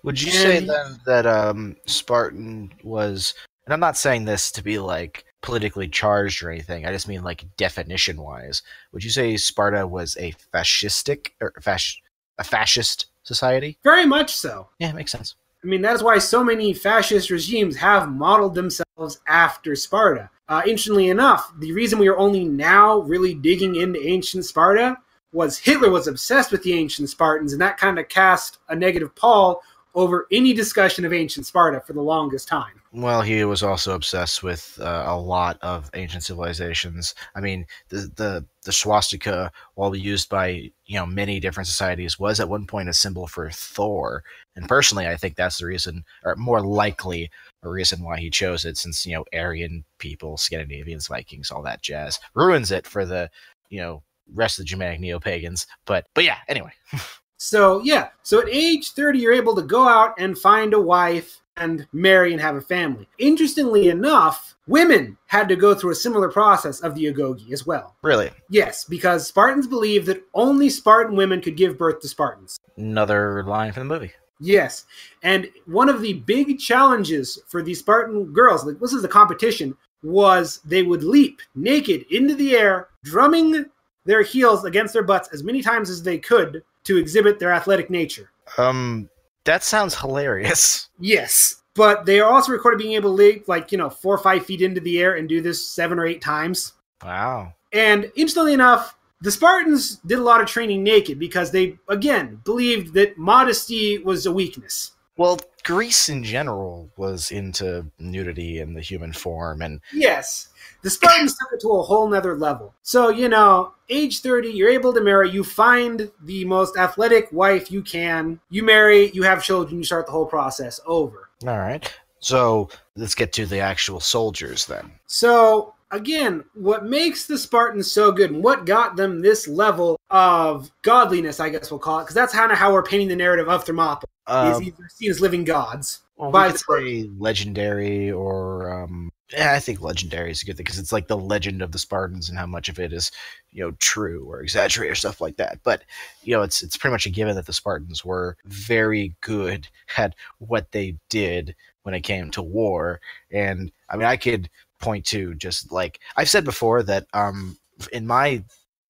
Would 0.03 0.21
you 0.21 0.27
and, 0.27 0.35
say 0.35 0.59
then 0.59 0.99
that 1.05 1.25
um, 1.25 1.77
Spartan 1.85 2.73
was? 2.83 3.33
And 3.63 3.73
I'm 3.73 3.79
not 3.79 3.95
saying 3.95 4.25
this 4.25 4.51
to 4.53 4.61
be 4.61 4.77
like 4.77 5.23
politically 5.41 5.87
charged 5.87 6.43
or 6.43 6.51
anything. 6.51 6.85
I 6.85 6.91
just 6.91 7.07
mean 7.07 7.23
like 7.23 7.45
definition 7.57 8.21
wise. 8.21 8.61
Would 8.91 9.03
you 9.03 9.09
say 9.09 9.37
Sparta 9.37 9.87
was 9.87 10.17
a 10.19 10.33
fascistic 10.53 11.31
or 11.41 11.53
fasc- 11.61 12.01
a 12.37 12.43
fascist 12.43 13.07
society? 13.23 13.77
Very 13.83 14.05
much 14.05 14.35
so. 14.35 14.69
Yeah, 14.79 14.91
makes 14.91 15.11
sense. 15.11 15.35
I 15.63 15.67
mean, 15.67 15.81
that 15.81 15.95
is 15.95 16.03
why 16.03 16.19
so 16.19 16.43
many 16.43 16.73
fascist 16.73 17.29
regimes 17.29 17.75
have 17.77 18.09
modeled 18.09 18.55
themselves 18.55 19.19
after 19.27 19.75
Sparta. 19.75 20.29
Uh, 20.47 20.61
interestingly 20.63 21.09
enough, 21.09 21.51
the 21.59 21.73
reason 21.73 21.99
we 21.99 22.07
are 22.07 22.17
only 22.17 22.45
now 22.45 22.99
really 22.99 23.33
digging 23.33 23.75
into 23.75 24.01
ancient 24.07 24.45
Sparta 24.45 24.97
was 25.31 25.59
Hitler 25.59 25.91
was 25.91 26.07
obsessed 26.07 26.51
with 26.51 26.63
the 26.63 26.73
ancient 26.73 27.09
Spartans, 27.09 27.53
and 27.53 27.61
that 27.61 27.77
kind 27.77 27.99
of 27.99 28.07
cast 28.09 28.57
a 28.69 28.75
negative 28.75 29.13
pall 29.15 29.61
over 29.95 30.27
any 30.31 30.53
discussion 30.53 31.05
of 31.05 31.13
ancient 31.13 31.45
Sparta 31.45 31.81
for 31.81 31.93
the 31.93 32.01
longest 32.01 32.47
time. 32.47 32.79
Well, 32.91 33.21
he 33.21 33.43
was 33.43 33.61
also 33.61 33.93
obsessed 33.93 34.41
with 34.41 34.79
uh, 34.81 35.03
a 35.07 35.17
lot 35.17 35.59
of 35.61 35.91
ancient 35.93 36.23
civilizations. 36.23 37.13
I 37.35 37.39
mean, 37.39 37.65
the, 37.89 38.09
the 38.15 38.45
the 38.63 38.71
swastika, 38.71 39.51
while 39.75 39.95
used 39.95 40.27
by 40.29 40.71
you 40.85 40.95
know 40.95 41.05
many 41.05 41.39
different 41.39 41.67
societies, 41.67 42.17
was 42.17 42.39
at 42.39 42.49
one 42.49 42.65
point 42.65 42.89
a 42.89 42.93
symbol 42.93 43.27
for 43.27 43.51
Thor. 43.51 44.23
And 44.55 44.67
personally, 44.67 45.07
I 45.07 45.17
think 45.17 45.35
that's 45.35 45.59
the 45.59 45.67
reason, 45.67 46.03
or 46.23 46.35
more 46.35 46.61
likely, 46.61 47.29
a 47.61 47.69
reason 47.69 48.03
why 48.03 48.19
he 48.19 48.31
chose 48.31 48.65
it, 48.65 48.75
since 48.77 49.05
you 49.05 49.13
know 49.13 49.25
Aryan 49.33 49.83
people, 49.99 50.37
Scandinavians, 50.37 51.07
Vikings, 51.07 51.51
all 51.51 51.61
that 51.63 51.83
jazz 51.83 52.19
ruins 52.33 52.71
it 52.71 52.87
for 52.87 53.05
the 53.05 53.29
you 53.69 53.79
know 53.79 54.01
rest 54.33 54.57
of 54.57 54.65
the 54.65 54.69
Germanic 54.69 54.99
neo 54.99 55.19
pagans. 55.19 55.67
But 55.85 56.07
but 56.15 56.23
yeah, 56.23 56.37
anyway. 56.47 56.71
so 57.39 57.81
yeah, 57.83 58.09
so 58.21 58.41
at 58.41 58.49
age 58.49 58.91
thirty, 58.91 59.19
you're 59.19 59.33
able 59.33 59.55
to 59.55 59.61
go 59.61 59.87
out 59.87 60.13
and 60.19 60.37
find 60.37 60.73
a 60.73 60.79
wife 60.79 61.41
and 61.55 61.87
marry 61.91 62.31
and 62.33 62.41
have 62.41 62.55
a 62.55 62.61
family. 62.61 63.07
Interestingly 63.17 63.89
enough, 63.89 64.55
women 64.67 65.17
had 65.27 65.47
to 65.49 65.55
go 65.55 65.73
through 65.73 65.91
a 65.91 65.95
similar 65.95 66.29
process 66.29 66.81
of 66.81 66.95
the 66.95 67.05
agoge 67.05 67.51
as 67.51 67.65
well. 67.65 67.95
Really? 68.01 68.29
Yes, 68.49 68.85
because 68.85 69.27
Spartans 69.27 69.67
believed 69.67 70.05
that 70.07 70.23
only 70.33 70.69
Spartan 70.69 71.15
women 71.15 71.41
could 71.41 71.57
give 71.57 71.77
birth 71.77 72.01
to 72.01 72.07
Spartans. 72.07 72.59
Another 72.77 73.43
line 73.43 73.71
from 73.71 73.87
the 73.87 73.93
movie. 73.93 74.11
Yes. 74.39 74.85
And 75.23 75.49
one 75.65 75.89
of 75.89 76.01
the 76.01 76.13
big 76.13 76.59
challenges 76.59 77.39
for 77.47 77.61
these 77.61 77.79
Spartan 77.79 78.31
girls, 78.31 78.65
like 78.65 78.79
this 78.79 78.93
is 78.93 79.01
the 79.01 79.07
competition, 79.07 79.75
was 80.01 80.61
they 80.63 80.83
would 80.83 81.03
leap 81.03 81.41
naked 81.55 82.05
into 82.09 82.35
the 82.35 82.55
air, 82.55 82.87
drumming 83.03 83.65
their 84.05 84.21
heels 84.21 84.63
against 84.63 84.93
their 84.93 85.03
butts 85.03 85.29
as 85.33 85.43
many 85.43 85.61
times 85.61 85.89
as 85.89 86.01
they 86.01 86.17
could 86.17 86.63
to 86.85 86.97
exhibit 86.97 87.39
their 87.39 87.51
athletic 87.51 87.89
nature. 87.89 88.31
Um, 88.57 89.09
that 89.43 89.63
sounds 89.63 89.95
hilarious. 89.95 90.89
Yes, 90.99 91.63
but 91.75 92.05
they 92.05 92.19
are 92.19 92.29
also 92.29 92.51
recorded 92.51 92.77
being 92.77 92.93
able 92.93 93.15
to 93.15 93.23
leap 93.23 93.47
like 93.47 93.71
you 93.71 93.77
know 93.77 93.89
four 93.89 94.13
or 94.13 94.17
five 94.17 94.45
feet 94.45 94.61
into 94.61 94.81
the 94.81 94.99
air 94.99 95.15
and 95.15 95.29
do 95.29 95.41
this 95.41 95.69
seven 95.69 95.97
or 95.97 96.05
eight 96.05 96.21
times. 96.21 96.73
Wow! 97.03 97.53
And 97.71 98.11
interestingly 98.15 98.53
enough, 98.53 98.97
the 99.21 99.31
Spartans 99.31 99.97
did 100.05 100.19
a 100.19 100.23
lot 100.23 100.41
of 100.41 100.47
training 100.47 100.83
naked 100.83 101.19
because 101.19 101.51
they 101.51 101.77
again 101.87 102.41
believed 102.43 102.93
that 102.95 103.17
modesty 103.17 103.97
was 103.99 104.25
a 104.25 104.31
weakness. 104.31 104.91
Well, 105.17 105.39
Greece 105.69 106.09
in 106.09 106.23
general 106.23 106.89
was 106.97 107.29
into 107.29 107.85
nudity 107.99 108.57
in 108.57 108.73
the 108.73 108.81
human 108.81 109.13
form, 109.13 109.61
and 109.61 109.79
yes, 109.93 110.49
the 110.81 110.89
Spartans 110.89 111.35
took 111.37 111.53
it 111.53 111.61
to 111.61 111.69
a 111.73 111.83
whole 111.83 112.09
nother 112.09 112.35
level. 112.35 112.73
So, 112.81 113.09
you 113.09 113.29
know, 113.29 113.73
age 113.87 114.21
30, 114.21 114.49
you're 114.49 114.71
able 114.71 114.93
to 114.93 115.01
marry, 115.01 115.29
you 115.29 115.43
find 115.43 116.09
the 116.23 116.43
most 116.45 116.75
athletic 116.75 117.31
wife 117.31 117.69
you 117.69 117.83
can, 117.83 118.39
you 118.49 118.63
marry, 118.63 119.11
you 119.11 119.21
have 119.21 119.43
children, 119.43 119.77
you 119.77 119.83
start 119.83 120.07
the 120.07 120.11
whole 120.11 120.25
process 120.25 120.79
over. 120.87 121.29
All 121.45 121.59
right. 121.59 121.93
So 122.17 122.69
let's 122.95 123.13
get 123.13 123.31
to 123.33 123.45
the 123.45 123.59
actual 123.59 123.99
soldiers 123.99 124.65
then. 124.65 124.91
So, 125.05 125.75
again, 125.91 126.45
what 126.55 126.85
makes 126.85 127.27
the 127.27 127.37
Spartans 127.37 127.91
so 127.91 128.11
good 128.11 128.31
and 128.31 128.43
what 128.43 128.65
got 128.65 128.95
them 128.95 129.21
this 129.21 129.47
level 129.47 129.99
of 130.09 130.71
godliness, 130.81 131.39
I 131.39 131.49
guess 131.49 131.69
we'll 131.69 131.79
call 131.79 131.99
it, 131.99 132.03
because 132.05 132.15
that's 132.15 132.33
kind 132.33 132.51
of 132.51 132.57
how 132.57 132.73
we're 132.73 132.81
painting 132.81 133.07
the 133.07 133.15
narrative 133.15 133.47
of 133.47 133.63
Thermopylae, 133.63 134.09
um, 134.29 134.63
is 134.63 134.73
seen 134.93 135.09
as 135.09 135.21
living 135.21 135.43
gods. 135.43 136.01
Well, 136.17 136.31
by 136.31 136.51
say 136.51 137.09
legendary 137.17 138.11
or 138.11 138.83
um, 138.83 139.11
yeah, 139.31 139.53
I 139.53 139.59
think 139.59 139.81
legendary 139.81 140.31
is 140.31 140.41
a 140.41 140.45
good 140.45 140.57
thing 140.57 140.65
because 140.65 140.79
it's 140.79 140.91
like 140.91 141.07
the 141.07 141.17
legend 141.17 141.61
of 141.61 141.71
the 141.71 141.79
Spartans 141.79 142.29
and 142.29 142.37
how 142.37 142.45
much 142.45 142.67
of 142.67 142.79
it 142.79 142.91
is, 142.91 143.11
you 143.51 143.63
know, 143.63 143.71
true 143.79 144.25
or 144.29 144.41
exaggerated 144.41 144.91
or 144.91 144.95
stuff 144.95 145.21
like 145.21 145.37
that. 145.37 145.59
But 145.63 145.83
you 146.23 146.35
know, 146.35 146.41
it's 146.41 146.61
it's 146.61 146.75
pretty 146.75 146.93
much 146.93 147.05
a 147.05 147.09
given 147.09 147.35
that 147.35 147.45
the 147.45 147.53
Spartans 147.53 148.03
were 148.03 148.37
very 148.45 149.15
good 149.21 149.67
at 149.97 150.15
what 150.39 150.71
they 150.71 150.97
did 151.09 151.55
when 151.83 151.95
it 151.95 152.01
came 152.01 152.31
to 152.31 152.41
war. 152.41 152.99
And 153.31 153.71
I 153.89 153.97
mean, 153.97 154.07
I 154.07 154.17
could 154.17 154.49
point 154.79 155.05
to 155.07 155.35
just 155.35 155.71
like 155.71 155.99
I've 156.17 156.29
said 156.29 156.43
before 156.43 156.83
that 156.83 157.05
um, 157.13 157.57
in 157.93 158.07
my 158.07 158.43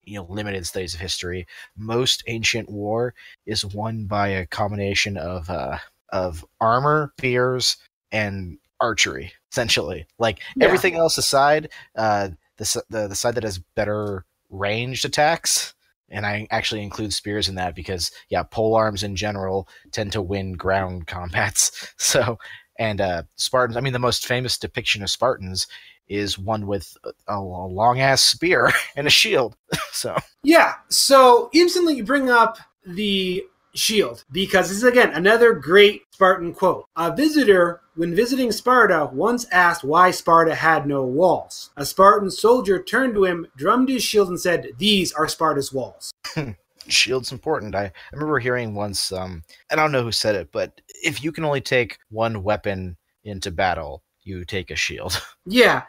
you 0.10 0.16
know 0.16 0.26
limited 0.30 0.66
studies 0.66 0.94
of 0.94 1.00
history, 1.00 1.48
most 1.78 2.24
ancient 2.28 2.70
war 2.70 3.14
is 3.46 3.66
won 3.66 4.06
by 4.06 4.30
a 4.30 4.46
combination 4.46 5.18
of 5.18 5.50
uh, 5.50 5.78
of 6.10 6.46
armor, 6.60 7.14
spears, 7.18 7.78
and 8.12 8.58
archery 8.82 9.34
essentially. 9.52 10.06
Like 10.18 10.40
yeah. 10.56 10.66
everything 10.66 10.96
else 10.96 11.18
aside, 11.18 11.70
uh, 11.96 12.30
the, 12.58 12.84
the 12.90 13.08
the 13.10 13.16
side 13.16 13.36
that 13.36 13.44
has 13.44 13.60
better 13.76 14.26
ranged 14.50 15.06
attacks, 15.06 15.74
and 16.10 16.26
I 16.26 16.48
actually 16.52 16.84
include 16.84 17.14
spears 17.14 17.48
in 17.48 17.56
that 17.56 17.76
because 17.76 18.12
yeah, 18.30 18.44
pole 18.44 18.76
arms 18.76 19.04
in 19.04 19.16
general 19.16 19.68
tend 19.92 20.12
to 20.14 20.22
win 20.22 20.54
ground 20.54 21.08
combats. 21.08 21.94
So 21.98 22.40
and 22.80 23.02
uh, 23.02 23.24
Spartans, 23.36 23.76
I 23.76 23.82
mean, 23.82 23.94
the 23.94 24.00
most 24.00 24.26
famous 24.26 24.58
depiction 24.58 25.04
of 25.04 25.10
Spartans 25.10 25.68
is 26.10 26.38
one 26.38 26.68
with 26.68 26.98
a, 27.04 27.12
a 27.28 27.40
long 27.40 28.02
ass 28.02 28.22
spear 28.22 28.72
and 28.96 29.08
a 29.08 29.12
shield. 29.12 29.56
so 29.92 30.18
yeah, 30.44 30.74
so 30.90 31.50
instantly 31.54 31.96
you 31.96 32.04
bring 32.04 32.30
up 32.30 32.58
the 32.86 33.44
shield 33.76 34.26
because 34.32 34.68
this 34.68 34.78
is 34.78 34.84
again 34.84 35.12
another 35.14 35.54
great 35.54 36.02
Spartan 36.12 36.54
quote. 36.54 36.86
A 36.96 37.16
visitor, 37.16 37.82
when 37.96 38.16
visiting 38.16 38.52
Sparta, 38.52 39.10
once 39.14 39.46
asked 39.52 39.84
why 39.84 40.12
Sparta 40.12 40.56
had 40.56 40.88
no 40.88 41.04
walls. 41.04 41.70
A 41.78 41.86
Spartan 41.86 42.30
soldier 42.30 42.82
turned 42.82 43.14
to 43.14 43.26
him, 43.26 43.48
drummed 43.56 43.90
his 43.90 44.04
shield, 44.04 44.28
and 44.28 44.40
said, 44.40 44.68
These 44.78 45.14
are 45.14 45.28
Sparta's 45.28 45.72
walls. 45.72 46.12
Shield's 46.88 47.32
important. 47.32 47.76
I, 47.76 47.86
I 47.86 47.92
remember 48.12 48.40
hearing 48.40 48.74
once, 48.74 49.12
um, 49.12 49.44
I 49.72 49.76
don't 49.76 49.92
know 49.92 50.04
who 50.04 50.12
said 50.12 50.36
it, 50.36 50.52
but 50.52 50.82
if 51.04 51.24
you 51.24 51.32
can 51.32 51.46
only 51.46 51.62
take 51.62 51.98
one 52.10 52.44
weapon 52.44 52.98
into 53.24 53.52
battle, 53.52 54.02
you 54.24 54.46
take 54.46 54.72
a 54.72 54.76
shield. 54.76 55.22
yeah. 55.46 55.84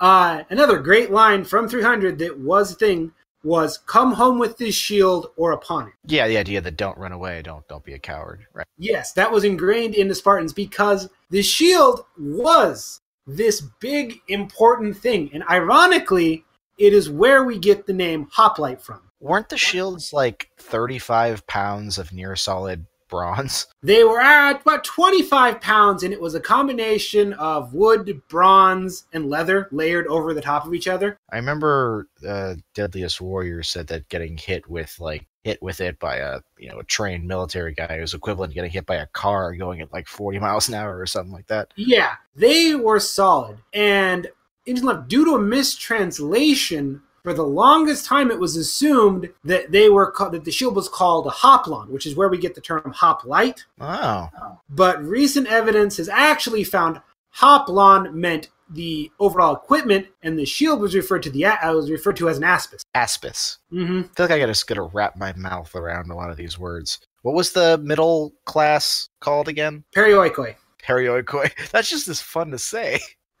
Uh, 0.00 0.42
another 0.50 0.78
great 0.78 1.10
line 1.10 1.44
from 1.44 1.68
300 1.68 2.18
that 2.18 2.38
was 2.38 2.72
a 2.72 2.74
thing 2.74 3.12
was 3.44 3.78
come 3.78 4.12
home 4.12 4.38
with 4.38 4.56
this 4.56 4.74
shield 4.74 5.28
or 5.36 5.52
upon 5.52 5.88
it. 5.88 5.94
Yeah, 6.06 6.28
the 6.28 6.38
idea 6.38 6.60
that 6.60 6.76
don't 6.76 6.98
run 6.98 7.12
away, 7.12 7.42
don't 7.42 7.66
don't 7.68 7.84
be 7.84 7.94
a 7.94 7.98
coward, 7.98 8.46
right? 8.52 8.66
Yes, 8.78 9.12
that 9.14 9.32
was 9.32 9.44
ingrained 9.44 9.94
in 9.94 10.08
the 10.08 10.14
Spartans 10.14 10.52
because 10.52 11.08
the 11.30 11.42
shield 11.42 12.04
was 12.18 13.00
this 13.26 13.60
big 13.80 14.20
important 14.28 14.96
thing. 14.96 15.30
And 15.32 15.42
ironically, 15.50 16.44
it 16.78 16.92
is 16.92 17.10
where 17.10 17.44
we 17.44 17.58
get 17.58 17.86
the 17.86 17.92
name 17.92 18.28
hoplite 18.32 18.80
from. 18.80 19.00
Weren't 19.20 19.48
the 19.48 19.56
shields 19.56 20.12
like 20.12 20.48
35 20.58 21.46
pounds 21.46 21.98
of 21.98 22.12
near 22.12 22.34
solid 22.34 22.86
bronze. 23.12 23.66
They 23.84 24.04
were 24.04 24.20
at 24.20 24.62
about 24.62 24.84
25 24.84 25.60
pounds, 25.60 26.04
and 26.04 26.12
it 26.12 26.20
was 26.20 26.36
a 26.36 26.40
combination 26.40 27.32
of 27.32 27.74
wood, 27.74 28.22
bronze, 28.28 29.06
and 29.12 29.28
leather 29.28 29.68
layered 29.72 30.06
over 30.06 30.32
the 30.32 30.40
top 30.40 30.64
of 30.64 30.72
each 30.72 30.86
other. 30.86 31.18
I 31.32 31.36
remember 31.36 32.06
uh, 32.26 32.54
Deadliest 32.74 33.20
Warrior 33.20 33.64
said 33.64 33.88
that 33.88 34.08
getting 34.08 34.36
hit 34.36 34.70
with 34.70 35.00
like 35.00 35.26
hit 35.42 35.60
with 35.60 35.80
it 35.80 35.98
by 35.98 36.18
a 36.18 36.40
you 36.56 36.68
know 36.68 36.78
a 36.78 36.84
trained 36.84 37.26
military 37.26 37.74
guy 37.74 37.98
was 38.00 38.14
equivalent 38.14 38.52
to 38.52 38.54
getting 38.54 38.70
hit 38.70 38.86
by 38.86 38.94
a 38.94 39.06
car 39.06 39.52
going 39.56 39.80
at 39.80 39.92
like 39.92 40.06
40 40.06 40.38
miles 40.38 40.68
an 40.68 40.74
hour 40.74 40.96
or 40.96 41.06
something 41.06 41.32
like 41.32 41.48
that. 41.48 41.72
Yeah, 41.74 42.14
they 42.36 42.76
were 42.76 43.00
solid. 43.00 43.58
And 43.72 44.28
due 44.64 45.24
to 45.24 45.34
a 45.34 45.40
mistranslation, 45.40 47.02
for 47.22 47.32
the 47.32 47.44
longest 47.44 48.04
time 48.04 48.30
it 48.30 48.38
was 48.38 48.56
assumed 48.56 49.28
that 49.44 49.70
they 49.70 49.88
were 49.88 50.10
called, 50.10 50.32
that 50.32 50.44
the 50.44 50.50
shield 50.50 50.74
was 50.74 50.88
called 50.88 51.26
a 51.26 51.30
hoplon, 51.30 51.88
which 51.88 52.06
is 52.06 52.16
where 52.16 52.28
we 52.28 52.38
get 52.38 52.54
the 52.54 52.60
term 52.60 52.92
hoplite. 52.94 53.64
Oh. 53.80 54.28
But 54.68 55.02
recent 55.04 55.46
evidence 55.46 55.96
has 55.98 56.08
actually 56.08 56.64
found 56.64 57.00
hoplon 57.36 58.12
meant 58.12 58.50
the 58.70 59.10
overall 59.20 59.54
equipment, 59.54 60.06
and 60.22 60.38
the 60.38 60.44
shield 60.44 60.80
was 60.80 60.94
referred 60.94 61.22
to 61.24 61.30
the 61.30 61.44
uh, 61.44 61.74
was 61.74 61.90
referred 61.90 62.16
to 62.16 62.28
as 62.28 62.38
an 62.38 62.44
aspis. 62.44 62.80
Aspis. 62.94 63.58
Mm-hmm. 63.72 63.98
I 63.98 64.02
feel 64.02 64.26
like 64.26 64.30
I 64.30 64.38
gotta 64.38 64.52
just 64.52 64.66
gotta 64.66 64.82
wrap 64.82 65.16
my 65.16 65.32
mouth 65.34 65.74
around 65.74 66.10
a 66.10 66.16
lot 66.16 66.30
of 66.30 66.36
these 66.36 66.58
words. 66.58 66.98
What 67.22 67.34
was 67.34 67.52
the 67.52 67.78
middle 67.78 68.32
class 68.46 69.08
called 69.20 69.48
again? 69.48 69.84
Perioikoi. 69.94 70.56
Perioikoi. 70.82 71.52
That's 71.70 71.90
just 71.90 72.08
as 72.08 72.20
fun 72.20 72.50
to 72.50 72.58
say. 72.58 73.00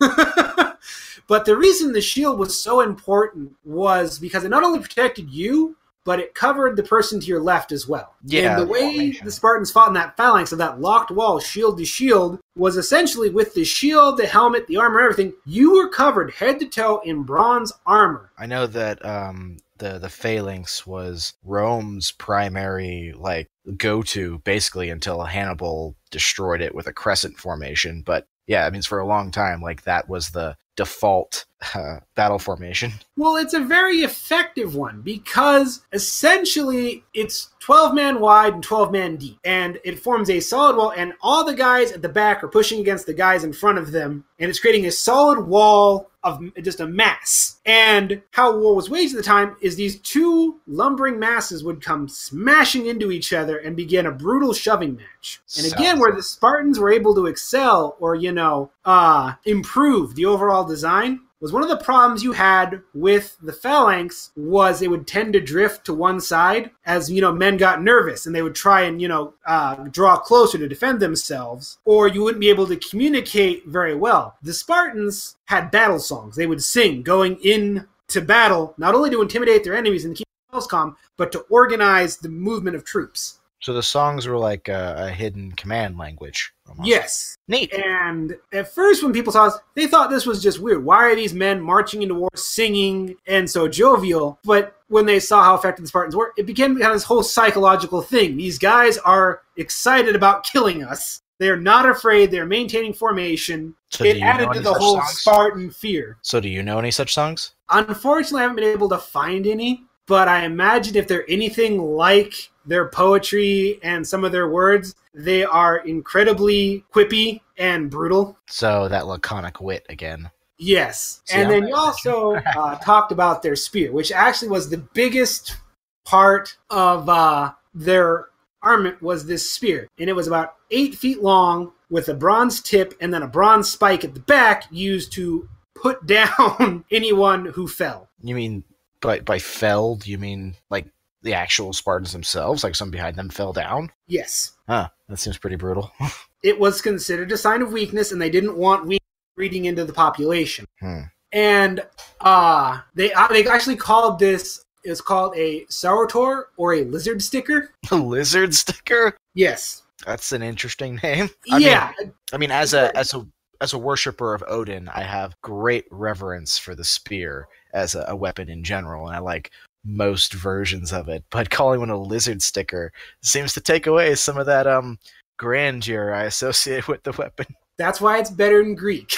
but 1.26 1.44
the 1.44 1.56
reason 1.56 1.92
the 1.92 2.00
shield 2.00 2.38
was 2.38 2.60
so 2.60 2.80
important 2.80 3.52
was 3.64 4.18
because 4.18 4.44
it 4.44 4.48
not 4.48 4.64
only 4.64 4.80
protected 4.80 5.30
you, 5.30 5.76
but 6.04 6.18
it 6.18 6.34
covered 6.34 6.76
the 6.76 6.82
person 6.82 7.20
to 7.20 7.26
your 7.26 7.40
left 7.40 7.70
as 7.70 7.86
well. 7.86 8.14
Yeah. 8.24 8.58
And 8.58 8.62
the 8.62 8.72
way 8.72 9.10
the 9.22 9.30
Spartans 9.30 9.70
fought 9.70 9.88
in 9.88 9.94
that 9.94 10.16
phalanx 10.16 10.52
of 10.52 10.58
that 10.58 10.80
locked 10.80 11.10
wall, 11.10 11.38
shield 11.38 11.78
to 11.78 11.84
shield, 11.84 12.40
was 12.56 12.76
essentially 12.76 13.30
with 13.30 13.54
the 13.54 13.64
shield, 13.64 14.16
the 14.16 14.26
helmet, 14.26 14.66
the 14.66 14.78
armor, 14.78 15.00
everything, 15.00 15.32
you 15.46 15.74
were 15.74 15.88
covered 15.88 16.32
head 16.32 16.58
to 16.60 16.66
toe 16.66 17.00
in 17.04 17.22
bronze 17.22 17.72
armor. 17.86 18.30
I 18.36 18.46
know 18.46 18.66
that 18.66 19.04
um, 19.04 19.58
the 19.78 19.98
the 19.98 20.08
phalanx 20.08 20.86
was 20.86 21.34
Rome's 21.44 22.10
primary 22.12 23.14
like 23.16 23.48
go 23.76 24.02
to 24.02 24.38
basically 24.38 24.90
until 24.90 25.22
Hannibal 25.22 25.94
destroyed 26.10 26.60
it 26.60 26.74
with 26.74 26.86
a 26.86 26.92
crescent 26.92 27.38
formation. 27.38 28.02
But 28.02 28.26
yeah, 28.46 28.66
I 28.66 28.70
mean, 28.70 28.82
for 28.82 28.98
a 28.98 29.06
long 29.06 29.30
time, 29.30 29.60
like 29.60 29.82
that 29.84 30.08
was 30.08 30.30
the 30.30 30.56
default 30.76 31.46
uh, 31.74 32.00
battle 32.14 32.38
formation. 32.38 32.92
Well, 33.16 33.36
it's 33.36 33.54
a 33.54 33.60
very 33.60 33.98
effective 33.98 34.74
one 34.74 35.00
because 35.02 35.82
essentially 35.92 37.04
it's 37.14 37.50
12 37.60 37.94
man 37.94 38.20
wide 38.20 38.54
and 38.54 38.62
12 38.62 38.90
man 38.90 39.16
deep, 39.16 39.38
and 39.44 39.78
it 39.84 40.00
forms 40.00 40.28
a 40.28 40.40
solid 40.40 40.76
wall, 40.76 40.92
and 40.96 41.12
all 41.20 41.44
the 41.44 41.54
guys 41.54 41.92
at 41.92 42.02
the 42.02 42.08
back 42.08 42.42
are 42.42 42.48
pushing 42.48 42.80
against 42.80 43.06
the 43.06 43.14
guys 43.14 43.44
in 43.44 43.52
front 43.52 43.78
of 43.78 43.92
them, 43.92 44.24
and 44.38 44.50
it's 44.50 44.58
creating 44.58 44.86
a 44.86 44.90
solid 44.90 45.46
wall 45.46 46.10
of 46.24 46.40
just 46.62 46.80
a 46.80 46.86
mass. 46.86 47.60
And 47.64 48.22
how 48.30 48.56
war 48.56 48.76
was 48.76 48.88
waged 48.88 49.14
at 49.14 49.16
the 49.16 49.22
time 49.22 49.56
is 49.60 49.74
these 49.74 49.98
two 50.00 50.60
lumbering 50.66 51.18
masses 51.18 51.64
would 51.64 51.82
come 51.82 52.08
smashing 52.08 52.86
into 52.86 53.10
each 53.10 53.32
other 53.32 53.58
and 53.58 53.76
begin 53.76 54.06
a 54.06 54.12
brutal 54.12 54.52
shoving 54.52 54.96
match. 54.96 55.40
And 55.58 55.72
again, 55.72 55.98
where 55.98 56.14
the 56.14 56.22
Spartans 56.22 56.78
were 56.78 56.92
able 56.92 57.14
to 57.16 57.26
excel 57.26 57.96
or, 57.98 58.14
you 58.14 58.32
know, 58.32 58.70
uh, 58.84 59.34
improve 59.44 60.14
the 60.14 60.26
overall 60.26 60.61
design 60.64 61.20
was 61.42 61.52
one 61.52 61.64
of 61.64 61.68
the 61.68 61.76
problems 61.76 62.22
you 62.22 62.32
had 62.32 62.80
with 62.94 63.36
the 63.42 63.52
phalanx 63.52 64.30
was 64.36 64.80
it 64.80 64.88
would 64.88 65.08
tend 65.08 65.32
to 65.32 65.40
drift 65.40 65.84
to 65.84 65.92
one 65.92 66.20
side 66.20 66.70
as 66.86 67.10
you 67.10 67.20
know 67.20 67.32
men 67.32 67.56
got 67.56 67.82
nervous 67.82 68.24
and 68.24 68.34
they 68.34 68.42
would 68.42 68.54
try 68.54 68.82
and 68.82 69.02
you 69.02 69.08
know 69.08 69.34
uh, 69.44 69.74
draw 69.90 70.16
closer 70.16 70.56
to 70.56 70.68
defend 70.68 71.00
themselves 71.00 71.78
or 71.84 72.06
you 72.06 72.22
wouldn't 72.22 72.40
be 72.40 72.48
able 72.48 72.66
to 72.66 72.76
communicate 72.76 73.66
very 73.66 73.94
well. 73.94 74.36
The 74.42 74.54
spartans 74.54 75.36
had 75.46 75.72
battle 75.72 75.98
songs. 75.98 76.36
They 76.36 76.46
would 76.46 76.62
sing 76.62 77.02
going 77.02 77.38
in 77.42 77.88
to 78.08 78.20
battle 78.20 78.74
not 78.78 78.94
only 78.94 79.10
to 79.10 79.22
intimidate 79.22 79.64
their 79.64 79.76
enemies 79.76 80.04
and 80.04 80.16
keep 80.16 80.26
themselves 80.48 80.68
calm 80.68 80.96
but 81.16 81.32
to 81.32 81.40
organize 81.50 82.18
the 82.18 82.28
movement 82.28 82.76
of 82.76 82.84
troops 82.84 83.38
So 83.62 83.72
the 83.72 83.82
songs 83.82 84.26
were 84.26 84.38
like 84.38 84.68
a, 84.68 84.96
a 84.98 85.10
hidden 85.10 85.52
command 85.52 85.96
language. 85.96 86.52
almost. 86.68 86.88
yes 86.88 87.36
Neat. 87.48 87.72
And 87.74 88.36
at 88.52 88.72
first, 88.74 89.02
when 89.02 89.12
people 89.12 89.32
saw 89.32 89.46
this, 89.46 89.58
they 89.74 89.86
thought 89.86 90.10
this 90.10 90.26
was 90.26 90.42
just 90.42 90.58
weird. 90.58 90.84
Why 90.84 91.04
are 91.04 91.14
these 91.14 91.34
men 91.34 91.60
marching 91.60 92.02
into 92.02 92.14
war, 92.14 92.30
singing, 92.34 93.16
and 93.26 93.48
so 93.48 93.68
jovial? 93.68 94.38
But 94.44 94.76
when 94.88 95.06
they 95.06 95.20
saw 95.20 95.44
how 95.44 95.54
effective 95.54 95.84
the 95.84 95.88
Spartans 95.88 96.16
were, 96.16 96.32
it 96.36 96.46
became 96.46 96.74
kind 96.74 96.86
of 96.86 96.94
this 96.94 97.04
whole 97.04 97.22
psychological 97.22 98.02
thing. 98.02 98.36
These 98.36 98.58
guys 98.58 98.98
are 98.98 99.42
excited 99.56 100.16
about 100.16 100.44
killing 100.44 100.82
us. 100.82 101.20
They're 101.38 101.56
not 101.56 101.88
afraid. 101.88 102.30
They're 102.30 102.46
maintaining 102.46 102.94
formation. 102.94 103.74
So 103.90 104.04
it 104.04 104.22
added 104.22 104.52
to 104.52 104.60
the 104.60 104.72
whole 104.72 104.98
songs? 104.98 105.18
Spartan 105.18 105.70
fear. 105.70 106.16
So 106.22 106.40
do 106.40 106.48
you 106.48 106.62
know 106.62 106.78
any 106.78 106.90
such 106.90 107.12
songs? 107.12 107.54
Unfortunately, 107.68 108.40
I 108.40 108.42
haven't 108.42 108.56
been 108.56 108.72
able 108.72 108.88
to 108.90 108.98
find 108.98 109.46
any, 109.46 109.84
but 110.06 110.28
I 110.28 110.44
imagine 110.44 110.96
if 110.96 111.08
they're 111.08 111.28
anything 111.28 111.82
like 111.82 112.51
their 112.66 112.88
poetry 112.88 113.78
and 113.82 114.06
some 114.06 114.24
of 114.24 114.32
their 114.32 114.48
words, 114.48 114.94
they 115.14 115.44
are 115.44 115.78
incredibly 115.78 116.84
quippy 116.92 117.40
and 117.58 117.90
brutal. 117.90 118.38
So 118.48 118.88
that 118.88 119.06
laconic 119.06 119.60
wit 119.60 119.86
again. 119.88 120.30
Yes. 120.58 121.22
See, 121.24 121.36
and 121.36 121.44
I'm 121.44 121.50
then 121.50 121.68
you 121.68 121.74
also 121.74 122.34
uh, 122.56 122.76
talked 122.78 123.12
about 123.12 123.42
their 123.42 123.56
spear, 123.56 123.92
which 123.92 124.12
actually 124.12 124.48
was 124.48 124.70
the 124.70 124.78
biggest 124.78 125.56
part 126.04 126.56
of 126.70 127.08
uh, 127.08 127.52
their 127.74 128.28
armament 128.62 129.02
was 129.02 129.26
this 129.26 129.50
spear. 129.50 129.88
And 129.98 130.08
it 130.08 130.14
was 130.14 130.26
about 130.26 130.54
eight 130.70 130.94
feet 130.94 131.22
long 131.22 131.72
with 131.90 132.08
a 132.08 132.14
bronze 132.14 132.60
tip 132.60 132.94
and 133.00 133.12
then 133.12 133.22
a 133.22 133.28
bronze 133.28 133.70
spike 133.70 134.04
at 134.04 134.14
the 134.14 134.20
back 134.20 134.64
used 134.70 135.12
to 135.12 135.48
put 135.74 136.06
down 136.06 136.84
anyone 136.90 137.46
who 137.46 137.66
fell. 137.66 138.08
You 138.22 138.34
mean 138.34 138.64
by 139.00 139.20
by 139.20 139.38
fell? 139.38 139.96
Do 139.96 140.10
you 140.10 140.18
mean 140.18 140.54
like 140.70 140.86
the 141.22 141.34
actual 141.34 141.72
Spartans 141.72 142.12
themselves? 142.12 142.64
Like 142.64 142.74
some 142.74 142.90
behind 142.90 143.16
them 143.16 143.28
fell 143.28 143.52
down? 143.52 143.90
Yes. 144.06 144.52
Huh. 144.68 144.88
That 145.08 145.18
seems 145.18 145.38
pretty 145.38 145.56
brutal. 145.56 145.92
It 146.44 146.58
was 146.58 146.82
considered 146.82 147.30
a 147.30 147.36
sign 147.36 147.62
of 147.62 147.70
weakness 147.70 148.10
and 148.10 148.20
they 148.20 148.28
didn't 148.28 148.56
want 148.56 148.84
weak 148.84 149.00
reading 149.36 149.66
into 149.66 149.84
the 149.84 149.92
population. 149.92 150.64
Hmm. 150.80 151.02
And 151.30 151.86
uh, 152.20 152.80
they, 152.96 153.12
uh, 153.12 153.28
they 153.28 153.46
actually 153.46 153.76
called 153.76 154.18
this, 154.18 154.64
it's 154.82 155.00
called 155.00 155.36
a 155.36 155.64
Saurotor 155.66 156.46
or 156.56 156.74
a 156.74 156.82
lizard 156.84 157.22
sticker. 157.22 157.70
A 157.92 157.94
lizard 157.94 158.56
sticker. 158.56 159.16
Yes. 159.34 159.82
That's 160.04 160.32
an 160.32 160.42
interesting 160.42 160.98
name. 161.04 161.30
I 161.48 161.58
mean- 161.58 161.68
yeah, 161.68 161.92
I 162.32 162.36
mean, 162.38 162.50
as 162.50 162.74
a 162.74 162.90
as 162.96 163.14
a 163.14 163.24
as 163.60 163.72
a 163.72 163.78
worshiper 163.78 164.34
of 164.34 164.42
Odin, 164.48 164.88
I 164.88 165.02
have 165.02 165.40
great 165.42 165.84
reverence 165.92 166.58
for 166.58 166.74
the 166.74 166.82
spear 166.82 167.46
as 167.72 167.94
a, 167.94 168.04
a 168.08 168.16
weapon 168.16 168.48
in 168.48 168.64
general, 168.64 169.06
and 169.06 169.14
I 169.14 169.20
like 169.20 169.52
most 169.84 170.32
versions 170.34 170.92
of 170.92 171.08
it. 171.08 171.24
But 171.30 171.50
calling 171.50 171.80
one 171.80 171.90
a 171.90 172.00
lizard 172.00 172.42
sticker 172.42 172.92
seems 173.22 173.52
to 173.54 173.60
take 173.60 173.86
away 173.86 174.14
some 174.14 174.36
of 174.38 174.46
that 174.46 174.66
um 174.66 174.98
grandeur 175.38 176.12
I 176.12 176.24
associate 176.24 176.88
with 176.88 177.02
the 177.02 177.12
weapon. 177.12 177.46
that's 177.78 178.00
why 178.00 178.18
it's 178.18 178.30
better 178.30 178.60
in 178.60 178.74
Greek. 178.74 179.12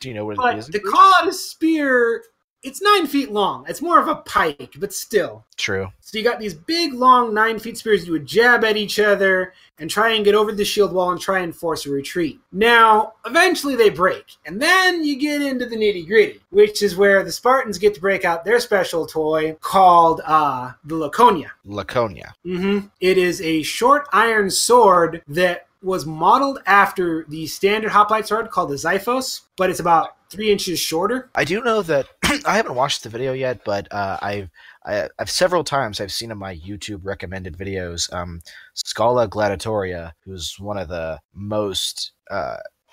Do 0.00 0.08
you 0.08 0.14
know 0.14 0.24
what 0.24 0.32
it 0.32 0.38
But 0.38 0.58
is? 0.58 0.66
to 0.68 0.80
call 0.80 1.14
it 1.22 1.28
a 1.28 1.32
spear, 1.32 2.22
it's 2.66 2.82
nine 2.82 3.06
feet 3.06 3.30
long. 3.30 3.64
It's 3.68 3.80
more 3.80 4.00
of 4.00 4.08
a 4.08 4.16
pike, 4.16 4.74
but 4.78 4.92
still. 4.92 5.44
True. 5.56 5.88
So 6.00 6.18
you 6.18 6.24
got 6.24 6.40
these 6.40 6.52
big, 6.52 6.92
long, 6.92 7.32
nine 7.32 7.60
feet 7.60 7.78
spears 7.78 8.04
you 8.04 8.12
would 8.12 8.26
jab 8.26 8.64
at 8.64 8.76
each 8.76 8.98
other 8.98 9.54
and 9.78 9.88
try 9.88 10.10
and 10.14 10.24
get 10.24 10.34
over 10.34 10.50
the 10.50 10.64
shield 10.64 10.92
wall 10.92 11.12
and 11.12 11.20
try 11.20 11.38
and 11.40 11.54
force 11.54 11.86
a 11.86 11.90
retreat. 11.90 12.40
Now, 12.50 13.12
eventually 13.24 13.76
they 13.76 13.88
break, 13.88 14.24
and 14.44 14.60
then 14.60 15.04
you 15.04 15.16
get 15.16 15.42
into 15.42 15.66
the 15.66 15.76
nitty 15.76 16.08
gritty, 16.08 16.40
which 16.50 16.82
is 16.82 16.96
where 16.96 17.22
the 17.22 17.30
Spartans 17.30 17.78
get 17.78 17.94
to 17.94 18.00
break 18.00 18.24
out 18.24 18.44
their 18.44 18.58
special 18.58 19.06
toy 19.06 19.54
called 19.60 20.20
uh, 20.24 20.72
the 20.84 20.96
Laconia. 20.96 21.52
Laconia. 21.64 22.34
Mm-hmm. 22.44 22.88
It 23.00 23.16
is 23.16 23.40
a 23.40 23.62
short 23.62 24.08
iron 24.12 24.50
sword 24.50 25.22
that 25.28 25.68
was 25.82 26.04
modeled 26.04 26.58
after 26.66 27.24
the 27.28 27.46
standard 27.46 27.92
hoplite 27.92 28.26
sword 28.26 28.50
called 28.50 28.70
the 28.70 28.74
Xiphos, 28.74 29.42
but 29.56 29.70
it's 29.70 29.78
about 29.78 30.15
three 30.30 30.50
inches 30.50 30.78
shorter. 30.78 31.30
I 31.34 31.44
do 31.44 31.62
know 31.62 31.82
that 31.82 32.06
I 32.46 32.56
haven't 32.56 32.74
watched 32.74 33.02
the 33.02 33.08
video 33.08 33.32
yet, 33.32 33.64
but 33.64 33.92
uh, 33.92 34.18
I've 34.20 34.50
I, 34.84 35.08
I've 35.18 35.30
several 35.30 35.64
times 35.64 36.00
I've 36.00 36.12
seen 36.12 36.30
in 36.30 36.38
my 36.38 36.56
YouTube 36.56 37.00
recommended 37.02 37.56
videos. 37.56 38.12
Um, 38.12 38.40
Scholagladiatoria, 38.76 40.12
who's 40.24 40.56
one 40.58 40.78
of 40.78 40.88
the 40.88 41.20
most 41.34 42.12
uh, 42.30 42.56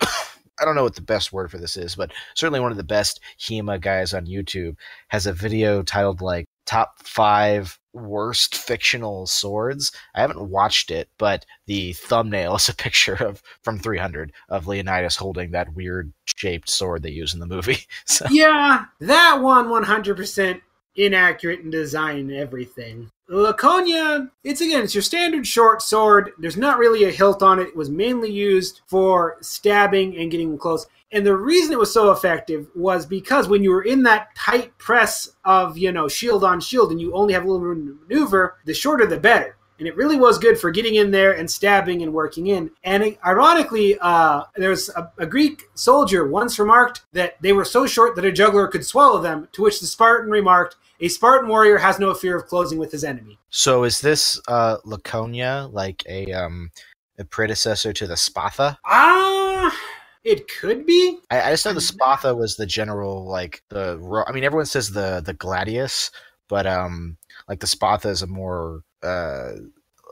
I 0.60 0.64
don't 0.64 0.76
know 0.76 0.84
what 0.84 0.94
the 0.94 1.02
best 1.02 1.32
word 1.32 1.50
for 1.50 1.58
this 1.58 1.76
is, 1.76 1.96
but 1.96 2.12
certainly 2.34 2.60
one 2.60 2.70
of 2.70 2.76
the 2.76 2.84
best 2.84 3.20
HEMA 3.40 3.80
guys 3.80 4.14
on 4.14 4.26
YouTube, 4.26 4.76
has 5.08 5.26
a 5.26 5.32
video 5.32 5.82
titled 5.82 6.20
like 6.20 6.46
top 6.66 6.98
five 7.02 7.78
worst 7.92 8.56
fictional 8.56 9.26
swords. 9.26 9.92
I 10.14 10.20
haven't 10.20 10.48
watched 10.48 10.90
it, 10.90 11.08
but 11.18 11.46
the 11.66 11.92
thumbnail 11.94 12.56
is 12.56 12.68
a 12.68 12.74
picture 12.74 13.14
of 13.14 13.42
from 13.62 13.78
300 13.78 14.32
of 14.48 14.66
Leonidas 14.66 15.16
holding 15.16 15.52
that 15.52 15.74
weird 15.74 16.12
shaped 16.26 16.68
sword 16.68 17.02
they 17.02 17.10
use 17.10 17.34
in 17.34 17.40
the 17.40 17.46
movie. 17.46 17.78
So 18.06 18.26
Yeah, 18.30 18.84
that 19.00 19.40
one 19.40 19.68
100% 19.68 20.60
inaccurate 20.96 21.60
in 21.60 21.70
design 21.70 22.18
and 22.18 22.32
everything. 22.32 23.10
Laconia, 23.28 24.30
it's 24.42 24.60
again, 24.60 24.84
it's 24.84 24.94
your 24.94 25.02
standard 25.02 25.46
short 25.46 25.80
sword. 25.80 26.32
There's 26.38 26.56
not 26.56 26.78
really 26.78 27.04
a 27.04 27.10
hilt 27.10 27.42
on 27.42 27.58
it. 27.58 27.68
It 27.68 27.76
was 27.76 27.88
mainly 27.88 28.30
used 28.30 28.82
for 28.86 29.38
stabbing 29.40 30.18
and 30.18 30.30
getting 30.30 30.58
close. 30.58 30.86
And 31.10 31.24
the 31.24 31.36
reason 31.36 31.72
it 31.72 31.78
was 31.78 31.94
so 31.94 32.10
effective 32.10 32.66
was 32.74 33.06
because 33.06 33.48
when 33.48 33.62
you 33.62 33.70
were 33.70 33.84
in 33.84 34.02
that 34.02 34.34
tight 34.34 34.76
press 34.78 35.36
of, 35.44 35.78
you 35.78 35.92
know, 35.92 36.08
shield 36.08 36.44
on 36.44 36.60
shield 36.60 36.90
and 36.90 37.00
you 37.00 37.14
only 37.14 37.32
have 37.32 37.44
a 37.44 37.46
little 37.46 37.62
room 37.62 37.86
to 37.86 37.98
maneuver, 38.02 38.58
the 38.66 38.74
shorter 38.74 39.06
the 39.06 39.16
better. 39.16 39.56
And 39.78 39.88
it 39.88 39.96
really 39.96 40.16
was 40.16 40.38
good 40.38 40.58
for 40.58 40.70
getting 40.70 40.96
in 40.96 41.10
there 41.10 41.32
and 41.32 41.50
stabbing 41.50 42.02
and 42.02 42.12
working 42.12 42.48
in. 42.48 42.70
And 42.84 43.16
ironically, 43.26 43.98
uh, 44.00 44.42
there's 44.56 44.88
a, 44.90 45.10
a 45.18 45.26
Greek 45.26 45.62
soldier 45.74 46.28
once 46.28 46.58
remarked 46.58 47.02
that 47.12 47.40
they 47.40 47.52
were 47.52 47.64
so 47.64 47.86
short 47.86 48.14
that 48.16 48.24
a 48.24 48.32
juggler 48.32 48.68
could 48.68 48.84
swallow 48.84 49.20
them, 49.20 49.48
to 49.52 49.62
which 49.62 49.80
the 49.80 49.86
Spartan 49.86 50.30
remarked, 50.30 50.76
a 51.00 51.08
Spartan 51.08 51.48
warrior 51.48 51.78
has 51.78 51.98
no 51.98 52.14
fear 52.14 52.36
of 52.36 52.46
closing 52.46 52.78
with 52.78 52.92
his 52.92 53.04
enemy. 53.04 53.38
So 53.50 53.84
is 53.84 54.00
this 54.00 54.40
uh, 54.48 54.78
Laconia 54.84 55.68
like 55.72 56.02
a 56.08 56.32
um 56.32 56.70
a 57.18 57.24
predecessor 57.24 57.92
to 57.92 58.06
the 58.06 58.14
Spatha? 58.14 58.76
Ah, 58.84 59.76
it 60.24 60.48
could 60.48 60.86
be. 60.86 61.18
I, 61.30 61.42
I 61.42 61.50
just 61.50 61.64
know 61.64 61.72
the 61.72 61.80
Spatha 61.80 62.36
was 62.36 62.56
the 62.56 62.66
general 62.66 63.26
like 63.26 63.62
the. 63.68 64.24
I 64.26 64.32
mean, 64.32 64.44
everyone 64.44 64.66
says 64.66 64.90
the 64.90 65.22
the 65.24 65.34
Gladius, 65.34 66.10
but 66.48 66.66
um, 66.66 67.16
like 67.48 67.60
the 67.60 67.66
Spatha 67.66 68.06
is 68.06 68.22
a 68.22 68.26
more 68.26 68.82
uh 69.02 69.52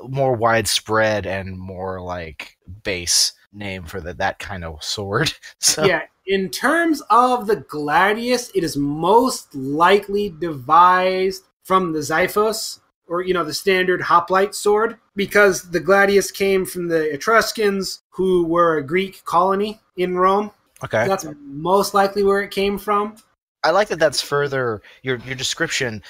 more 0.09 0.35
widespread 0.35 1.27
and 1.27 1.59
more 1.59 2.01
like 2.01 2.57
base 2.83 3.33
name 3.53 3.85
for 3.85 4.01
the, 4.01 4.15
that 4.15 4.39
kind 4.39 4.65
of 4.65 4.83
sword. 4.83 5.33
So 5.59 5.85
Yeah, 5.85 6.03
in 6.27 6.51
terms 6.51 7.03
of 7.11 7.47
the 7.47 7.57
Gladius, 7.57 8.51
it 8.55 8.65
is 8.65 8.77
most 8.77 9.55
likely 9.55 10.31
devised 10.31 11.45
from 11.63 11.93
the 11.93 12.01
Xiphos, 12.01 12.81
or 13.09 13.23
you 13.23 13.35
know, 13.35 13.45
the 13.45 13.55
standard 13.55 14.01
hoplite 14.03 14.55
sword, 14.55 14.99
because 15.17 15.71
the 15.71 15.81
Gladius 15.81 16.33
came 16.33 16.65
from 16.65 16.89
the 16.89 17.13
Etruscans, 17.13 18.03
who 18.11 18.45
were 18.45 18.79
a 18.79 18.83
Greek 18.83 19.25
colony 19.25 19.81
in 19.97 20.17
Rome. 20.17 20.51
okay. 20.85 21.07
That's 21.07 21.27
most 21.41 21.95
likely 21.95 22.23
where 22.23 22.43
it 22.43 22.51
came 22.51 22.79
from. 22.79 23.17
I 23.65 23.71
like 23.71 23.89
that. 23.89 23.99
That's 23.99 24.21
further 24.21 24.83
your 25.03 25.19
your 25.19 25.37
description, 25.37 26.03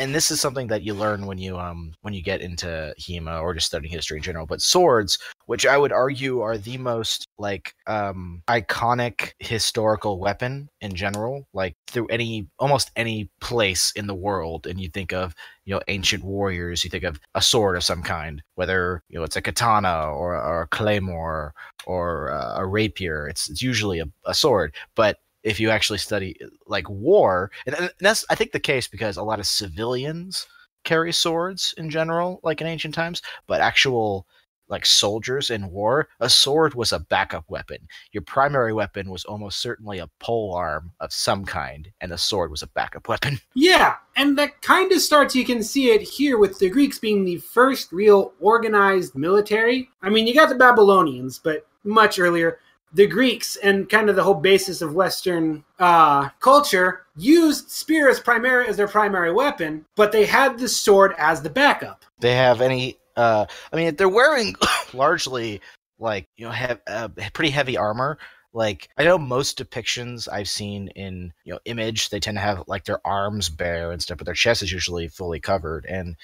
and 0.00 0.14
this 0.14 0.30
is 0.30 0.40
something 0.40 0.66
that 0.68 0.82
you 0.82 0.94
learn 0.94 1.26
when 1.26 1.36
you 1.36 1.58
um 1.58 1.92
when 2.00 2.14
you 2.14 2.22
get 2.22 2.40
into 2.40 2.94
Hema 2.98 3.42
or 3.42 3.52
just 3.54 3.66
studying 3.66 3.92
history 3.92 4.16
in 4.16 4.22
general. 4.22 4.46
But 4.46 4.62
swords, 4.62 5.18
which 5.44 5.66
I 5.66 5.76
would 5.76 5.92
argue 5.92 6.40
are 6.40 6.56
the 6.56 6.78
most 6.78 7.28
like 7.38 7.74
um 7.86 8.42
iconic 8.48 9.32
historical 9.38 10.18
weapon 10.18 10.70
in 10.80 10.94
general, 10.94 11.46
like 11.52 11.76
through 11.86 12.06
any 12.06 12.48
almost 12.58 12.90
any 12.96 13.28
place 13.40 13.92
in 13.94 14.06
the 14.06 14.14
world, 14.14 14.66
and 14.66 14.80
you 14.80 14.88
think 14.88 15.12
of 15.12 15.34
you 15.66 15.74
know 15.74 15.82
ancient 15.88 16.24
warriors, 16.24 16.82
you 16.82 16.88
think 16.90 17.04
of 17.04 17.20
a 17.34 17.42
sword 17.42 17.76
of 17.76 17.84
some 17.84 18.02
kind, 18.02 18.42
whether 18.54 19.02
you 19.10 19.18
know 19.18 19.24
it's 19.24 19.36
a 19.36 19.42
katana 19.42 20.10
or, 20.10 20.34
or 20.34 20.62
a 20.62 20.68
claymore 20.68 21.52
or 21.86 22.32
uh, 22.32 22.54
a 22.56 22.66
rapier. 22.66 23.28
It's 23.28 23.50
it's 23.50 23.60
usually 23.62 24.00
a, 24.00 24.06
a 24.24 24.32
sword, 24.32 24.74
but 24.96 25.18
if 25.42 25.60
you 25.60 25.70
actually 25.70 25.98
study 25.98 26.36
like 26.66 26.88
war, 26.88 27.50
and, 27.66 27.74
and 27.74 27.90
that's 28.00 28.24
I 28.30 28.34
think 28.34 28.52
the 28.52 28.60
case 28.60 28.88
because 28.88 29.16
a 29.16 29.22
lot 29.22 29.40
of 29.40 29.46
civilians 29.46 30.46
carry 30.84 31.12
swords 31.12 31.74
in 31.76 31.90
general, 31.90 32.40
like 32.42 32.60
in 32.60 32.66
ancient 32.66 32.94
times, 32.94 33.22
but 33.46 33.60
actual 33.60 34.26
like 34.70 34.86
soldiers 34.86 35.50
in 35.50 35.68
war, 35.68 36.08
a 36.20 36.30
sword 36.30 36.74
was 36.74 36.92
a 36.92 37.00
backup 37.00 37.44
weapon. 37.50 37.78
Your 38.12 38.22
primary 38.22 38.72
weapon 38.72 39.10
was 39.10 39.24
almost 39.24 39.60
certainly 39.60 39.98
a 39.98 40.08
pole 40.20 40.54
arm 40.54 40.92
of 41.00 41.12
some 41.12 41.44
kind, 41.44 41.90
and 42.00 42.12
a 42.12 42.18
sword 42.18 42.50
was 42.50 42.62
a 42.62 42.68
backup 42.68 43.08
weapon. 43.08 43.38
Yeah, 43.54 43.96
and 44.16 44.38
that 44.38 44.62
kind 44.62 44.90
of 44.92 45.00
starts, 45.00 45.34
you 45.34 45.44
can 45.44 45.62
see 45.62 45.90
it 45.90 46.00
here 46.00 46.38
with 46.38 46.58
the 46.58 46.70
Greeks 46.70 46.98
being 46.98 47.24
the 47.24 47.38
first 47.38 47.92
real 47.92 48.32
organized 48.40 49.14
military. 49.16 49.90
I 50.02 50.08
mean, 50.08 50.26
you 50.26 50.34
got 50.34 50.48
the 50.48 50.54
Babylonians, 50.54 51.38
but 51.38 51.66
much 51.84 52.18
earlier. 52.18 52.58
The 52.92 53.06
Greeks 53.06 53.56
and 53.56 53.88
kind 53.88 54.10
of 54.10 54.16
the 54.16 54.22
whole 54.22 54.34
basis 54.34 54.82
of 54.82 54.94
Western 54.94 55.64
uh, 55.78 56.30
culture 56.40 57.06
used 57.16 57.70
spear 57.70 58.08
as 58.08 58.18
primary 58.18 58.66
as 58.66 58.76
their 58.76 58.88
primary 58.88 59.32
weapon, 59.32 59.84
but 59.94 60.12
they 60.12 60.26
had 60.26 60.58
the 60.58 60.68
sword 60.68 61.14
as 61.18 61.42
the 61.42 61.50
backup. 61.50 62.04
They 62.18 62.34
have 62.34 62.60
any? 62.60 62.98
Uh, 63.16 63.46
I 63.72 63.76
mean, 63.76 63.94
they're 63.96 64.08
wearing 64.08 64.56
largely 64.92 65.60
like 66.00 66.26
you 66.36 66.46
know 66.46 66.52
have 66.52 66.80
uh, 66.86 67.08
pretty 67.32 67.50
heavy 67.50 67.76
armor. 67.76 68.18
Like 68.52 68.88
I 68.98 69.04
know 69.04 69.18
most 69.18 69.58
depictions 69.58 70.28
I've 70.30 70.48
seen 70.48 70.88
in 70.96 71.32
you 71.44 71.52
know 71.52 71.60
image, 71.66 72.10
they 72.10 72.18
tend 72.18 72.36
to 72.36 72.42
have 72.42 72.64
like 72.66 72.84
their 72.84 73.06
arms 73.06 73.48
bare 73.48 73.92
and 73.92 74.02
stuff, 74.02 74.18
but 74.18 74.24
their 74.24 74.34
chest 74.34 74.62
is 74.62 74.72
usually 74.72 75.06
fully 75.06 75.38
covered. 75.38 75.86
And 75.86 76.16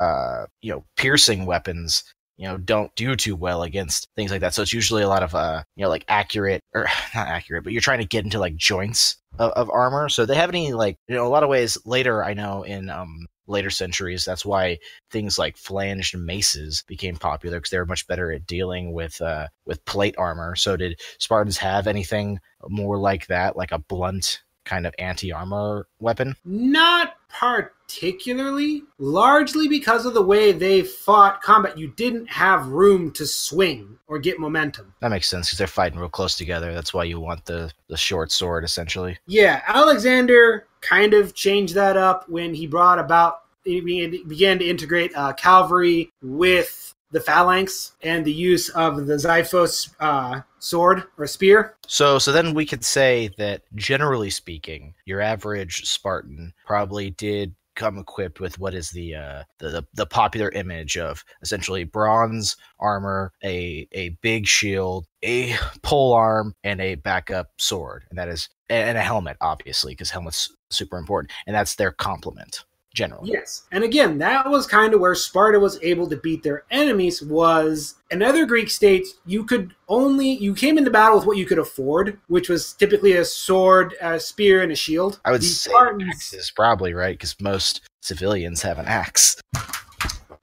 uh, 0.00 0.46
you 0.60 0.72
know, 0.72 0.84
piercing 0.96 1.46
weapons 1.46 2.02
you 2.38 2.46
know 2.46 2.56
don't 2.56 2.94
do 2.94 3.16
too 3.16 3.36
well 3.36 3.62
against 3.62 4.08
things 4.16 4.30
like 4.30 4.40
that. 4.40 4.54
So 4.54 4.62
it's 4.62 4.72
usually 4.72 5.02
a 5.02 5.08
lot 5.08 5.22
of 5.22 5.34
uh 5.34 5.64
you 5.76 5.82
know 5.82 5.90
like 5.90 6.04
accurate 6.08 6.62
or 6.72 6.84
not 7.14 7.28
accurate, 7.28 7.64
but 7.64 7.72
you're 7.72 7.82
trying 7.82 7.98
to 7.98 8.06
get 8.06 8.24
into 8.24 8.38
like 8.38 8.56
joints 8.56 9.16
of, 9.38 9.50
of 9.52 9.70
armor. 9.70 10.08
So 10.08 10.24
they 10.24 10.36
have 10.36 10.48
any 10.48 10.72
like 10.72 10.96
you 11.08 11.16
know 11.16 11.26
a 11.26 11.28
lot 11.28 11.42
of 11.42 11.50
ways 11.50 11.76
later 11.84 12.24
I 12.24 12.34
know 12.34 12.62
in 12.62 12.88
um 12.88 13.26
later 13.48 13.70
centuries 13.70 14.24
that's 14.24 14.44
why 14.44 14.78
things 15.10 15.38
like 15.38 15.56
flanged 15.56 16.16
maces 16.16 16.84
became 16.86 17.16
popular 17.16 17.58
because 17.58 17.70
they 17.70 17.78
were 17.78 17.86
much 17.86 18.06
better 18.06 18.30
at 18.30 18.46
dealing 18.46 18.92
with 18.92 19.20
uh 19.20 19.48
with 19.66 19.84
plate 19.84 20.14
armor. 20.16 20.54
So 20.54 20.76
did 20.76 21.00
Spartans 21.18 21.58
have 21.58 21.86
anything 21.86 22.38
more 22.68 22.98
like 22.98 23.26
that, 23.26 23.56
like 23.56 23.72
a 23.72 23.78
blunt 23.78 24.42
kind 24.64 24.86
of 24.86 24.94
anti-armor 24.98 25.88
weapon? 25.98 26.36
Not 26.44 27.14
particularly, 27.28 28.82
largely 28.98 29.68
because 29.68 30.06
of 30.06 30.14
the 30.14 30.22
way 30.22 30.52
they 30.52 30.82
fought 30.82 31.42
combat. 31.42 31.78
You 31.78 31.88
didn't 31.88 32.28
have 32.30 32.66
room 32.68 33.10
to 33.12 33.26
swing 33.26 33.98
or 34.06 34.18
get 34.18 34.40
momentum. 34.40 34.94
That 35.00 35.10
makes 35.10 35.28
sense 35.28 35.48
because 35.48 35.58
they're 35.58 35.66
fighting 35.66 35.98
real 35.98 36.08
close 36.08 36.36
together. 36.36 36.72
That's 36.74 36.94
why 36.94 37.04
you 37.04 37.20
want 37.20 37.44
the 37.44 37.72
the 37.88 37.96
short 37.96 38.32
sword 38.32 38.64
essentially. 38.64 39.18
Yeah, 39.26 39.62
Alexander 39.66 40.66
kind 40.80 41.14
of 41.14 41.34
changed 41.34 41.74
that 41.74 41.96
up 41.96 42.28
when 42.28 42.54
he 42.54 42.66
brought 42.66 42.98
about, 42.98 43.42
he 43.64 43.80
began 43.80 44.58
to 44.58 44.64
integrate 44.64 45.12
uh, 45.14 45.32
cavalry 45.34 46.10
with 46.22 46.87
the 47.10 47.20
phalanx 47.20 47.92
and 48.02 48.24
the 48.24 48.32
use 48.32 48.68
of 48.70 49.06
the 49.06 49.14
Xiphos 49.14 49.94
uh, 50.00 50.42
sword 50.58 51.04
or 51.16 51.26
spear. 51.26 51.76
So, 51.86 52.18
so 52.18 52.32
then 52.32 52.54
we 52.54 52.66
could 52.66 52.84
say 52.84 53.30
that 53.38 53.62
generally 53.74 54.30
speaking, 54.30 54.94
your 55.04 55.20
average 55.20 55.86
Spartan 55.86 56.52
probably 56.66 57.10
did 57.10 57.54
come 57.78 57.96
equipped 57.96 58.40
with 58.40 58.58
what 58.58 58.74
is 58.74 58.90
the 58.90 59.14
uh, 59.14 59.44
the, 59.58 59.68
the 59.70 59.86
the 59.94 60.06
popular 60.06 60.50
image 60.50 60.98
of 60.98 61.24
essentially 61.42 61.84
bronze 61.84 62.56
armor, 62.80 63.32
a 63.44 63.86
a 63.92 64.10
big 64.20 64.46
shield, 64.46 65.06
a 65.24 65.54
pole 65.82 66.12
arm, 66.12 66.54
and 66.64 66.80
a 66.80 66.96
backup 66.96 67.48
sword, 67.56 68.04
and 68.10 68.18
that 68.18 68.28
is 68.28 68.48
and 68.68 68.98
a 68.98 69.02
helmet, 69.02 69.36
obviously, 69.40 69.92
because 69.92 70.10
helmet's 70.10 70.54
super 70.70 70.98
important, 70.98 71.32
and 71.46 71.54
that's 71.54 71.76
their 71.76 71.92
complement 71.92 72.64
generally. 72.94 73.30
Yes. 73.30 73.62
And 73.72 73.84
again, 73.84 74.18
that 74.18 74.48
was 74.48 74.66
kind 74.66 74.94
of 74.94 75.00
where 75.00 75.14
Sparta 75.14 75.58
was 75.60 75.78
able 75.82 76.08
to 76.08 76.16
beat 76.16 76.42
their 76.42 76.64
enemies 76.70 77.22
was 77.22 77.94
in 78.10 78.22
other 78.22 78.46
Greek 78.46 78.70
states, 78.70 79.14
you 79.26 79.44
could 79.44 79.74
only 79.88 80.28
you 80.28 80.54
came 80.54 80.78
into 80.78 80.90
battle 80.90 81.18
with 81.18 81.26
what 81.26 81.36
you 81.36 81.46
could 81.46 81.58
afford, 81.58 82.18
which 82.28 82.48
was 82.48 82.72
typically 82.72 83.12
a 83.12 83.24
sword, 83.24 83.94
a 84.00 84.18
spear, 84.18 84.62
and 84.62 84.72
a 84.72 84.76
shield. 84.76 85.20
I 85.24 85.32
would 85.32 85.44
say 85.44 85.70
Spartans- 85.70 86.10
axe 86.10 86.32
is 86.32 86.50
probably 86.50 86.94
right 86.94 87.14
because 87.14 87.38
most 87.40 87.82
civilians 88.00 88.62
have 88.62 88.78
an 88.78 88.86
axe. 88.86 89.40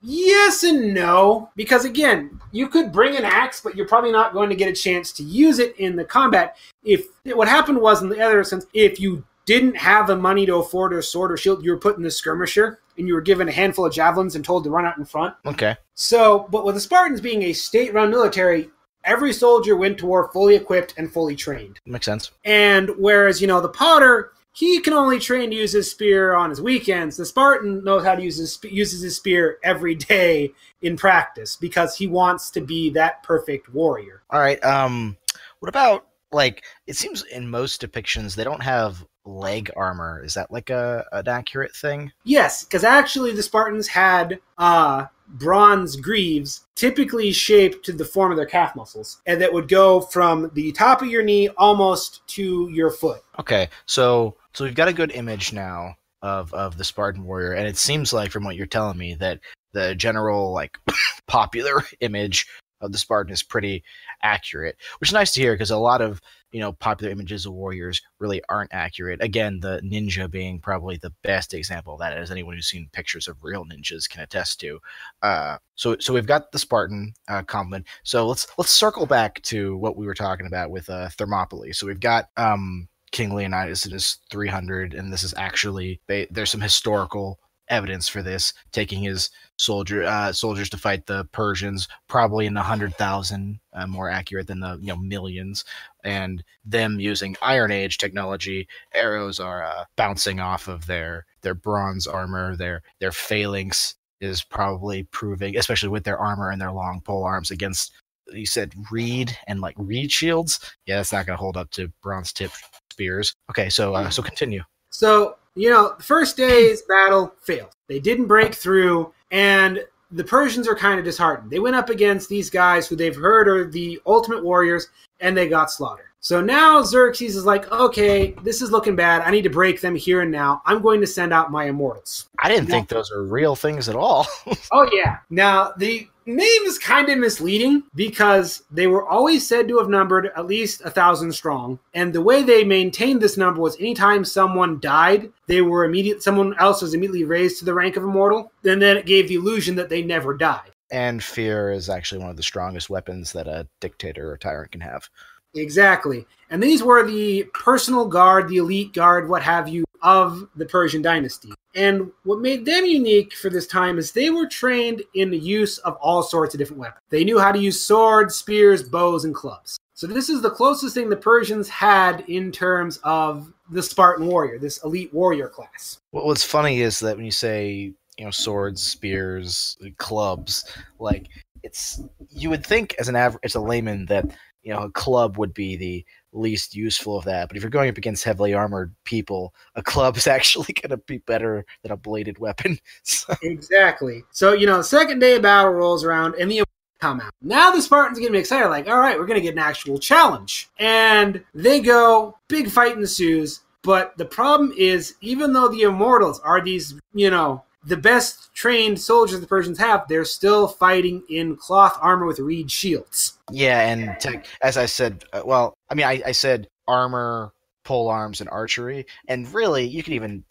Yes 0.02 0.62
and 0.62 0.94
no, 0.94 1.50
because 1.56 1.84
again, 1.84 2.40
you 2.52 2.68
could 2.68 2.92
bring 2.92 3.16
an 3.16 3.24
axe, 3.24 3.60
but 3.60 3.74
you're 3.74 3.88
probably 3.88 4.12
not 4.12 4.32
going 4.32 4.50
to 4.50 4.54
get 4.54 4.68
a 4.68 4.72
chance 4.72 5.10
to 5.12 5.24
use 5.24 5.58
it 5.58 5.74
in 5.78 5.96
the 5.96 6.04
combat. 6.04 6.56
If 6.84 7.06
what 7.24 7.48
happened 7.48 7.80
was, 7.80 8.02
in 8.02 8.08
the 8.08 8.20
other 8.20 8.44
sense, 8.44 8.66
if 8.72 9.00
you 9.00 9.24
didn't 9.46 9.76
have 9.76 10.06
the 10.06 10.16
money 10.16 10.44
to 10.44 10.56
afford 10.56 10.92
a 10.92 11.02
sword 11.02 11.32
or 11.32 11.36
shield, 11.36 11.64
you 11.64 11.70
were 11.70 11.78
put 11.78 11.96
in 11.96 12.02
the 12.02 12.10
skirmisher, 12.10 12.80
and 12.98 13.08
you 13.08 13.14
were 13.14 13.20
given 13.20 13.48
a 13.48 13.52
handful 13.52 13.86
of 13.86 13.92
javelins 13.92 14.34
and 14.34 14.44
told 14.44 14.64
to 14.64 14.70
run 14.70 14.84
out 14.84 14.98
in 14.98 15.04
front. 15.04 15.34
Okay. 15.46 15.76
So, 15.94 16.46
but 16.50 16.64
with 16.64 16.74
the 16.74 16.80
Spartans 16.80 17.20
being 17.20 17.44
a 17.44 17.52
state-run 17.52 18.10
military, 18.10 18.70
every 19.04 19.32
soldier 19.32 19.76
went 19.76 19.98
to 19.98 20.06
war 20.06 20.30
fully 20.32 20.56
equipped 20.56 20.94
and 20.96 21.10
fully 21.10 21.36
trained. 21.36 21.80
Makes 21.86 22.06
sense. 22.06 22.32
And 22.44 22.90
whereas, 22.98 23.40
you 23.40 23.46
know, 23.46 23.60
the 23.60 23.68
potter, 23.68 24.32
he 24.52 24.80
can 24.80 24.94
only 24.94 25.18
train 25.18 25.50
to 25.50 25.56
use 25.56 25.72
his 25.72 25.90
spear 25.90 26.34
on 26.34 26.50
his 26.50 26.60
weekends. 26.60 27.16
The 27.16 27.26
Spartan 27.26 27.84
knows 27.84 28.04
how 28.04 28.14
to 28.14 28.22
use 28.22 28.38
his 28.38 28.58
uses 28.64 29.02
his 29.02 29.16
spear 29.16 29.58
every 29.62 29.94
day 29.94 30.52
in 30.80 30.96
practice 30.96 31.56
because 31.56 31.94
he 31.94 32.06
wants 32.06 32.50
to 32.52 32.62
be 32.62 32.90
that 32.90 33.22
perfect 33.22 33.72
warrior. 33.72 34.22
All 34.30 34.40
right. 34.40 34.62
Um, 34.64 35.18
what 35.60 35.68
about 35.68 36.06
like? 36.32 36.64
It 36.86 36.96
seems 36.96 37.22
in 37.24 37.50
most 37.50 37.82
depictions 37.82 38.34
they 38.34 38.44
don't 38.44 38.62
have 38.62 39.04
leg 39.26 39.70
armor. 39.76 40.22
Is 40.24 40.34
that 40.34 40.50
like 40.50 40.70
a 40.70 41.04
an 41.12 41.28
accurate 41.28 41.74
thing? 41.74 42.12
Yes, 42.24 42.64
because 42.64 42.84
actually 42.84 43.32
the 43.32 43.42
Spartans 43.42 43.88
had 43.88 44.40
uh, 44.58 45.06
bronze 45.28 45.96
greaves, 45.96 46.64
typically 46.74 47.32
shaped 47.32 47.84
to 47.84 47.92
the 47.92 48.04
form 48.04 48.30
of 48.30 48.36
their 48.36 48.46
calf 48.46 48.76
muscles, 48.76 49.20
and 49.26 49.40
that 49.40 49.52
would 49.52 49.68
go 49.68 50.00
from 50.00 50.50
the 50.54 50.72
top 50.72 51.02
of 51.02 51.08
your 51.08 51.22
knee 51.22 51.48
almost 51.56 52.26
to 52.28 52.68
your 52.70 52.90
foot. 52.90 53.22
Okay. 53.38 53.68
So 53.86 54.36
so 54.52 54.64
we've 54.64 54.74
got 54.74 54.88
a 54.88 54.92
good 54.92 55.12
image 55.12 55.52
now 55.52 55.96
of 56.22 56.52
of 56.54 56.78
the 56.78 56.84
Spartan 56.84 57.24
warrior, 57.24 57.52
and 57.52 57.66
it 57.66 57.76
seems 57.76 58.12
like 58.12 58.30
from 58.30 58.44
what 58.44 58.56
you're 58.56 58.66
telling 58.66 58.98
me 58.98 59.14
that 59.14 59.40
the 59.72 59.94
general 59.94 60.52
like 60.52 60.78
popular 61.26 61.82
image 62.00 62.46
of 62.80 62.92
the 62.92 62.98
Spartan 62.98 63.32
is 63.32 63.42
pretty 63.42 63.82
accurate, 64.22 64.76
which 64.98 65.10
is 65.10 65.14
nice 65.14 65.32
to 65.32 65.40
hear 65.40 65.54
because 65.54 65.70
a 65.70 65.76
lot 65.76 66.02
of 66.02 66.20
you 66.52 66.60
know 66.60 66.72
popular 66.72 67.12
images 67.12 67.46
of 67.46 67.52
warriors 67.52 68.00
really 68.18 68.42
aren't 68.48 68.72
accurate. 68.72 69.22
Again, 69.22 69.60
the 69.60 69.80
ninja 69.84 70.30
being 70.30 70.60
probably 70.60 70.96
the 70.96 71.12
best 71.22 71.54
example 71.54 71.94
of 71.94 72.00
that, 72.00 72.16
as 72.16 72.30
anyone 72.30 72.54
who's 72.54 72.68
seen 72.68 72.88
pictures 72.92 73.28
of 73.28 73.42
real 73.42 73.64
ninjas 73.64 74.08
can 74.08 74.22
attest 74.22 74.60
to. 74.60 74.78
Uh, 75.22 75.58
so 75.74 75.96
so 75.98 76.14
we've 76.14 76.26
got 76.26 76.52
the 76.52 76.58
Spartan 76.58 77.14
uh, 77.28 77.42
compliment. 77.42 77.86
So 78.02 78.26
let's 78.26 78.46
let's 78.58 78.70
circle 78.70 79.06
back 79.06 79.42
to 79.42 79.76
what 79.76 79.96
we 79.96 80.06
were 80.06 80.14
talking 80.14 80.46
about 80.46 80.70
with 80.70 80.88
uh, 80.88 81.08
Thermopylae. 81.10 81.72
So 81.72 81.86
we've 81.86 82.00
got 82.00 82.30
um, 82.36 82.88
King 83.12 83.34
Leonidas 83.34 83.86
in 83.86 83.92
his 83.92 84.18
300, 84.30 84.94
and 84.94 85.12
this 85.12 85.22
is 85.22 85.34
actually 85.36 86.00
they, 86.06 86.26
there's 86.30 86.50
some 86.50 86.60
historical 86.60 87.38
evidence 87.68 88.08
for 88.08 88.22
this, 88.22 88.52
taking 88.72 89.02
his 89.02 89.30
soldier 89.58 90.04
uh, 90.04 90.32
soldiers 90.32 90.68
to 90.70 90.76
fight 90.76 91.06
the 91.06 91.24
Persians, 91.32 91.88
probably 92.08 92.46
in 92.46 92.54
the 92.54 92.62
hundred 92.62 92.94
thousand, 92.94 93.60
uh, 93.72 93.86
more 93.86 94.10
accurate 94.10 94.46
than 94.46 94.60
the 94.60 94.78
you 94.80 94.88
know 94.88 94.96
millions, 94.96 95.64
and 96.04 96.42
them 96.64 97.00
using 97.00 97.36
Iron 97.42 97.70
Age 97.70 97.98
technology. 97.98 98.68
Arrows 98.94 99.40
are 99.40 99.64
uh, 99.64 99.84
bouncing 99.96 100.40
off 100.40 100.68
of 100.68 100.86
their 100.86 101.26
their 101.42 101.54
bronze 101.54 102.06
armor. 102.06 102.56
Their 102.56 102.82
their 103.00 103.12
phalanx 103.12 103.94
is 104.20 104.42
probably 104.42 105.04
proving, 105.04 105.56
especially 105.56 105.90
with 105.90 106.04
their 106.04 106.18
armor 106.18 106.50
and 106.50 106.60
their 106.60 106.72
long 106.72 107.00
pole 107.00 107.24
arms 107.24 107.50
against. 107.50 107.92
You 108.32 108.46
said 108.46 108.74
reed 108.90 109.36
and 109.46 109.60
like 109.60 109.76
reed 109.78 110.10
shields. 110.10 110.58
Yeah, 110.84 110.96
that's 110.96 111.12
not 111.12 111.26
going 111.26 111.36
to 111.36 111.40
hold 111.40 111.56
up 111.56 111.70
to 111.72 111.92
bronze 112.02 112.32
tip 112.32 112.50
spears. 112.92 113.34
Okay, 113.50 113.68
so 113.68 113.94
uh, 113.94 114.10
so 114.10 114.20
continue. 114.20 114.62
So 114.90 115.36
you 115.56 115.70
know, 115.70 115.94
the 115.96 116.02
first 116.02 116.36
day's 116.36 116.82
battle 116.82 117.34
failed. 117.42 117.74
They 117.88 117.98
didn't 117.98 118.26
break 118.26 118.54
through, 118.54 119.12
and 119.30 119.84
the 120.10 120.24
Persians 120.24 120.68
are 120.68 120.76
kind 120.76 120.98
of 120.98 121.04
disheartened. 121.04 121.50
They 121.50 121.58
went 121.58 121.76
up 121.76 121.88
against 121.88 122.28
these 122.28 122.50
guys 122.50 122.86
who 122.86 122.94
they've 122.94 123.16
heard 123.16 123.48
are 123.48 123.64
the 123.68 124.00
ultimate 124.06 124.44
warriors, 124.44 124.88
and 125.20 125.36
they 125.36 125.48
got 125.48 125.72
slaughtered. 125.72 126.06
So 126.26 126.40
now 126.40 126.82
Xerxes 126.82 127.36
is 127.36 127.44
like, 127.44 127.70
okay, 127.70 128.34
this 128.42 128.60
is 128.60 128.72
looking 128.72 128.96
bad. 128.96 129.22
I 129.22 129.30
need 129.30 129.42
to 129.42 129.48
break 129.48 129.80
them 129.80 129.94
here 129.94 130.22
and 130.22 130.32
now. 130.32 130.60
I'm 130.66 130.82
going 130.82 131.00
to 131.00 131.06
send 131.06 131.32
out 131.32 131.52
my 131.52 131.66
immortals. 131.66 132.28
I 132.40 132.48
didn't 132.48 132.66
think 132.66 132.88
those 132.88 133.12
are 133.12 133.22
real 133.22 133.54
things 133.54 133.88
at 133.88 133.94
all. 133.94 134.26
oh, 134.72 134.90
yeah. 134.92 135.18
Now, 135.30 135.72
the 135.76 136.08
name 136.26 136.62
is 136.64 136.80
kind 136.80 137.08
of 137.08 137.18
misleading 137.18 137.84
because 137.94 138.64
they 138.72 138.88
were 138.88 139.06
always 139.06 139.46
said 139.46 139.68
to 139.68 139.78
have 139.78 139.88
numbered 139.88 140.32
at 140.36 140.48
least 140.48 140.80
a 140.84 140.90
thousand 140.90 141.30
strong. 141.30 141.78
And 141.94 142.12
the 142.12 142.22
way 142.22 142.42
they 142.42 142.64
maintained 142.64 143.22
this 143.22 143.36
number 143.36 143.60
was 143.60 143.78
anytime 143.78 144.24
someone 144.24 144.80
died, 144.80 145.30
they 145.46 145.62
were 145.62 145.84
immediate 145.84 146.24
someone 146.24 146.58
else 146.58 146.82
was 146.82 146.92
immediately 146.92 147.22
raised 147.22 147.60
to 147.60 147.64
the 147.64 147.74
rank 147.74 147.96
of 147.96 148.02
immortal. 148.02 148.50
And 148.64 148.82
then 148.82 148.96
it 148.96 149.06
gave 149.06 149.28
the 149.28 149.36
illusion 149.36 149.76
that 149.76 149.90
they 149.90 150.02
never 150.02 150.36
died. 150.36 150.72
And 150.90 151.22
fear 151.22 151.70
is 151.70 151.88
actually 151.88 152.20
one 152.20 152.30
of 152.30 152.36
the 152.36 152.42
strongest 152.42 152.90
weapons 152.90 153.32
that 153.32 153.46
a 153.46 153.68
dictator 153.80 154.32
or 154.32 154.36
tyrant 154.36 154.72
can 154.72 154.80
have. 154.80 155.08
Exactly. 155.56 156.26
And 156.50 156.62
these 156.62 156.82
were 156.82 157.04
the 157.04 157.44
personal 157.54 158.06
guard, 158.06 158.48
the 158.48 158.58
elite 158.58 158.92
guard, 158.92 159.28
what 159.28 159.42
have 159.42 159.68
you, 159.68 159.84
of 160.02 160.48
the 160.56 160.66
Persian 160.66 161.02
dynasty. 161.02 161.52
And 161.74 162.10
what 162.22 162.40
made 162.40 162.64
them 162.64 162.86
unique 162.86 163.34
for 163.34 163.50
this 163.50 163.66
time 163.66 163.98
is 163.98 164.12
they 164.12 164.30
were 164.30 164.46
trained 164.46 165.02
in 165.14 165.30
the 165.30 165.38
use 165.38 165.78
of 165.78 165.96
all 165.96 166.22
sorts 166.22 166.54
of 166.54 166.58
different 166.58 166.80
weapons. 166.80 167.02
They 167.10 167.24
knew 167.24 167.38
how 167.38 167.52
to 167.52 167.58
use 167.58 167.80
swords, 167.80 168.36
spears, 168.36 168.82
bows, 168.82 169.24
and 169.24 169.34
clubs. 169.34 169.78
So 169.94 170.06
this 170.06 170.28
is 170.28 170.42
the 170.42 170.50
closest 170.50 170.94
thing 170.94 171.08
the 171.08 171.16
Persians 171.16 171.68
had 171.68 172.20
in 172.28 172.52
terms 172.52 172.98
of 173.02 173.52
the 173.70 173.82
Spartan 173.82 174.26
warrior, 174.26 174.58
this 174.58 174.82
elite 174.84 175.12
warrior 175.12 175.48
class. 175.48 175.98
What's 176.10 176.44
funny 176.44 176.80
is 176.80 177.00
that 177.00 177.16
when 177.16 177.24
you 177.24 177.30
say, 177.30 177.92
you 178.18 178.24
know, 178.24 178.30
swords, 178.30 178.82
spears, 178.82 179.76
clubs, 179.96 180.64
like 180.98 181.28
it's 181.62 182.00
you 182.30 182.48
would 182.50 182.64
think 182.64 182.94
as 182.98 183.08
an 183.08 183.16
average 183.16 183.40
as 183.42 183.54
a 183.54 183.60
layman 183.60 184.06
that 184.06 184.24
you 184.66 184.72
know, 184.72 184.82
a 184.82 184.90
club 184.90 185.38
would 185.38 185.54
be 185.54 185.76
the 185.76 186.04
least 186.32 186.74
useful 186.74 187.16
of 187.16 187.24
that. 187.24 187.46
But 187.46 187.56
if 187.56 187.62
you're 187.62 187.70
going 187.70 187.88
up 187.88 187.98
against 187.98 188.24
heavily 188.24 188.52
armored 188.52 188.92
people, 189.04 189.54
a 189.76 189.82
club 189.82 190.16
is 190.16 190.26
actually 190.26 190.74
going 190.74 190.90
to 190.90 190.96
be 190.96 191.18
better 191.18 191.64
than 191.82 191.92
a 191.92 191.96
bladed 191.96 192.40
weapon. 192.40 192.80
so. 193.04 193.32
Exactly. 193.42 194.24
So, 194.32 194.54
you 194.54 194.66
know, 194.66 194.82
second 194.82 195.20
day 195.20 195.36
of 195.36 195.42
battle 195.42 195.70
rolls 195.70 196.02
around 196.02 196.34
and 196.34 196.50
the 196.50 196.64
come 197.00 197.20
out. 197.20 197.32
Now 197.40 197.70
the 197.70 197.80
Spartans 197.80 198.18
get 198.18 198.32
me 198.32 198.38
excited, 198.40 198.68
like, 198.68 198.88
all 198.88 198.98
right, 198.98 199.16
we're 199.16 199.26
going 199.26 199.38
to 199.38 199.42
get 199.42 199.52
an 199.52 199.60
actual 199.60 200.00
challenge. 200.00 200.68
And 200.80 201.44
they 201.54 201.78
go, 201.78 202.36
big 202.48 202.68
fight 202.68 202.96
ensues. 202.96 203.60
But 203.82 204.18
the 204.18 204.24
problem 204.24 204.72
is, 204.76 205.14
even 205.20 205.52
though 205.52 205.68
the 205.68 205.82
Immortals 205.82 206.40
are 206.40 206.60
these, 206.60 206.98
you 207.14 207.30
know, 207.30 207.62
the 207.86 207.96
best 207.96 208.52
trained 208.52 209.00
soldiers 209.00 209.40
the 209.40 209.46
Persians 209.46 209.78
have, 209.78 210.08
they're 210.08 210.24
still 210.24 210.66
fighting 210.66 211.22
in 211.30 211.56
cloth 211.56 211.96
armor 212.00 212.26
with 212.26 212.40
reed 212.40 212.70
shields. 212.70 213.38
Yeah, 213.50 213.80
and 213.80 214.44
as 214.60 214.76
I 214.76 214.86
said, 214.86 215.24
uh, 215.32 215.42
well, 215.44 215.74
I 215.88 215.94
mean, 215.94 216.06
I, 216.06 216.20
I 216.26 216.32
said 216.32 216.68
armor, 216.88 217.52
pole 217.84 218.08
arms, 218.08 218.40
and 218.40 218.50
archery, 218.50 219.06
and 219.28 219.52
really, 219.54 219.86
you 219.86 220.02
can 220.02 220.14
even 220.14 220.44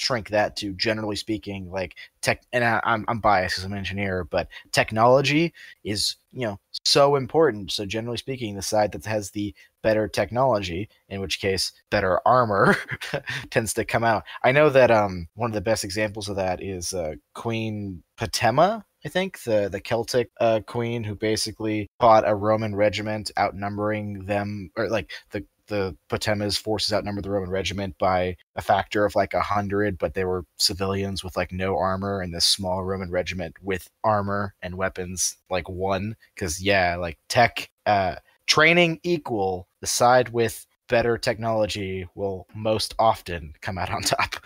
shrink 0.00 0.30
that 0.30 0.56
to 0.56 0.72
generally 0.72 1.16
speaking, 1.16 1.70
like 1.70 1.96
tech. 2.22 2.42
And 2.52 2.64
I, 2.64 2.80
I'm 2.84 3.04
I'm 3.06 3.20
biased 3.20 3.64
I'm 3.64 3.72
an 3.72 3.78
engineer, 3.78 4.24
but 4.24 4.48
technology 4.72 5.52
is 5.84 6.16
you 6.32 6.46
know 6.46 6.58
so 6.84 7.16
important. 7.16 7.72
So 7.72 7.84
generally 7.84 8.16
speaking, 8.16 8.56
the 8.56 8.62
side 8.62 8.92
that 8.92 9.04
has 9.04 9.30
the 9.30 9.54
better 9.82 10.08
technology, 10.08 10.88
in 11.08 11.20
which 11.20 11.40
case 11.40 11.72
better 11.90 12.20
armor, 12.26 12.76
tends 13.50 13.74
to 13.74 13.84
come 13.84 14.04
out. 14.04 14.24
I 14.42 14.52
know 14.52 14.70
that 14.70 14.90
um 14.90 15.28
one 15.34 15.50
of 15.50 15.54
the 15.54 15.60
best 15.60 15.84
examples 15.84 16.28
of 16.28 16.36
that 16.36 16.62
is 16.62 16.94
uh, 16.94 17.14
Queen 17.34 18.02
Potema. 18.18 18.84
I 19.04 19.08
think 19.08 19.42
the 19.42 19.68
the 19.70 19.80
Celtic 19.80 20.30
uh, 20.40 20.60
queen 20.66 21.04
who 21.04 21.14
basically 21.14 21.88
fought 22.00 22.28
a 22.28 22.34
Roman 22.34 22.74
regiment, 22.74 23.30
outnumbering 23.38 24.26
them, 24.26 24.70
or 24.76 24.88
like 24.88 25.10
the 25.30 25.44
the 25.70 25.96
Potema's 26.10 26.58
forces 26.58 26.92
outnumbered 26.92 27.24
the 27.24 27.30
Roman 27.30 27.48
regiment 27.48 27.96
by 27.96 28.36
a 28.56 28.60
factor 28.60 29.06
of 29.06 29.14
like 29.14 29.32
a 29.32 29.40
hundred, 29.40 29.96
but 29.96 30.12
they 30.12 30.24
were 30.24 30.44
civilians 30.58 31.24
with 31.24 31.36
like 31.36 31.52
no 31.52 31.78
armor, 31.78 32.20
and 32.20 32.34
this 32.34 32.44
small 32.44 32.84
Roman 32.84 33.10
regiment 33.10 33.56
with 33.62 33.88
armor 34.04 34.54
and 34.60 34.74
weapons 34.74 35.36
like 35.48 35.68
one. 35.68 36.16
Because 36.34 36.60
yeah, 36.60 36.96
like 36.96 37.16
tech 37.28 37.70
uh, 37.86 38.16
training 38.46 39.00
equal, 39.02 39.68
the 39.80 39.86
side 39.86 40.28
with 40.30 40.66
better 40.88 41.16
technology 41.16 42.06
will 42.14 42.46
most 42.54 42.94
often 42.98 43.54
come 43.62 43.78
out 43.78 43.90
on 43.90 44.02
top. 44.02 44.36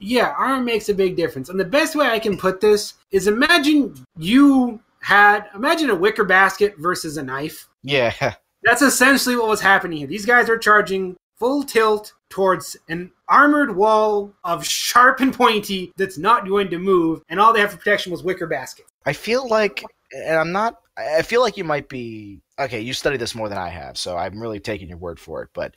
Yeah, 0.00 0.34
armor 0.36 0.62
makes 0.62 0.88
a 0.88 0.94
big 0.94 1.16
difference. 1.16 1.48
And 1.48 1.60
the 1.60 1.64
best 1.64 1.94
way 1.94 2.08
I 2.08 2.18
can 2.18 2.36
put 2.36 2.60
this 2.60 2.94
is 3.12 3.28
imagine 3.28 4.04
you 4.18 4.80
had 5.00 5.48
imagine 5.54 5.90
a 5.90 5.94
wicker 5.94 6.24
basket 6.24 6.74
versus 6.76 7.16
a 7.16 7.22
knife. 7.22 7.68
Yeah. 7.82 8.34
That's 8.64 8.82
essentially 8.82 9.36
what 9.36 9.48
was 9.48 9.60
happening 9.60 9.98
here. 9.98 10.06
These 10.06 10.26
guys 10.26 10.48
are 10.48 10.58
charging 10.58 11.16
full 11.36 11.64
tilt 11.64 12.14
towards 12.28 12.76
an 12.88 13.10
armored 13.28 13.74
wall 13.74 14.32
of 14.44 14.64
sharp 14.64 15.20
and 15.20 15.34
pointy 15.34 15.92
that's 15.96 16.16
not 16.16 16.46
going 16.46 16.70
to 16.70 16.78
move, 16.78 17.22
and 17.28 17.40
all 17.40 17.52
they 17.52 17.60
have 17.60 17.72
for 17.72 17.76
protection 17.76 18.12
was 18.12 18.22
wicker 18.22 18.46
baskets. 18.46 18.88
I 19.04 19.12
feel 19.12 19.48
like, 19.48 19.84
and 20.14 20.36
I'm 20.36 20.52
not, 20.52 20.80
I 20.96 21.22
feel 21.22 21.40
like 21.40 21.56
you 21.56 21.64
might 21.64 21.88
be, 21.88 22.40
okay, 22.58 22.80
you 22.80 22.92
studied 22.92 23.20
this 23.20 23.34
more 23.34 23.48
than 23.48 23.58
I 23.58 23.68
have, 23.68 23.98
so 23.98 24.16
I'm 24.16 24.40
really 24.40 24.60
taking 24.60 24.88
your 24.88 24.98
word 24.98 25.18
for 25.18 25.42
it, 25.42 25.50
but 25.52 25.74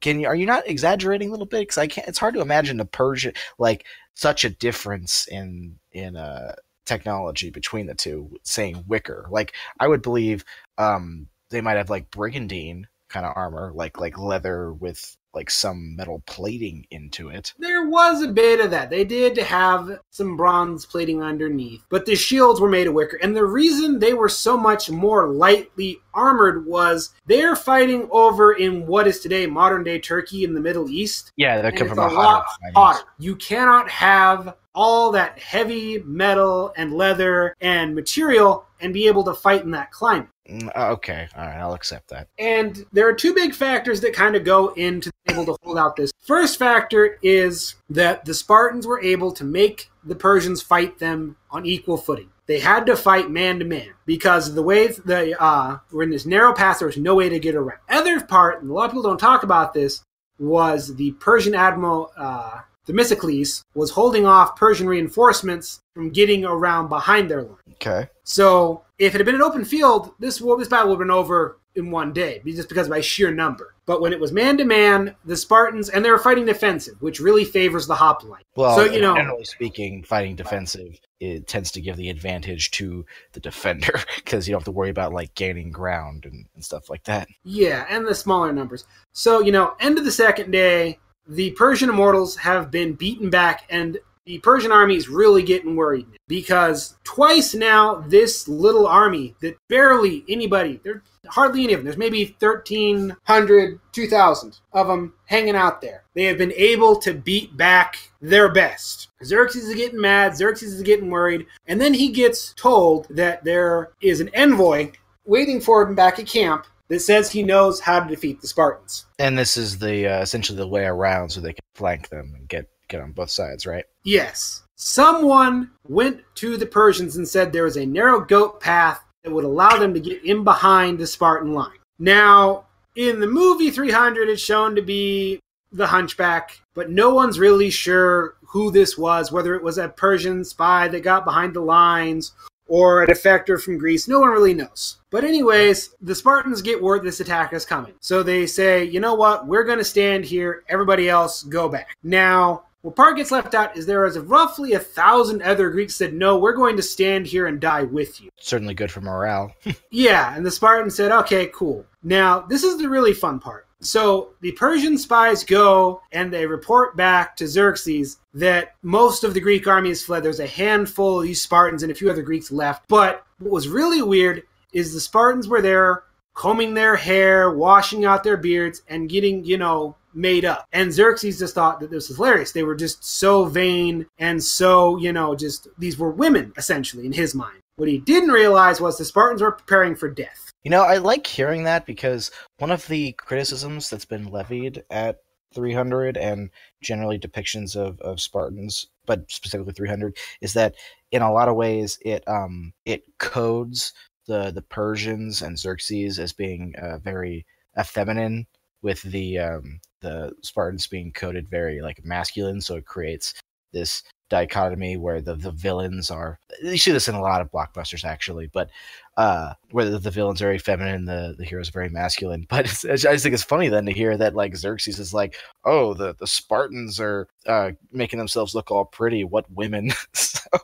can 0.00 0.20
you, 0.20 0.26
are 0.26 0.36
you 0.36 0.44
not 0.44 0.68
exaggerating 0.68 1.28
a 1.28 1.30
little 1.30 1.46
bit? 1.46 1.60
Because 1.60 1.78
I 1.78 1.86
can't, 1.86 2.06
it's 2.06 2.18
hard 2.18 2.34
to 2.34 2.42
imagine 2.42 2.76
the 2.76 2.84
Persian, 2.84 3.32
like, 3.58 3.86
such 4.14 4.44
a 4.44 4.50
difference 4.50 5.26
in, 5.28 5.78
in, 5.92 6.16
uh, 6.16 6.54
technology 6.84 7.50
between 7.50 7.86
the 7.86 7.94
two 7.94 8.30
saying 8.44 8.84
wicker 8.86 9.26
like 9.28 9.52
i 9.80 9.88
would 9.88 10.02
believe 10.02 10.44
um 10.78 11.26
they 11.50 11.60
might 11.60 11.76
have 11.76 11.90
like 11.90 12.10
brigandine 12.10 12.88
kind 13.08 13.26
of 13.26 13.32
armor, 13.36 13.72
like 13.74 14.00
like 14.00 14.18
leather 14.18 14.72
with 14.72 15.16
like 15.36 15.50
some 15.50 15.94
metal 15.94 16.22
plating 16.26 16.86
into 16.90 17.28
it. 17.28 17.52
There 17.58 17.86
was 17.88 18.22
a 18.22 18.28
bit 18.28 18.58
of 18.58 18.70
that. 18.70 18.88
They 18.88 19.04
did 19.04 19.36
have 19.36 20.00
some 20.10 20.34
bronze 20.34 20.86
plating 20.86 21.22
underneath, 21.22 21.84
but 21.90 22.06
the 22.06 22.16
shields 22.16 22.58
were 22.58 22.70
made 22.70 22.86
of 22.86 22.94
wicker. 22.94 23.18
And 23.22 23.36
the 23.36 23.44
reason 23.44 23.98
they 23.98 24.14
were 24.14 24.30
so 24.30 24.56
much 24.56 24.90
more 24.90 25.28
lightly 25.28 25.98
armored 26.14 26.66
was 26.66 27.10
they're 27.26 27.54
fighting 27.54 28.08
over 28.10 28.54
in 28.54 28.86
what 28.86 29.06
is 29.06 29.20
today 29.20 29.46
modern 29.46 29.84
day 29.84 29.98
Turkey 29.98 30.42
in 30.42 30.54
the 30.54 30.60
Middle 30.60 30.88
East. 30.88 31.32
Yeah, 31.36 31.60
they 31.60 31.70
come 31.70 31.88
from 31.88 31.98
a, 31.98 32.08
lot 32.08 32.46
hotter. 32.74 33.06
You 33.18 33.36
cannot 33.36 33.90
have 33.90 34.56
all 34.76 35.10
that 35.10 35.38
heavy 35.38 35.98
metal 36.04 36.72
and 36.76 36.92
leather 36.92 37.56
and 37.60 37.94
material 37.94 38.66
and 38.80 38.92
be 38.92 39.08
able 39.08 39.24
to 39.24 39.34
fight 39.34 39.64
in 39.64 39.70
that 39.70 39.90
climate. 39.90 40.28
Mm, 40.48 40.70
uh, 40.76 40.90
okay, 40.90 41.26
all 41.34 41.46
right, 41.46 41.56
I'll 41.56 41.74
accept 41.74 42.10
that. 42.10 42.28
And 42.38 42.84
there 42.92 43.08
are 43.08 43.14
two 43.14 43.34
big 43.34 43.54
factors 43.54 44.00
that 44.02 44.12
kind 44.12 44.36
of 44.36 44.44
go 44.44 44.68
into 44.74 45.10
able 45.28 45.46
to 45.46 45.56
hold 45.62 45.78
out 45.78 45.96
this. 45.96 46.12
First 46.20 46.58
factor 46.58 47.18
is 47.22 47.74
that 47.88 48.24
the 48.26 48.34
Spartans 48.34 48.86
were 48.86 49.02
able 49.02 49.32
to 49.32 49.44
make 49.44 49.90
the 50.04 50.14
Persians 50.14 50.62
fight 50.62 50.98
them 50.98 51.36
on 51.50 51.66
equal 51.66 51.96
footing. 51.96 52.30
They 52.46 52.60
had 52.60 52.86
to 52.86 52.96
fight 52.96 53.30
man 53.30 53.58
to 53.58 53.64
man 53.64 53.88
because 54.04 54.54
the 54.54 54.62
way 54.62 54.88
they 55.04 55.34
uh, 55.34 55.78
were 55.90 56.04
in 56.04 56.10
this 56.10 56.26
narrow 56.26 56.52
path, 56.52 56.78
there 56.78 56.86
was 56.86 56.96
no 56.96 57.16
way 57.16 57.28
to 57.28 57.40
get 57.40 57.56
around. 57.56 57.80
Other 57.88 58.20
part, 58.20 58.62
and 58.62 58.70
a 58.70 58.74
lot 58.74 58.84
of 58.84 58.90
people 58.92 59.02
don't 59.02 59.18
talk 59.18 59.42
about 59.42 59.74
this, 59.74 60.02
was 60.38 60.94
the 60.94 61.12
Persian 61.12 61.54
admiral 61.54 62.12
uh, 62.16 62.60
Themistocles, 62.86 63.64
was 63.74 63.90
holding 63.90 64.26
off 64.26 64.56
Persian 64.56 64.88
reinforcements 64.88 65.80
from 65.94 66.10
getting 66.10 66.44
around 66.44 66.88
behind 66.88 67.30
their 67.30 67.42
line. 67.42 67.56
Okay. 67.74 68.08
So 68.24 68.82
if 68.98 69.14
it 69.14 69.18
had 69.18 69.26
been 69.26 69.34
an 69.34 69.42
open 69.42 69.64
field, 69.64 70.12
this 70.18 70.40
war, 70.40 70.56
this 70.56 70.68
battle 70.68 70.88
would 70.88 70.94
have 70.94 71.06
been 71.06 71.10
over 71.10 71.58
in 71.74 71.90
one 71.90 72.12
day, 72.12 72.40
just 72.44 72.68
because 72.68 72.88
by 72.88 73.00
sheer 73.00 73.30
number. 73.30 73.74
But 73.84 74.00
when 74.00 74.12
it 74.12 74.20
was 74.20 74.32
man 74.32 74.56
to 74.58 74.64
man, 74.64 75.14
the 75.24 75.36
Spartans 75.36 75.90
and 75.90 76.04
they 76.04 76.10
were 76.10 76.18
fighting 76.18 76.46
defensive, 76.46 77.00
which 77.00 77.20
really 77.20 77.44
favors 77.44 77.86
the 77.86 77.94
hoplite. 77.94 78.44
Well, 78.56 78.76
so 78.76 78.84
you 78.84 79.00
know, 79.00 79.14
generally 79.14 79.44
speaking, 79.44 80.02
fighting 80.02 80.36
defensive 80.36 80.98
it 81.20 81.46
tends 81.46 81.70
to 81.72 81.80
give 81.80 81.96
the 81.96 82.10
advantage 82.10 82.70
to 82.72 83.04
the 83.32 83.40
defender 83.40 84.00
because 84.16 84.46
you 84.46 84.52
don't 84.52 84.60
have 84.60 84.66
to 84.66 84.70
worry 84.70 84.90
about 84.90 85.12
like 85.12 85.34
gaining 85.34 85.70
ground 85.70 86.26
and, 86.26 86.46
and 86.54 86.64
stuff 86.64 86.90
like 86.90 87.04
that. 87.04 87.28
Yeah, 87.44 87.86
and 87.88 88.06
the 88.06 88.14
smaller 88.14 88.52
numbers. 88.52 88.84
So 89.12 89.40
you 89.40 89.52
know, 89.52 89.76
end 89.80 89.98
of 89.98 90.04
the 90.04 90.12
second 90.12 90.50
day, 90.50 90.98
the 91.26 91.50
Persian 91.52 91.88
immortals 91.88 92.36
have 92.36 92.70
been 92.70 92.94
beaten 92.94 93.30
back, 93.30 93.64
and 93.70 93.98
the 94.24 94.38
Persian 94.38 94.72
army 94.72 94.96
is 94.96 95.08
really 95.08 95.42
getting 95.42 95.76
worried 95.76 96.06
because 96.26 96.96
twice 97.04 97.54
now 97.54 98.04
this 98.08 98.48
little 98.48 98.86
army 98.86 99.34
that 99.40 99.56
barely 99.68 100.24
anybody, 100.28 100.80
there 100.82 101.02
hardly 101.28 101.64
any 101.64 101.72
of 101.72 101.80
them, 101.80 101.84
there's 101.84 101.96
maybe 101.96 102.36
1,300, 102.38 103.80
2,000 103.92 104.58
of 104.72 104.86
them 104.86 105.12
hanging 105.26 105.56
out 105.56 105.80
there. 105.80 106.04
They 106.14 106.24
have 106.24 106.38
been 106.38 106.52
able 106.52 106.96
to 106.96 107.14
beat 107.14 107.56
back 107.56 107.96
their 108.20 108.48
best. 108.48 109.08
Xerxes 109.24 109.68
is 109.68 109.74
getting 109.74 110.00
mad, 110.00 110.36
Xerxes 110.36 110.74
is 110.74 110.82
getting 110.82 111.10
worried, 111.10 111.46
and 111.66 111.80
then 111.80 111.94
he 111.94 112.08
gets 112.10 112.52
told 112.54 113.06
that 113.10 113.44
there 113.44 113.90
is 114.00 114.20
an 114.20 114.30
envoy 114.34 114.92
waiting 115.24 115.60
for 115.60 115.82
him 115.82 115.94
back 115.94 116.18
at 116.18 116.26
camp 116.26 116.66
that 116.88 117.00
says 117.00 117.30
he 117.30 117.42
knows 117.42 117.80
how 117.80 118.00
to 118.00 118.08
defeat 118.08 118.40
the 118.40 118.46
Spartans. 118.46 119.06
And 119.18 119.38
this 119.38 119.56
is 119.56 119.78
the 119.78 120.06
uh, 120.06 120.22
essentially 120.22 120.58
the 120.58 120.66
way 120.66 120.84
around 120.84 121.30
so 121.30 121.40
they 121.40 121.52
can 121.52 121.64
flank 121.74 122.08
them 122.08 122.34
and 122.36 122.48
get 122.48 122.68
get 122.88 123.00
on 123.00 123.12
both 123.12 123.30
sides, 123.30 123.66
right? 123.66 123.84
Yes. 124.04 124.62
Someone 124.76 125.70
went 125.88 126.20
to 126.36 126.56
the 126.56 126.66
Persians 126.66 127.16
and 127.16 127.26
said 127.26 127.52
there 127.52 127.64
was 127.64 127.76
a 127.76 127.86
narrow 127.86 128.20
goat 128.20 128.60
path 128.60 129.02
that 129.24 129.32
would 129.32 129.44
allow 129.44 129.76
them 129.78 129.94
to 129.94 130.00
get 130.00 130.24
in 130.24 130.44
behind 130.44 130.98
the 130.98 131.06
Spartan 131.06 131.54
line. 131.54 131.78
Now, 131.98 132.66
in 132.94 133.20
the 133.20 133.26
movie 133.26 133.70
300, 133.70 134.28
it's 134.28 134.40
shown 134.40 134.76
to 134.76 134.82
be 134.82 135.40
the 135.72 135.86
hunchback, 135.86 136.60
but 136.74 136.90
no 136.90 137.12
one's 137.14 137.38
really 137.38 137.70
sure 137.70 138.36
who 138.46 138.70
this 138.70 138.96
was, 138.96 139.32
whether 139.32 139.54
it 139.54 139.62
was 139.62 139.78
a 139.78 139.88
Persian 139.88 140.44
spy 140.44 140.88
that 140.88 141.02
got 141.02 141.24
behind 141.24 141.54
the 141.54 141.60
lines 141.60 142.32
or 142.68 143.02
a 143.02 143.06
defector 143.06 143.60
from 143.60 143.78
Greece. 143.78 144.08
No 144.08 144.20
one 144.20 144.30
really 144.30 144.54
knows. 144.54 144.98
But, 145.10 145.24
anyways, 145.24 145.94
the 146.00 146.14
Spartans 146.14 146.62
get 146.62 146.82
word 146.82 147.04
this 147.04 147.20
attack 147.20 147.52
is 147.52 147.64
coming. 147.64 147.94
So 148.00 148.22
they 148.22 148.46
say, 148.46 148.84
you 148.84 149.00
know 149.00 149.14
what? 149.14 149.46
We're 149.46 149.64
going 149.64 149.78
to 149.78 149.84
stand 149.84 150.24
here. 150.24 150.64
Everybody 150.68 151.08
else 151.08 151.42
go 151.44 151.68
back. 151.68 151.96
Now, 152.02 152.64
what 152.86 152.94
part 152.94 153.16
gets 153.16 153.32
left 153.32 153.54
out 153.54 153.76
is 153.76 153.84
there 153.84 154.06
is 154.06 154.16
roughly 154.16 154.74
a 154.74 154.78
thousand 154.78 155.42
other 155.42 155.70
Greeks 155.70 155.96
said, 155.96 156.14
no, 156.14 156.38
we're 156.38 156.52
going 156.52 156.76
to 156.76 156.82
stand 156.84 157.26
here 157.26 157.46
and 157.48 157.60
die 157.60 157.82
with 157.82 158.20
you. 158.20 158.30
Certainly 158.38 158.74
good 158.74 158.92
for 158.92 159.00
morale. 159.00 159.52
yeah, 159.90 160.36
and 160.36 160.46
the 160.46 160.52
Spartans 160.52 160.94
said, 160.94 161.10
okay, 161.10 161.50
cool. 161.52 161.84
Now, 162.04 162.40
this 162.42 162.62
is 162.62 162.78
the 162.78 162.88
really 162.88 163.12
fun 163.12 163.40
part. 163.40 163.65
So 163.86 164.30
the 164.40 164.52
Persian 164.52 164.98
spies 164.98 165.44
go 165.44 166.02
and 166.12 166.32
they 166.32 166.46
report 166.46 166.96
back 166.96 167.36
to 167.36 167.46
Xerxes 167.46 168.18
that 168.34 168.74
most 168.82 169.24
of 169.24 169.34
the 169.34 169.40
Greek 169.40 169.66
army 169.66 169.90
has 169.90 170.02
fled. 170.02 170.22
There's 170.22 170.40
a 170.40 170.46
handful 170.46 171.18
of 171.18 171.24
these 171.24 171.42
Spartans 171.42 171.82
and 171.82 171.92
a 171.92 171.94
few 171.94 172.10
other 172.10 172.22
Greeks 172.22 172.50
left. 172.50 172.88
But 172.88 173.24
what 173.38 173.52
was 173.52 173.68
really 173.68 174.02
weird 174.02 174.42
is 174.72 174.92
the 174.92 175.00
Spartans 175.00 175.48
were 175.48 175.62
there 175.62 176.04
combing 176.34 176.74
their 176.74 176.96
hair, 176.96 177.50
washing 177.50 178.04
out 178.04 178.22
their 178.22 178.36
beards, 178.36 178.82
and 178.88 179.08
getting, 179.08 179.44
you 179.44 179.56
know, 179.56 179.96
made 180.14 180.44
up. 180.44 180.66
And 180.72 180.92
Xerxes 180.92 181.38
just 181.38 181.54
thought 181.54 181.80
that 181.80 181.90
this 181.90 182.08
was 182.08 182.16
hilarious. 182.16 182.52
They 182.52 182.62
were 182.62 182.74
just 182.74 183.04
so 183.04 183.46
vain 183.46 184.06
and 184.18 184.42
so, 184.42 184.96
you 184.98 185.12
know, 185.12 185.34
just 185.34 185.68
these 185.78 185.98
were 185.98 186.10
women, 186.10 186.52
essentially, 186.56 187.06
in 187.06 187.12
his 187.12 187.34
mind. 187.34 187.58
What 187.76 187.88
he 187.88 187.98
didn't 187.98 188.30
realize 188.30 188.80
was 188.80 188.96
the 188.96 189.04
Spartans 189.04 189.42
were 189.42 189.52
preparing 189.52 189.94
for 189.94 190.08
death. 190.08 190.50
You 190.66 190.70
know, 190.70 190.82
I 190.82 190.96
like 190.96 191.28
hearing 191.28 191.62
that 191.62 191.86
because 191.86 192.32
one 192.58 192.72
of 192.72 192.88
the 192.88 193.12
criticisms 193.12 193.88
that's 193.88 194.04
been 194.04 194.32
levied 194.32 194.82
at 194.90 195.20
300 195.54 196.16
and 196.16 196.50
generally 196.82 197.20
depictions 197.20 197.76
of, 197.76 198.00
of 198.00 198.20
Spartans, 198.20 198.88
but 199.06 199.30
specifically 199.30 199.74
300, 199.74 200.16
is 200.40 200.54
that 200.54 200.74
in 201.12 201.22
a 201.22 201.32
lot 201.32 201.48
of 201.48 201.54
ways 201.54 202.00
it 202.04 202.26
um 202.26 202.72
it 202.84 203.04
codes 203.18 203.92
the 204.26 204.50
the 204.50 204.62
Persians 204.62 205.40
and 205.40 205.56
Xerxes 205.56 206.18
as 206.18 206.32
being 206.32 206.74
uh, 206.82 206.98
very 206.98 207.46
feminine 207.84 208.44
with 208.82 209.02
the 209.02 209.38
um, 209.38 209.78
the 210.00 210.32
Spartans 210.42 210.88
being 210.88 211.12
coded 211.12 211.48
very 211.48 211.80
like 211.80 212.04
masculine, 212.04 212.60
so 212.60 212.74
it 212.74 212.86
creates 212.86 213.34
this 213.72 214.02
dichotomy 214.28 214.96
where 214.96 215.20
the, 215.20 215.34
the 215.36 215.52
villains 215.52 216.10
are 216.10 216.38
you 216.62 216.76
see 216.76 216.90
this 216.90 217.08
in 217.08 217.14
a 217.14 217.20
lot 217.20 217.40
of 217.40 217.50
blockbusters 217.52 218.04
actually 218.04 218.48
but 218.52 218.70
uh 219.16 219.54
where 219.70 219.88
the, 219.88 219.98
the 219.98 220.10
villains 220.10 220.42
are 220.42 220.46
very 220.46 220.58
feminine 220.58 221.04
the, 221.04 221.34
the 221.38 221.44
heroes 221.44 221.68
are 221.68 221.72
very 221.72 221.88
masculine. 221.88 222.46
But 222.50 222.66
i 222.90 222.96
just 222.96 223.22
think 223.22 223.34
it's 223.34 223.42
funny 223.42 223.68
then 223.68 223.86
to 223.86 223.92
hear 223.92 224.16
that 224.16 224.34
like 224.34 224.56
xerxes 224.56 224.98
is 224.98 225.14
like 225.14 225.36
oh 225.64 225.94
the, 225.94 226.14
the 226.18 226.26
spartans 226.26 226.98
are 226.98 227.28
uh 227.46 227.70
making 227.92 228.18
themselves 228.18 228.54
look 228.54 228.70
all 228.70 228.84
pretty. 228.84 229.24
What 229.24 229.50
women? 229.50 229.92
So. 230.46 230.58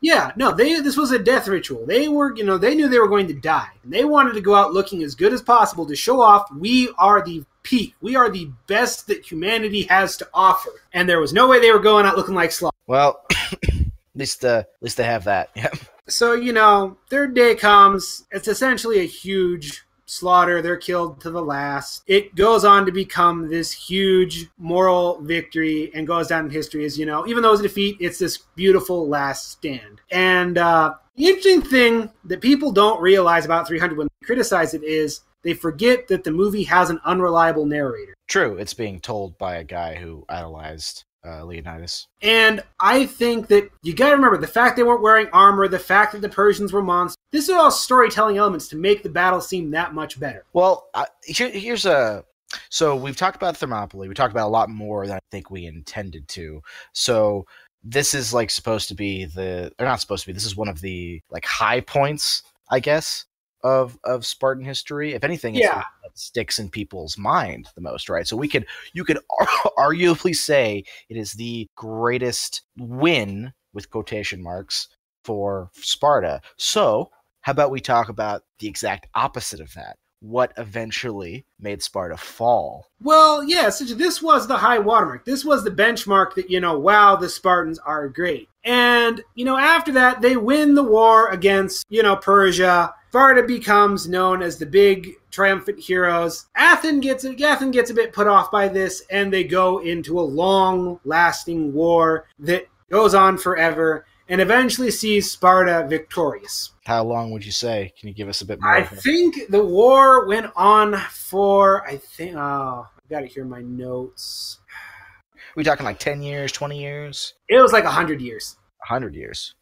yeah 0.00 0.32
no 0.36 0.52
they 0.52 0.80
this 0.80 0.96
was 0.96 1.10
a 1.10 1.18
death 1.18 1.48
ritual. 1.48 1.84
They 1.86 2.08
were 2.08 2.36
you 2.36 2.44
know 2.44 2.58
they 2.58 2.74
knew 2.74 2.88
they 2.88 2.98
were 2.98 3.08
going 3.08 3.26
to 3.28 3.34
die. 3.34 3.70
And 3.82 3.92
they 3.92 4.04
wanted 4.04 4.34
to 4.34 4.40
go 4.40 4.54
out 4.54 4.72
looking 4.72 5.02
as 5.02 5.14
good 5.14 5.32
as 5.32 5.42
possible 5.42 5.86
to 5.86 5.96
show 5.96 6.20
off 6.20 6.46
we 6.52 6.90
are 6.98 7.24
the 7.24 7.44
peak. 7.68 7.94
We 8.00 8.16
are 8.16 8.30
the 8.30 8.50
best 8.66 9.06
that 9.08 9.30
humanity 9.30 9.82
has 9.84 10.16
to 10.16 10.28
offer. 10.32 10.70
And 10.94 11.08
there 11.08 11.20
was 11.20 11.32
no 11.32 11.46
way 11.48 11.60
they 11.60 11.70
were 11.70 11.78
going 11.78 12.06
out 12.06 12.16
looking 12.16 12.34
like 12.34 12.50
sloth. 12.50 12.74
Well, 12.86 13.24
at 13.30 13.90
least 14.14 14.44
uh, 14.44 14.64
at 14.66 14.82
least 14.82 14.96
they 14.96 15.04
have 15.04 15.24
that. 15.24 15.50
Yeah. 15.56 15.70
So 16.08 16.32
you 16.32 16.54
know, 16.54 16.96
third 17.10 17.34
day 17.34 17.54
comes. 17.54 18.24
It's 18.30 18.48
essentially 18.48 19.00
a 19.00 19.06
huge 19.06 19.84
slaughter. 20.06 20.62
They're 20.62 20.78
killed 20.78 21.20
to 21.20 21.30
the 21.30 21.42
last. 21.42 22.02
It 22.06 22.34
goes 22.34 22.64
on 22.64 22.86
to 22.86 22.92
become 22.92 23.50
this 23.50 23.70
huge 23.72 24.46
moral 24.56 25.20
victory 25.20 25.90
and 25.94 26.06
goes 26.06 26.28
down 26.28 26.46
in 26.46 26.50
history 26.50 26.86
as 26.86 26.98
you 26.98 27.04
know, 27.04 27.26
even 27.26 27.42
though 27.42 27.52
it's 27.52 27.60
a 27.60 27.64
defeat, 27.64 27.98
it's 28.00 28.18
this 28.18 28.38
beautiful 28.56 29.06
last 29.06 29.50
stand. 29.50 30.00
And 30.10 30.56
uh, 30.56 30.94
the 31.16 31.26
interesting 31.26 31.60
thing 31.60 32.10
that 32.24 32.40
people 32.40 32.72
don't 32.72 33.02
realize 33.02 33.44
about 33.44 33.66
300 33.66 33.98
when 33.98 34.06
they 34.06 34.26
criticize 34.26 34.72
it 34.72 34.82
is 34.82 35.20
they 35.42 35.54
forget 35.54 36.08
that 36.08 36.24
the 36.24 36.32
movie 36.32 36.64
has 36.64 36.90
an 36.90 37.00
unreliable 37.04 37.66
narrator. 37.66 38.14
True, 38.26 38.56
it's 38.56 38.74
being 38.74 39.00
told 39.00 39.38
by 39.38 39.56
a 39.56 39.64
guy 39.64 39.94
who 39.94 40.24
idolized 40.28 41.04
uh, 41.26 41.44
Leonidas. 41.44 42.06
And 42.22 42.62
I 42.80 43.06
think 43.06 43.48
that 43.48 43.70
you 43.82 43.94
got 43.94 44.10
to 44.10 44.16
remember 44.16 44.38
the 44.38 44.46
fact 44.46 44.76
they 44.76 44.82
weren't 44.82 45.02
wearing 45.02 45.28
armor, 45.32 45.68
the 45.68 45.78
fact 45.78 46.12
that 46.12 46.20
the 46.20 46.28
Persians 46.28 46.72
were 46.72 46.82
monsters. 46.82 47.16
This 47.32 47.48
is 47.48 47.54
all 47.54 47.70
storytelling 47.70 48.38
elements 48.38 48.68
to 48.68 48.76
make 48.76 49.02
the 49.02 49.08
battle 49.08 49.40
seem 49.40 49.70
that 49.72 49.94
much 49.94 50.18
better. 50.18 50.44
Well, 50.52 50.88
uh, 50.94 51.06
here, 51.24 51.50
here's 51.50 51.86
a. 51.86 52.24
So 52.70 52.96
we've 52.96 53.16
talked 53.16 53.36
about 53.36 53.58
Thermopylae. 53.58 54.08
We 54.08 54.14
talked 54.14 54.32
about 54.32 54.46
a 54.46 54.50
lot 54.50 54.70
more 54.70 55.06
than 55.06 55.16
I 55.16 55.20
think 55.30 55.50
we 55.50 55.66
intended 55.66 56.28
to. 56.28 56.62
So 56.92 57.46
this 57.84 58.14
is 58.14 58.32
like 58.32 58.50
supposed 58.50 58.88
to 58.88 58.94
be 58.94 59.26
the. 59.26 59.72
They're 59.76 59.88
not 59.88 60.00
supposed 60.00 60.24
to 60.24 60.28
be. 60.28 60.32
This 60.32 60.46
is 60.46 60.56
one 60.56 60.68
of 60.68 60.80
the 60.80 61.20
like 61.30 61.44
high 61.44 61.80
points, 61.80 62.42
I 62.70 62.80
guess, 62.80 63.26
of 63.62 63.98
of 64.04 64.24
Spartan 64.24 64.64
history. 64.64 65.14
If 65.14 65.24
anything, 65.24 65.54
it's 65.54 65.64
yeah. 65.64 65.82
that 66.02 66.18
sticks 66.18 66.58
in 66.58 66.70
people's 66.70 67.18
mind 67.18 67.68
the 67.74 67.80
most, 67.80 68.08
right? 68.08 68.26
So 68.26 68.36
we 68.36 68.48
could 68.48 68.66
you 68.92 69.04
could 69.04 69.18
arguably 69.78 70.34
say 70.34 70.84
it 71.08 71.16
is 71.16 71.32
the 71.32 71.68
greatest 71.76 72.62
win 72.76 73.52
with 73.72 73.90
quotation 73.90 74.42
marks 74.42 74.88
for 75.24 75.70
Sparta. 75.74 76.40
So 76.56 77.10
how 77.42 77.52
about 77.52 77.70
we 77.70 77.80
talk 77.80 78.08
about 78.08 78.44
the 78.58 78.68
exact 78.68 79.08
opposite 79.14 79.60
of 79.60 79.72
that? 79.74 79.96
What 80.20 80.52
eventually 80.56 81.46
made 81.60 81.82
Sparta 81.82 82.16
fall? 82.16 82.88
Well, 83.00 83.44
yeah, 83.44 83.68
so 83.70 83.84
this 83.84 84.20
was 84.20 84.48
the 84.48 84.56
high 84.56 84.80
watermark. 84.80 85.24
This 85.24 85.44
was 85.44 85.62
the 85.62 85.70
benchmark 85.70 86.34
that, 86.34 86.50
you 86.50 86.58
know, 86.60 86.76
wow, 86.78 87.14
the 87.14 87.28
Spartans 87.28 87.78
are 87.78 88.08
great. 88.08 88.48
And, 88.64 89.22
you 89.34 89.44
know, 89.44 89.56
after 89.56 89.92
that, 89.92 90.20
they 90.20 90.36
win 90.36 90.74
the 90.74 90.82
war 90.82 91.28
against, 91.28 91.86
you 91.88 92.02
know, 92.02 92.16
Persia 92.16 92.92
Sparta 93.08 93.42
becomes 93.42 94.06
known 94.06 94.42
as 94.42 94.58
the 94.58 94.66
big 94.66 95.12
triumphant 95.30 95.80
heroes. 95.80 96.46
Athens 96.54 97.02
gets 97.02 97.24
Athens 97.24 97.72
gets 97.74 97.90
a 97.90 97.94
bit 97.94 98.12
put 98.12 98.26
off 98.26 98.50
by 98.50 98.68
this, 98.68 99.02
and 99.10 99.32
they 99.32 99.44
go 99.44 99.78
into 99.78 100.20
a 100.20 100.22
long-lasting 100.22 101.72
war 101.72 102.26
that 102.38 102.66
goes 102.90 103.14
on 103.14 103.38
forever 103.38 104.04
and 104.28 104.42
eventually 104.42 104.90
sees 104.90 105.30
Sparta 105.30 105.86
victorious. 105.88 106.72
How 106.84 107.02
long 107.02 107.30
would 107.30 107.46
you 107.46 107.52
say? 107.52 107.94
Can 107.98 108.08
you 108.08 108.14
give 108.14 108.28
us 108.28 108.42
a 108.42 108.46
bit 108.46 108.60
more? 108.60 108.70
I 108.70 108.82
think 108.82 109.48
the 109.48 109.64
war 109.64 110.26
went 110.26 110.52
on 110.54 110.94
for 111.10 111.88
I 111.88 111.96
think 111.96 112.36
oh 112.36 112.88
I've 112.94 113.08
got 113.08 113.20
to 113.20 113.26
hear 113.26 113.46
my 113.46 113.62
notes. 113.62 114.58
Are 114.68 115.56
we 115.56 115.64
talking 115.64 115.84
like 115.84 115.98
ten 115.98 116.20
years, 116.20 116.52
twenty 116.52 116.78
years? 116.78 117.32
It 117.48 117.60
was 117.60 117.72
like 117.72 117.84
hundred 117.84 118.20
years. 118.20 118.58
hundred 118.82 119.14
years. 119.14 119.54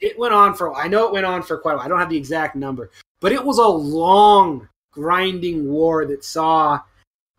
It 0.00 0.18
went 0.18 0.34
on 0.34 0.54
for 0.54 0.74
I 0.74 0.88
know 0.88 1.06
it 1.06 1.12
went 1.12 1.26
on 1.26 1.42
for 1.42 1.58
quite 1.58 1.72
a 1.72 1.76
while. 1.76 1.86
I 1.86 1.88
don't 1.88 2.00
have 2.00 2.10
the 2.10 2.16
exact 2.16 2.56
number, 2.56 2.90
but 3.20 3.32
it 3.32 3.44
was 3.44 3.58
a 3.58 3.66
long 3.66 4.68
grinding 4.90 5.68
war 5.68 6.06
that 6.06 6.24
saw 6.24 6.80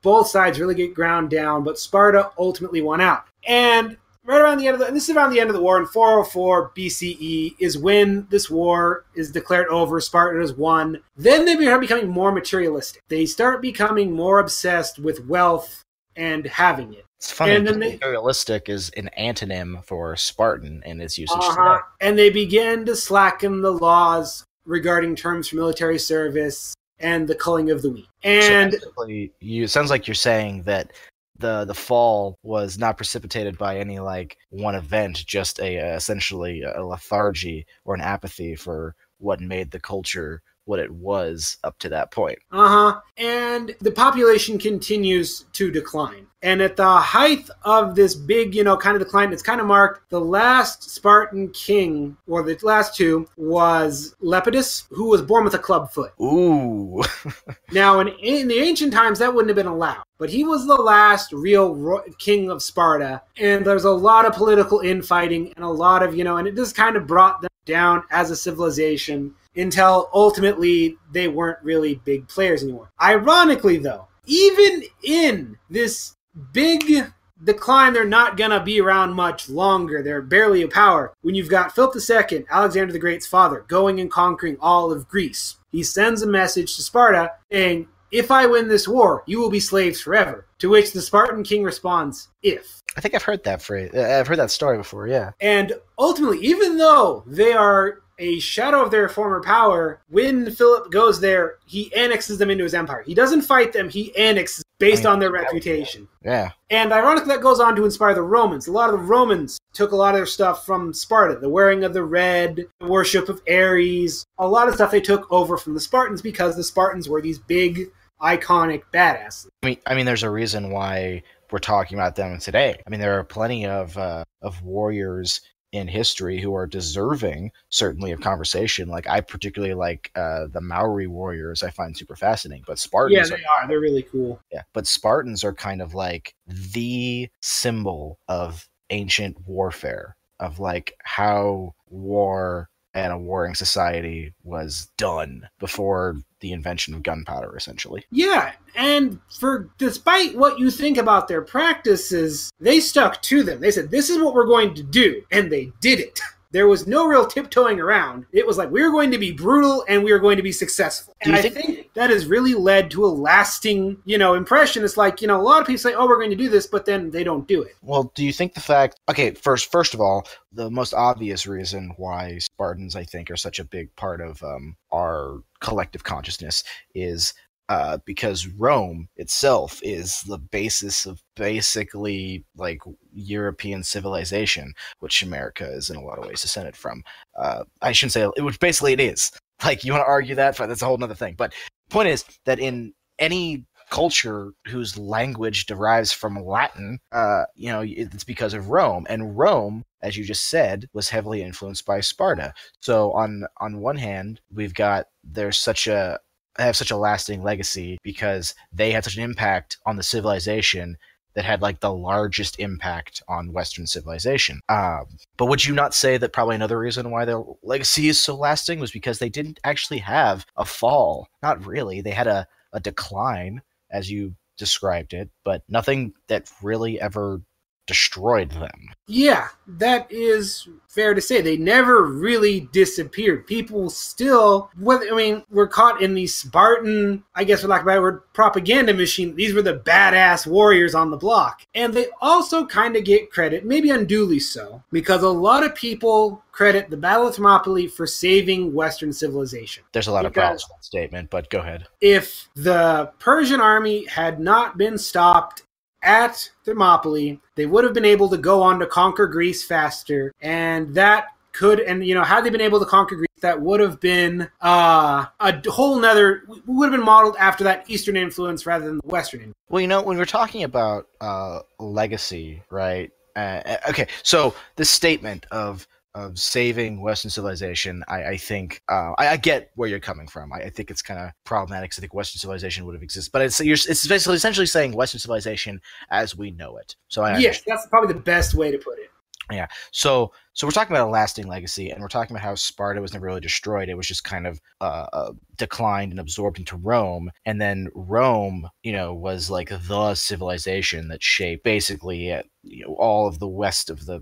both 0.01 0.28
sides 0.28 0.59
really 0.59 0.76
get 0.76 0.93
ground 0.93 1.30
down, 1.30 1.63
but 1.63 1.80
Sparta 1.80 2.32
ultimately 2.38 2.82
won 2.82 3.01
out. 3.01 3.26
And 3.47 3.97
right 4.26 4.41
around 4.41 4.59
the 4.59 4.68
end 4.68 4.76
of 4.76 4.80
the, 4.80 4.88
and 4.88 4.95
this 4.95 5.09
is 5.09 5.16
around 5.16 5.32
the 5.32 5.39
end 5.39 5.49
of 5.49 5.55
the 5.55 5.61
war 5.61 5.80
in 5.80 5.86
404 5.86 6.72
BCE 6.76 7.55
is 7.59 7.78
when 7.78 8.28
this 8.30 8.49
war 8.49 9.05
is 9.16 9.32
declared 9.32 9.68
over. 9.68 9.99
Sparta 10.01 10.39
has 10.39 10.53
won. 10.53 11.01
Then 11.16 11.45
they 11.45 11.55
start 11.55 11.82
becoming 11.82 12.09
more 12.09 12.32
materialistic. 12.32 13.01
They 13.07 13.26
start 13.26 13.61
becoming 13.61 14.11
more 14.11 14.39
obsessed 14.39 14.99
with 14.99 15.26
wealth 15.26 15.84
and 16.16 16.45
having 16.45 16.93
it. 16.93 17.04
It's 17.18 17.32
funny. 17.32 17.55
And 17.55 17.66
then 17.68 17.80
they- 17.80 17.93
materialistic 17.93 18.70
is 18.70 18.89
an 18.91 19.09
antonym 19.18 19.84
for 19.86 20.16
Spartan 20.16 20.84
in 20.86 20.99
its 21.01 21.18
usage 21.18 21.38
Uh-huh. 21.38 21.76
today. 21.76 21.84
And 22.01 22.18
they 22.18 22.30
begin 22.30 22.86
to 22.86 22.95
slacken 22.95 23.61
the 23.61 23.72
laws 23.72 24.43
regarding 24.66 25.16
terms 25.16 25.47
for 25.49 25.55
military 25.55 25.99
service 25.99 26.74
and 26.99 27.28
the 27.28 27.36
culling 27.36 27.72
of 27.72 27.82
the 27.82 27.89
wheat. 27.89 28.07
And 28.24 28.74
so 28.74 29.05
you 29.07 29.63
it 29.63 29.70
sounds 29.70 29.89
like 29.89 30.07
you're 30.07 30.16
saying 30.16 30.63
that 30.63 30.91
the 31.38 31.66
the 31.66 31.74
fall 31.74 32.38
was 32.43 32.78
not 32.78 32.95
precipitated 32.97 33.57
by 33.57 33.78
any 33.78 33.99
like 33.99 34.38
one 34.49 34.76
event, 34.76 35.26
just 35.26 35.59
a 35.59 35.80
uh, 35.80 35.95
essentially 35.95 36.63
a 36.63 36.84
lethargy 36.84 37.66
or 37.84 37.93
an 37.95 38.01
apathy 38.01 38.55
for 38.55 38.95
what 39.18 39.39
made 39.41 39.72
the 39.72 39.80
culture 39.80 40.41
what 40.66 40.80
it 40.80 40.91
was 40.91 41.57
up 41.63 41.78
to 41.80 41.89
that 41.89 42.11
point. 42.11 42.39
Uh 42.51 42.68
huh. 42.68 43.01
And 43.18 43.76
the 43.80 43.91
population 43.91 44.57
continues 44.57 45.45
to 45.53 45.72
decline. 45.72 46.28
And 46.45 46.61
at 46.61 46.76
the 46.76 46.97
height 46.97 47.49
of 47.63 47.95
this 47.95 48.13
big, 48.13 48.53
you 48.53 48.63
know, 48.63 48.78
kind 48.78 48.95
of 48.95 49.01
decline, 49.01 49.34
it's 49.34 49.41
kind 49.41 49.59
of 49.59 49.66
marked 49.66 50.07
the 50.11 50.22
last 50.22 50.91
Spartan 50.91 51.49
king, 51.49 52.16
or 52.28 52.43
the 52.43 52.55
last 52.61 52.95
two, 52.95 53.28
was 53.36 54.16
Lepidus, 54.22 54.86
who 54.91 55.09
was 55.09 55.24
born 55.24 55.43
with 55.43 55.55
a 55.55 55.59
club 55.59 55.91
foot. 55.91 56.11
Ooh, 56.22 57.01
Now, 57.72 57.99
in, 57.99 58.09
in 58.09 58.47
the 58.47 58.59
ancient 58.59 58.93
times, 58.93 59.18
that 59.18 59.34
wouldn't 59.34 59.49
have 59.49 59.55
been 59.55 59.66
allowed. 59.66 60.03
But 60.20 60.30
he 60.30 60.43
was 60.43 60.68
the 60.68 60.76
last 60.76 61.34
real 61.34 61.74
ro- 61.74 62.03
king 62.20 62.51
of 62.51 62.61
Sparta. 62.61 63.24
And 63.38 63.66
there's 63.66 63.86
a 63.86 63.91
lot 63.91 64.26
of 64.26 64.34
political 64.34 64.82
infighting 64.82 65.51
and 65.55 65.66
a 65.66 65.70
lot 65.70 66.03
of, 66.03 66.16
you 66.16 66.24
know, 66.24 66.38
and 66.38 66.47
it 66.47 66.55
just 66.55 66.76
kind 66.76 66.95
of 66.95 67.07
brought 67.07 67.41
them 67.41 67.49
down 67.66 68.03
as 68.11 68.30
a 68.30 68.36
civilization 68.36 69.34
until 69.55 70.09
ultimately 70.13 70.97
they 71.11 71.27
weren't 71.27 71.63
really 71.63 72.01
big 72.05 72.27
players 72.27 72.63
anymore. 72.63 72.89
Ironically, 73.01 73.77
though, 73.77 74.07
even 74.25 74.83
in 75.03 75.57
this 75.69 76.15
big 76.51 77.11
decline, 77.43 77.93
they're 77.93 78.05
not 78.05 78.37
going 78.37 78.51
to 78.51 78.59
be 78.59 78.81
around 78.81 79.13
much 79.13 79.49
longer. 79.49 80.01
They're 80.01 80.21
barely 80.21 80.63
a 80.63 80.67
power. 80.67 81.13
When 81.21 81.35
you've 81.35 81.49
got 81.49 81.73
Philip 81.75 81.95
II, 81.95 82.45
Alexander 82.49 82.93
the 82.93 82.99
Great's 82.99 83.27
father, 83.27 83.65
going 83.67 83.99
and 83.99 84.11
conquering 84.11 84.57
all 84.59 84.91
of 84.91 85.07
Greece, 85.07 85.57
he 85.71 85.83
sends 85.83 86.21
a 86.21 86.27
message 86.27 86.75
to 86.75 86.81
Sparta 86.81 87.31
saying, 87.51 87.87
If 88.11 88.31
I 88.31 88.45
win 88.45 88.67
this 88.67 88.87
war, 88.87 89.23
you 89.25 89.39
will 89.39 89.49
be 89.49 89.59
slaves 89.59 90.01
forever. 90.01 90.47
To 90.59 90.69
which 90.69 90.93
the 90.93 91.01
Spartan 91.01 91.43
king 91.43 91.63
responds, 91.63 92.29
If. 92.41 92.81
I 92.97 93.01
think 93.01 93.13
I've 93.13 93.23
heard 93.23 93.43
that 93.43 93.61
phrase. 93.61 93.93
I've 93.93 94.27
heard 94.27 94.39
that 94.39 94.51
story 94.51 94.77
before. 94.77 95.07
Yeah. 95.07 95.31
And 95.41 95.73
ultimately, 95.99 96.39
even 96.39 96.77
though 96.77 97.23
they 97.27 97.51
are 97.51 97.99
a 98.18 98.39
shadow 98.39 98.82
of 98.84 98.91
their 98.91 99.09
former 99.09 99.41
power, 99.41 100.01
when 100.09 100.51
Philip 100.51 100.91
goes 100.91 101.20
there, 101.20 101.55
he 101.66 101.93
annexes 101.95 102.38
them 102.38 102.49
into 102.49 102.63
his 102.63 102.74
empire. 102.74 103.03
He 103.03 103.13
doesn't 103.13 103.41
fight 103.41 103.74
them, 103.74 103.89
he 103.89 104.16
annexes 104.16 104.63
based 104.80 105.05
I 105.05 105.09
mean, 105.09 105.13
on 105.13 105.20
their 105.20 105.32
reputation. 105.32 106.07
Yeah. 106.24 106.51
And 106.70 106.91
ironically, 106.91 107.34
that 107.34 107.41
goes 107.41 107.59
on 107.59 107.76
to 107.76 107.86
inspire 107.86 108.13
the 108.13 108.22
Romans. 108.22 108.68
A 108.68 108.72
lot 108.72 108.93
of 108.93 108.99
the 108.99 109.05
Romans 109.05 109.59
took 109.74 109.91
a 109.91 109.95
lot 109.95 110.16
of 110.16 110.20
their 110.20 110.26
stuff 110.26 110.66
from 110.66 110.93
Sparta. 110.93 111.39
The 111.39 111.49
wearing 111.49 111.84
of 111.84 111.93
the 111.93 112.03
red, 112.03 112.66
the 112.80 112.88
worship 112.88 113.30
of 113.30 113.41
Ares, 113.49 114.26
a 114.38 114.47
lot 114.47 114.68
of 114.68 114.76
stuff 114.76 114.91
they 114.91 115.01
took 115.01 115.32
over 115.32 115.57
from 115.57 115.74
the 115.74 115.80
Spartans 115.80 116.22
because 116.22 116.55
the 116.55 116.63
Spartans 116.63 117.07
were 117.07 117.22
these 117.22 117.39
big, 117.39 117.91
iconic 118.22 118.84
badasses. 118.93 119.47
I 119.63 119.68
mean, 119.68 119.78
I 119.86 119.95
mean, 119.95 120.05
there's 120.05 120.24
a 120.24 120.30
reason 120.30 120.72
why 120.72 121.24
we're 121.51 121.59
talking 121.59 121.97
about 121.97 122.16
them 122.16 122.39
today. 122.39 122.82
I 122.86 122.89
mean, 122.89 122.99
there 122.99 123.20
are 123.20 123.24
plenty 123.24 123.66
of 123.66 123.97
uh, 123.97 124.24
of 124.41 124.61
warriors 124.63 125.41
in 125.76 125.88
history 125.88 126.39
who 126.39 126.55
are 126.55 126.65
deserving, 126.65 127.51
certainly, 127.69 128.11
of 128.11 128.21
conversation. 128.21 128.88
Like 128.88 129.07
I 129.07 129.21
particularly 129.21 129.73
like 129.73 130.11
uh, 130.15 130.47
the 130.47 130.61
Maori 130.61 131.07
warriors. 131.07 131.63
I 131.63 131.69
find 131.69 131.95
super 131.97 132.15
fascinating. 132.15 132.63
But 132.65 132.80
Spartans. 132.80 133.17
Yeah, 133.17 133.23
Spartans, 133.23 133.45
they 133.45 133.63
are. 133.63 133.67
They're 133.67 133.80
really 133.80 134.03
cool. 134.03 134.39
yeah, 134.51 134.63
but 134.73 134.88
Spartans 134.88 135.43
are 135.43 135.53
kind 135.53 135.82
of 135.82 135.93
like 135.93 136.34
the 136.47 137.30
symbol 137.41 138.19
of 138.28 138.67
ancient 138.89 139.38
warfare, 139.47 140.15
of 140.39 140.59
like 140.59 140.95
how 141.03 141.76
war 141.89 142.69
and 142.93 143.11
a 143.11 143.17
warring 143.17 143.55
society 143.55 144.34
was 144.43 144.88
done 144.97 145.49
before 145.59 146.15
the 146.45 146.53
invention 146.53 146.93
of 146.93 147.01
gunpowder, 147.01 147.57
essentially. 147.57 148.05
Yeah, 148.11 148.51
and 148.75 149.19
for 149.39 149.71
despite 149.79 150.37
what 150.37 150.59
you 150.59 150.69
think 150.69 150.95
about 150.95 151.27
their 151.27 151.41
practices, 151.41 152.51
they 152.59 152.79
stuck 152.79 153.19
to 153.23 153.41
them. 153.41 153.61
They 153.61 153.71
said, 153.71 153.89
"This 153.89 154.11
is 154.11 154.19
what 154.19 154.35
we're 154.35 154.45
going 154.45 154.75
to 154.75 154.83
do," 154.83 155.23
and 155.31 155.51
they 155.51 155.71
did 155.81 155.99
it. 155.99 156.19
There 156.55 156.69
was 156.69 156.87
no 156.87 157.05
real 157.05 157.25
tiptoeing 157.25 157.81
around. 157.81 158.27
It 158.31 158.47
was 158.47 158.57
like 158.57 158.71
we 158.71 158.81
are 158.81 158.89
going 158.89 159.11
to 159.11 159.17
be 159.17 159.33
brutal 159.33 159.83
and 159.89 160.05
we 160.05 160.13
are 160.13 160.19
going 160.19 160.37
to 160.37 160.41
be 160.41 160.53
successful. 160.53 161.13
And 161.19 161.33
you 161.33 161.37
I 161.37 161.41
think- 161.41 161.55
think 161.55 161.93
that 161.95 162.09
has 162.11 162.27
really 162.27 162.53
led 162.53 162.89
to 162.91 163.03
a 163.03 163.07
lasting, 163.07 163.97
you 164.05 164.17
know, 164.17 164.35
impression. 164.35 164.85
It's 164.85 164.95
like 164.95 165.21
you 165.21 165.27
know, 165.27 165.39
a 165.39 165.43
lot 165.43 165.59
of 165.59 165.67
people 165.67 165.79
say, 165.79 165.93
"Oh, 165.93 166.07
we're 166.07 166.17
going 166.17 166.29
to 166.29 166.37
do 166.37 166.47
this," 166.47 166.65
but 166.65 166.85
then 166.85 167.11
they 167.11 167.25
don't 167.25 167.45
do 167.45 167.61
it. 167.61 167.75
Well, 167.81 168.09
do 168.15 168.23
you 168.23 168.31
think 168.31 168.53
the 168.53 168.61
fact 168.61 168.97
okay, 169.09 169.31
first 169.31 169.69
first 169.69 169.93
of 169.93 169.99
all, 169.99 170.25
the 170.53 170.71
most 170.71 170.93
obvious 170.93 171.45
reason 171.45 171.91
why 171.97 172.37
Spartans 172.37 172.95
I 172.95 173.03
think 173.03 173.29
are 173.29 173.35
such 173.37 173.59
a 173.59 173.65
big 173.65 173.93
part 173.97 174.21
of 174.21 174.41
um, 174.41 174.77
our 174.93 175.41
collective 175.59 176.05
consciousness 176.05 176.63
is 176.93 177.33
uh, 177.70 177.97
because 178.05 178.47
Rome 178.47 179.07
itself 179.16 179.80
is 179.84 180.22
the 180.22 180.38
basis 180.38 181.05
of 181.05 181.22
basically 181.36 182.45
like 182.55 182.80
European 183.13 183.84
civilization, 183.84 184.74
which 184.99 185.24
America 185.24 185.66
is 185.66 185.89
in 185.89 185.95
a 185.95 186.03
lot 186.03 186.20
of 186.20 186.26
ways 186.26 186.41
descended 186.41 186.76
from. 186.76 187.03
Uh, 187.38 187.63
I 187.82 187.91
shouldn't 187.91 188.13
say 188.13 188.28
it, 188.36 188.43
which 188.43 188.59
basically 188.59 188.93
it 188.93 188.99
is. 188.99 189.32
Like 189.63 189.86
you 189.86 189.93
want 189.93 190.03
to 190.03 190.09
argue 190.09 190.36
that, 190.36 190.57
that's 190.57 190.82
a 190.82 190.86
whole 190.86 191.01
other 191.01 191.16
thing. 191.16 191.36
But 191.38 191.51
the 191.88 191.93
point 191.93 192.09
is 192.09 192.26
that 192.43 192.59
in 192.59 192.93
any 193.20 193.63
culture 193.89 194.51
whose 194.68 194.97
language 194.97 195.66
derives 195.66 196.11
from 196.11 196.43
Latin, 196.43 196.99
uh, 197.13 197.45
you 197.55 197.72
know, 197.72 197.82
it's 197.86 198.26
because 198.26 198.53
of 198.53 198.70
Rome. 198.70 199.05
And 199.09 199.38
Rome, 199.38 199.84
as 200.01 200.18
you 200.18 200.26
just 200.26 200.49
said, 200.49 200.89
was 200.93 201.09
heavily 201.09 201.41
influenced 201.41 201.86
by 201.86 202.01
Sparta. 202.01 202.53
So 202.82 203.13
on 203.13 203.45
on 203.57 203.80
one 203.80 203.95
hand, 203.95 204.41
we've 204.53 204.74
got 204.74 205.07
there's 205.24 205.57
such 205.57 205.88
a 205.88 206.20
have 206.57 206.75
such 206.75 206.91
a 206.91 206.97
lasting 206.97 207.43
legacy 207.43 207.97
because 208.03 208.55
they 208.71 208.91
had 208.91 209.03
such 209.03 209.17
an 209.17 209.23
impact 209.23 209.77
on 209.85 209.95
the 209.95 210.03
civilization 210.03 210.97
that 211.35 211.45
had 211.45 211.61
like 211.61 211.81
the 211.81 211.93
largest 211.93 212.59
impact 212.59 213.21
on 213.27 213.51
Western 213.51 213.85
civilization. 213.85 214.61
Um, 214.69 215.05
but 215.37 215.47
would 215.47 215.65
you 215.65 215.73
not 215.73 215.93
say 215.93 216.17
that 216.17 216.33
probably 216.33 216.55
another 216.55 216.79
reason 216.79 217.11
why 217.11 217.25
their 217.25 217.43
legacy 217.61 218.07
is 218.07 218.19
so 218.19 218.35
lasting 218.35 218.79
was 218.79 218.91
because 218.91 219.19
they 219.19 219.29
didn't 219.29 219.59
actually 219.63 219.99
have 219.99 220.45
a 220.55 220.65
fall? 220.65 221.27
Not 221.43 221.65
really. 221.65 222.01
They 222.01 222.11
had 222.11 222.27
a, 222.27 222.47
a 222.71 222.79
decline, 222.79 223.61
as 223.91 224.09
you 224.09 224.35
described 224.57 225.13
it, 225.13 225.29
but 225.43 225.61
nothing 225.67 226.13
that 226.27 226.49
really 226.63 226.99
ever 226.99 227.41
destroyed 227.88 228.51
them. 228.51 228.89
Yeah, 229.07 229.49
that 229.67 230.07
is 230.11 230.67
fair 230.88 231.13
to 231.13 231.21
say. 231.21 231.41
They 231.41 231.57
never 231.57 232.03
really 232.05 232.61
disappeared. 232.71 233.45
People 233.45 233.89
still, 233.89 234.71
whether 234.79 235.07
I 235.11 235.15
mean, 235.15 235.43
we're 235.51 235.67
caught 235.67 236.01
in 236.01 236.15
the 236.15 236.25
Spartan, 236.25 237.23
I 237.36 237.43
guess 237.43 237.61
for 237.61 237.67
lack 237.67 237.81
of 237.81 237.88
a 237.88 237.89
better 237.89 238.01
word, 238.01 238.21
propaganda 238.33 238.93
machine. 238.93 239.36
These 239.36 239.53
were 239.53 239.61
the 239.61 239.77
badass 239.77 240.47
warriors 240.47 240.95
on 240.95 241.11
the 241.11 241.17
block. 241.17 241.61
And 241.75 241.93
they 241.93 242.07
also 242.21 242.65
kind 242.65 242.95
of 242.95 243.03
get 243.03 243.31
credit, 243.31 243.65
maybe 243.65 243.89
unduly 243.91 244.39
so, 244.39 244.81
because 244.91 245.21
a 245.21 245.29
lot 245.29 245.63
of 245.63 245.75
people 245.75 246.41
credit 246.51 246.89
the 246.89 246.97
Battle 246.97 247.27
of 247.27 247.36
Thermopylae 247.36 247.88
for 247.88 248.07
saving 248.07 248.73
Western 248.73 249.11
civilization. 249.11 249.83
There's 249.91 250.07
a 250.07 250.11
lot 250.13 250.25
of 250.25 250.31
Because- 250.31 250.41
problems 250.41 250.63
with 250.63 250.77
that 250.77 250.86
statement, 250.86 251.29
but 251.29 251.49
go 251.49 251.59
ahead. 251.59 251.86
If 251.99 252.47
the 252.55 253.11
Persian 253.19 253.59
army 253.59 254.05
had 254.05 254.39
not 254.39 254.77
been 254.77 254.97
stopped 254.97 255.63
at 256.05 256.49
Thermopylae, 256.63 257.39
they 257.55 257.65
would 257.65 257.83
have 257.83 257.93
been 257.93 258.05
able 258.05 258.29
to 258.29 258.37
go 258.37 258.61
on 258.61 258.79
to 258.79 258.85
conquer 258.85 259.27
Greece 259.27 259.63
faster, 259.63 260.33
and 260.39 260.93
that 260.95 261.27
could 261.51 261.79
and 261.79 262.05
you 262.05 262.13
know 262.13 262.23
had 262.23 262.43
they 262.43 262.49
been 262.49 262.61
able 262.61 262.79
to 262.79 262.85
conquer 262.85 263.15
Greece, 263.15 263.29
that 263.41 263.61
would 263.61 263.79
have 263.79 263.99
been 263.99 264.49
uh, 264.61 265.25
a 265.39 265.71
whole 265.71 265.99
nother 265.99 266.43
would 266.65 266.85
have 266.85 266.97
been 266.97 267.05
modeled 267.05 267.35
after 267.37 267.63
that 267.63 267.89
Eastern 267.89 268.15
influence 268.15 268.65
rather 268.65 268.85
than 268.85 268.97
the 268.97 269.07
Western. 269.07 269.39
influence. 269.39 269.57
Well, 269.69 269.81
you 269.81 269.87
know, 269.87 270.01
when 270.01 270.17
we're 270.17 270.25
talking 270.25 270.63
about 270.63 271.07
uh, 271.19 271.59
legacy, 271.79 272.61
right? 272.69 273.11
Uh, 273.35 273.77
okay, 273.89 274.07
so 274.23 274.55
this 274.77 274.89
statement 274.89 275.45
of 275.51 275.87
of 276.16 276.39
saving 276.39 277.01
Western 277.01 277.30
civilization, 277.30 278.03
I, 278.07 278.24
I 278.24 278.38
think 278.38 278.82
uh, 278.89 279.13
I, 279.18 279.28
I 279.30 279.38
get 279.38 279.72
where 279.76 279.89
you're 279.89 279.99
coming 279.99 280.28
from. 280.28 280.51
I, 280.53 280.61
I 280.61 280.70
think 280.70 280.89
it's 280.89 281.01
kind 281.01 281.20
of 281.20 281.32
problematic. 281.43 281.93
I 281.97 282.01
think 282.01 282.13
Western 282.13 282.39
civilization 282.39 282.86
would 282.86 282.95
have 282.95 283.03
existed, 283.03 283.32
but 283.32 283.41
it's 283.41 283.59
you're, 283.59 283.74
it's 283.74 284.07
basically 284.07 284.38
essentially 284.38 284.66
saying 284.66 284.93
Western 284.93 285.20
civilization 285.20 285.82
as 286.09 286.36
we 286.36 286.51
know 286.51 286.78
it. 286.78 286.95
So 287.09 287.22
I 287.22 287.38
Yes, 287.38 287.61
that's 287.68 287.86
probably 287.88 288.13
the 288.13 288.20
best 288.22 288.55
way 288.55 288.72
to 288.72 288.78
put 288.78 288.97
it. 288.97 289.04
Yeah. 289.51 289.67
So 289.91 290.31
so 290.53 290.65
we're 290.65 290.71
talking 290.71 290.95
about 290.95 291.09
a 291.09 291.11
lasting 291.11 291.47
legacy, 291.47 291.89
and 291.89 292.01
we're 292.01 292.07
talking 292.07 292.35
about 292.35 292.43
how 292.45 292.55
Sparta 292.55 293.01
was 293.01 293.13
never 293.13 293.25
really 293.25 293.41
destroyed. 293.41 293.89
It 293.89 293.97
was 293.97 294.07
just 294.07 294.23
kind 294.23 294.47
of 294.47 294.61
uh, 294.81 295.07
uh, 295.11 295.33
declined 295.57 296.11
and 296.11 296.19
absorbed 296.19 296.59
into 296.59 296.77
Rome, 296.77 297.29
and 297.45 297.59
then 297.59 297.89
Rome, 297.93 298.69
you 298.81 298.93
know, 298.93 299.13
was 299.13 299.49
like 299.49 299.69
the 299.69 300.15
civilization 300.15 301.09
that 301.09 301.21
shaped 301.21 301.63
basically 301.63 302.31
uh, 302.31 302.43
you 302.63 302.85
know, 302.85 302.95
all 302.95 303.27
of 303.27 303.39
the 303.39 303.47
west 303.47 303.89
of 303.89 304.05
the 304.05 304.21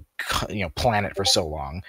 you 0.50 0.64
know 0.64 0.70
planet 0.76 1.16
for 1.16 1.26
so 1.26 1.48
long. 1.48 1.84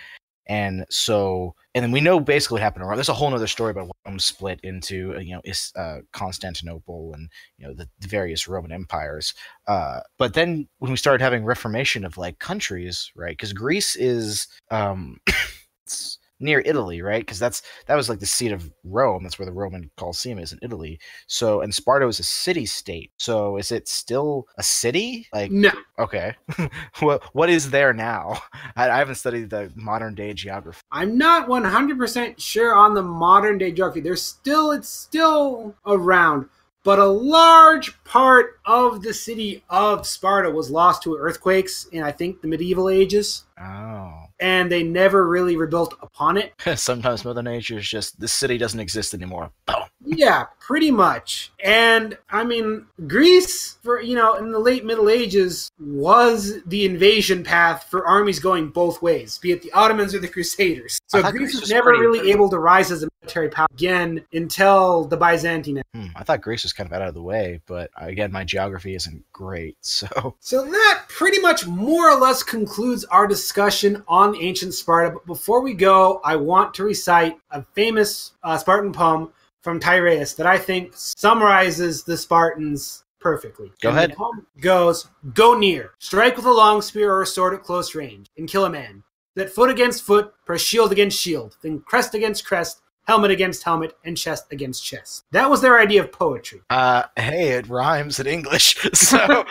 And 0.46 0.84
so, 0.90 1.54
and 1.74 1.82
then 1.82 1.90
we 1.90 2.00
know 2.00 2.20
basically 2.20 2.56
what 2.56 2.62
happened 2.62 2.84
around. 2.84 2.96
There's 2.96 3.08
a 3.08 3.14
whole 3.14 3.34
other 3.34 3.48
story 3.48 3.72
about 3.72 3.90
Rome 4.06 4.20
split 4.20 4.60
into, 4.62 5.14
uh, 5.16 5.18
you 5.18 5.34
know, 5.34 5.42
uh, 5.74 5.98
Constantinople 6.12 7.12
and, 7.14 7.28
you 7.58 7.66
know, 7.66 7.74
the, 7.74 7.88
the 7.98 8.06
various 8.06 8.46
Roman 8.46 8.70
empires. 8.70 9.34
Uh, 9.66 10.00
but 10.16 10.34
then 10.34 10.68
when 10.78 10.92
we 10.92 10.96
started 10.96 11.20
having 11.20 11.44
reformation 11.44 12.04
of 12.04 12.16
like 12.16 12.38
countries, 12.38 13.10
right? 13.16 13.32
Because 13.32 13.52
Greece 13.52 13.96
is, 13.96 14.46
um, 14.70 15.18
near 16.44 16.62
Italy, 16.64 17.02
right? 17.02 17.22
Because 17.22 17.38
that's 17.40 17.62
that 17.86 17.96
was 17.96 18.08
like 18.08 18.20
the 18.20 18.26
seat 18.26 18.52
of 18.52 18.70
Rome. 18.84 19.22
That's 19.24 19.38
where 19.38 19.46
the 19.46 19.52
Roman 19.52 19.90
Colosseum 19.96 20.38
is 20.38 20.52
in 20.52 20.60
Italy. 20.62 21.00
So, 21.26 21.62
and 21.62 21.74
Sparta 21.74 22.06
was 22.06 22.20
a 22.20 22.24
city 22.24 22.66
state. 22.66 23.10
So, 23.18 23.56
is 23.56 23.72
it 23.72 23.88
still 23.88 24.46
a 24.58 24.62
city? 24.62 25.26
Like, 25.32 25.50
No. 25.50 25.72
okay, 25.98 26.34
what 27.00 27.24
what 27.34 27.50
is 27.50 27.70
there 27.70 27.92
now? 27.92 28.38
I, 28.76 28.90
I 28.90 28.98
haven't 28.98 29.16
studied 29.16 29.50
the 29.50 29.72
modern 29.74 30.14
day 30.14 30.32
geography. 30.34 30.80
I'm 30.92 31.18
not 31.18 31.48
100% 31.48 32.38
sure 32.38 32.74
on 32.74 32.94
the 32.94 33.02
modern 33.02 33.58
day 33.58 33.72
geography. 33.72 34.00
There's 34.00 34.22
still, 34.22 34.70
it's 34.72 34.88
still 34.88 35.74
around, 35.86 36.48
but 36.84 36.98
a 36.98 37.04
large 37.06 38.02
part 38.04 38.60
of 38.66 39.02
the 39.02 39.14
city 39.14 39.64
of 39.70 40.06
Sparta 40.06 40.50
was 40.50 40.70
lost 40.70 41.02
to 41.04 41.16
earthquakes 41.16 41.86
in, 41.92 42.02
I 42.02 42.12
think, 42.12 42.42
the 42.42 42.48
medieval 42.48 42.88
ages, 42.90 43.44
Oh, 43.58 44.23
and 44.44 44.70
they 44.70 44.82
never 44.82 45.26
really 45.26 45.56
rebuilt 45.56 45.94
upon 46.02 46.36
it. 46.36 46.52
sometimes 46.78 47.24
Mother 47.24 47.42
Nature 47.42 47.78
is 47.78 47.88
just 47.88 48.20
the 48.20 48.28
city 48.28 48.58
doesn't 48.58 48.78
exist 48.78 49.14
anymore. 49.14 49.50
Boom. 49.64 49.84
Yeah, 50.04 50.44
pretty 50.66 50.90
much. 50.90 51.52
And 51.62 52.16
I 52.30 52.42
mean, 52.42 52.86
Greece, 53.06 53.76
for 53.82 54.00
you 54.00 54.14
know, 54.14 54.36
in 54.36 54.50
the 54.50 54.58
late 54.58 54.84
Middle 54.84 55.10
Ages, 55.10 55.70
was 55.78 56.62
the 56.64 56.86
invasion 56.86 57.44
path 57.44 57.86
for 57.90 58.06
armies 58.06 58.40
going 58.40 58.70
both 58.70 59.02
ways, 59.02 59.36
be 59.38 59.52
it 59.52 59.60
the 59.60 59.72
Ottomans 59.72 60.14
or 60.14 60.20
the 60.20 60.28
Crusaders. 60.28 60.98
So 61.08 61.20
Greece 61.20 61.32
Greece 61.32 61.60
was 61.60 61.70
never 61.70 61.90
really 61.90 62.30
able 62.30 62.48
to 62.48 62.58
rise 62.58 62.90
as 62.90 63.02
a 63.02 63.08
military 63.20 63.50
power 63.50 63.66
again 63.72 64.24
until 64.32 65.04
the 65.04 65.18
Byzantine. 65.18 65.82
Hmm, 65.94 66.06
I 66.16 66.24
thought 66.24 66.40
Greece 66.40 66.62
was 66.62 66.72
kind 66.72 66.86
of 66.86 66.92
out 66.94 67.06
of 67.06 67.14
the 67.14 67.22
way, 67.22 67.60
but 67.66 67.90
uh, 68.00 68.06
again, 68.06 68.32
my 68.32 68.44
geography 68.44 68.94
isn't 68.94 69.22
great, 69.32 69.76
so 69.82 70.36
So 70.40 70.64
that 70.64 71.04
pretty 71.08 71.40
much 71.40 71.66
more 71.66 72.10
or 72.10 72.18
less 72.18 72.42
concludes 72.42 73.04
our 73.06 73.26
discussion 73.26 74.02
on 74.08 74.34
ancient 74.40 74.72
Sparta. 74.72 75.10
But 75.10 75.26
before 75.26 75.60
we 75.60 75.74
go, 75.74 76.22
I 76.24 76.36
want 76.36 76.72
to 76.74 76.84
recite 76.84 77.36
a 77.50 77.62
famous 77.74 78.32
uh, 78.42 78.56
Spartan 78.56 78.92
poem 78.92 79.30
from 79.64 79.80
Tyrtaeus 79.80 80.36
that 80.36 80.46
I 80.46 80.58
think 80.58 80.92
summarizes 80.94 82.04
the 82.04 82.16
Spartans 82.16 83.04
perfectly. 83.18 83.72
Go 83.80 83.88
And 83.88 83.98
ahead. 83.98 84.14
goes, 84.60 85.08
Go 85.32 85.56
near, 85.58 85.92
strike 85.98 86.36
with 86.36 86.44
a 86.44 86.52
long 86.52 86.82
spear 86.82 87.10
or 87.12 87.22
a 87.22 87.26
sword 87.26 87.54
at 87.54 87.62
close 87.62 87.94
range, 87.94 88.26
and 88.36 88.46
kill 88.48 88.66
a 88.66 88.70
man. 88.70 89.02
That 89.36 89.50
foot 89.50 89.70
against 89.70 90.02
foot, 90.02 90.32
press 90.44 90.60
shield 90.60 90.92
against 90.92 91.18
shield, 91.18 91.56
then 91.62 91.80
crest 91.80 92.14
against 92.14 92.44
crest, 92.46 92.82
helmet 93.08 93.30
against 93.30 93.62
helmet, 93.64 93.96
and 94.04 94.16
chest 94.16 94.44
against 94.52 94.84
chest. 94.84 95.24
That 95.32 95.48
was 95.50 95.60
their 95.62 95.80
idea 95.80 96.02
of 96.04 96.12
poetry. 96.12 96.60
uh, 96.70 97.04
hey, 97.16 97.52
it 97.52 97.66
rhymes 97.68 98.20
in 98.20 98.26
English, 98.26 98.76
so 98.92 99.44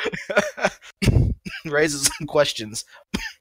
raises 1.65 2.09
some 2.17 2.27
questions. 2.27 2.85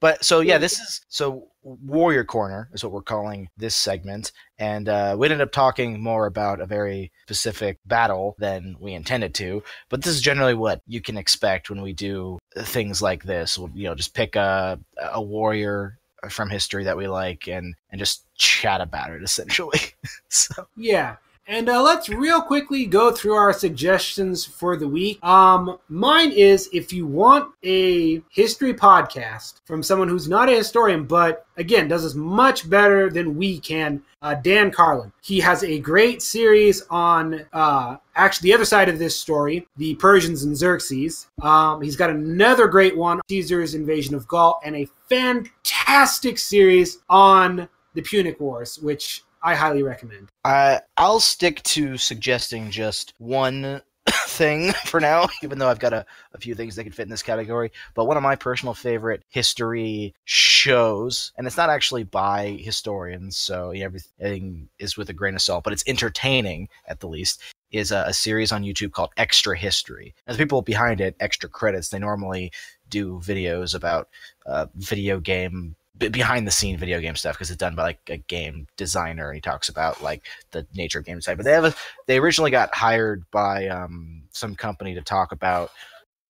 But 0.01 0.25
so 0.25 0.41
yeah, 0.41 0.59
this 0.59 0.79
is 0.79 1.01
so 1.09 1.49
Warrior 1.63 2.25
Corner 2.25 2.69
is 2.73 2.83
what 2.83 2.93
we're 2.93 3.03
calling 3.03 3.49
this 3.57 3.77
segment, 3.77 4.33
and 4.59 4.89
uh, 4.89 5.17
we 5.19 5.27
ended 5.27 5.41
up 5.41 5.53
talking 5.53 6.03
more 6.03 6.27
about 6.27 6.61
a 6.61 6.67
very 6.67 7.13
specific 7.25 7.79
battle 7.87 8.35
than 8.39 8.77
we 8.81 8.95
intended 8.95 9.35
to. 9.37 9.63
But 9.89 10.03
this 10.03 10.15
is 10.15 10.21
generally 10.21 10.55
what 10.55 10.83
you 10.87 11.01
can 11.01 11.17
expect 11.17 11.71
when 11.71 11.83
we 11.83 11.93
do 11.93 12.39
things 12.59 13.01
like 13.01 13.25
this. 13.25 13.57
We'll 13.59 13.71
you 13.75 13.85
know 13.85 13.95
just 13.95 14.15
pick 14.15 14.37
a 14.37 14.79
a 14.99 15.23
warrior 15.23 15.99
from 16.29 16.51
history 16.51 16.85
that 16.85 16.97
we 16.97 17.09
like 17.09 17.49
and 17.49 17.75
and 17.91 17.99
just 17.99 18.25
chat 18.37 18.81
about 18.81 19.11
it 19.11 19.23
essentially. 19.23 19.81
so 20.29 20.67
Yeah. 20.77 21.17
And 21.47 21.68
uh, 21.68 21.82
let's 21.82 22.09
real 22.09 22.40
quickly 22.40 22.86
go 22.86 23.11
through 23.11 23.34
our 23.34 23.53
suggestions 23.53 24.45
for 24.45 24.76
the 24.76 24.86
week. 24.86 25.22
Um, 25.24 25.78
mine 25.88 26.30
is 26.30 26.68
if 26.72 26.93
you 26.93 27.05
want 27.05 27.53
a 27.64 28.22
history 28.30 28.72
podcast 28.72 29.55
from 29.64 29.82
someone 29.82 30.09
who's 30.09 30.28
not 30.28 30.49
a 30.49 30.57
historian, 30.57 31.05
but 31.05 31.45
again 31.57 31.88
does 31.88 32.05
this 32.05 32.14
much 32.14 32.70
better 32.70 33.11
than 33.11 33.36
we 33.36 33.59
can, 33.59 34.03
uh, 34.22 34.34
Dan 34.34 34.70
Carlin. 34.70 35.12
He 35.20 35.40
has 35.40 35.64
a 35.64 35.80
great 35.80 36.22
series 36.22 36.82
on 36.90 37.45
uh, 37.53 37.97
actually 38.14 38.51
the 38.51 38.55
other 38.55 38.64
side 38.64 38.88
of 38.88 39.01
this 39.01 39.18
story, 39.18 39.66
the 39.76 39.97
Persians 39.97 40.45
and 40.45 40.57
Xerxes. 40.57 41.26
Um, 41.43 41.82
he's 41.82 41.97
got 41.97 42.11
another 42.11 42.68
great 42.68 42.97
one, 42.97 43.20
Caesar's 43.28 43.74
invasion 43.74 44.14
of 44.14 44.28
Gaul, 44.28 44.61
and 44.64 44.76
a 44.76 44.88
fantastic 45.09 46.38
series 46.38 46.99
on 47.11 47.68
the 47.95 48.03
Punic 48.03 48.38
Wars, 48.40 48.78
which 48.78 49.24
I 49.43 49.55
highly 49.55 49.82
recommend. 49.82 50.28
I 50.45 50.80
I'll 50.97 51.20
stick 51.20 51.62
to 51.64 51.97
suggesting 51.97 52.70
just 52.70 53.12
one 53.18 53.82
thing 54.26 54.72
for 54.86 55.01
now, 55.01 55.28
even 55.43 55.59
though 55.59 55.68
I've 55.68 55.78
got 55.78 55.93
a, 55.93 56.07
a 56.32 56.38
few 56.38 56.55
things 56.55 56.76
that 56.76 56.84
could 56.84 56.95
fit 56.95 57.03
in 57.03 57.11
this 57.11 57.22
category. 57.22 57.72
But 57.95 58.07
one 58.07 58.16
of 58.16 58.22
my 58.22 58.36
personal 58.36 58.74
favorite 58.74 59.22
history 59.28 60.14
shows, 60.24 61.32
and 61.36 61.47
it's 61.47 61.57
not 61.57 61.70
actually 61.70 62.05
by 62.05 62.57
historians, 62.61 63.36
so 63.36 63.70
everything 63.70 64.68
is 64.78 64.97
with 64.97 65.09
a 65.09 65.14
grain 65.14 65.34
of 65.34 65.43
salt, 65.43 65.64
but 65.64 65.72
it's 65.72 65.84
entertaining 65.86 66.68
at 66.86 67.01
the 67.01 67.09
least. 67.09 67.40
Is 67.70 67.90
a, 67.90 68.05
a 68.09 68.12
series 68.12 68.53
on 68.53 68.64
YouTube 68.64 68.93
called 68.93 69.12
Extra 69.16 69.57
History. 69.57 70.14
And 70.26 70.36
the 70.36 70.43
people 70.43 70.61
behind 70.61 71.01
it, 71.01 71.16
Extra 71.20 71.49
Credits, 71.49 71.88
they 71.88 71.99
normally 71.99 72.53
do 72.90 73.18
videos 73.24 73.74
about 73.74 74.11
uh, 74.45 74.66
video 74.74 75.18
game 75.20 75.74
behind 76.11 76.46
the 76.46 76.50
scene 76.50 76.76
video 76.76 77.00
game 77.00 77.16
stuff 77.16 77.36
because 77.36 77.50
it's 77.50 77.59
done 77.59 77.74
by 77.74 77.82
like 77.82 78.00
a 78.09 78.16
game 78.16 78.66
designer 78.76 79.28
and 79.28 79.36
he 79.36 79.40
talks 79.40 79.68
about 79.68 80.03
like 80.03 80.22
the 80.50 80.66
nature 80.74 80.98
of 80.98 81.05
game 81.05 81.16
design 81.16 81.36
but 81.36 81.44
they 81.44 81.53
have 81.53 81.64
a 81.64 81.74
they 82.07 82.18
originally 82.18 82.50
got 82.50 82.74
hired 82.74 83.24
by 83.30 83.68
um 83.68 84.22
some 84.32 84.55
company 84.55 84.94
to 84.94 85.03
talk 85.03 85.32
about 85.32 85.70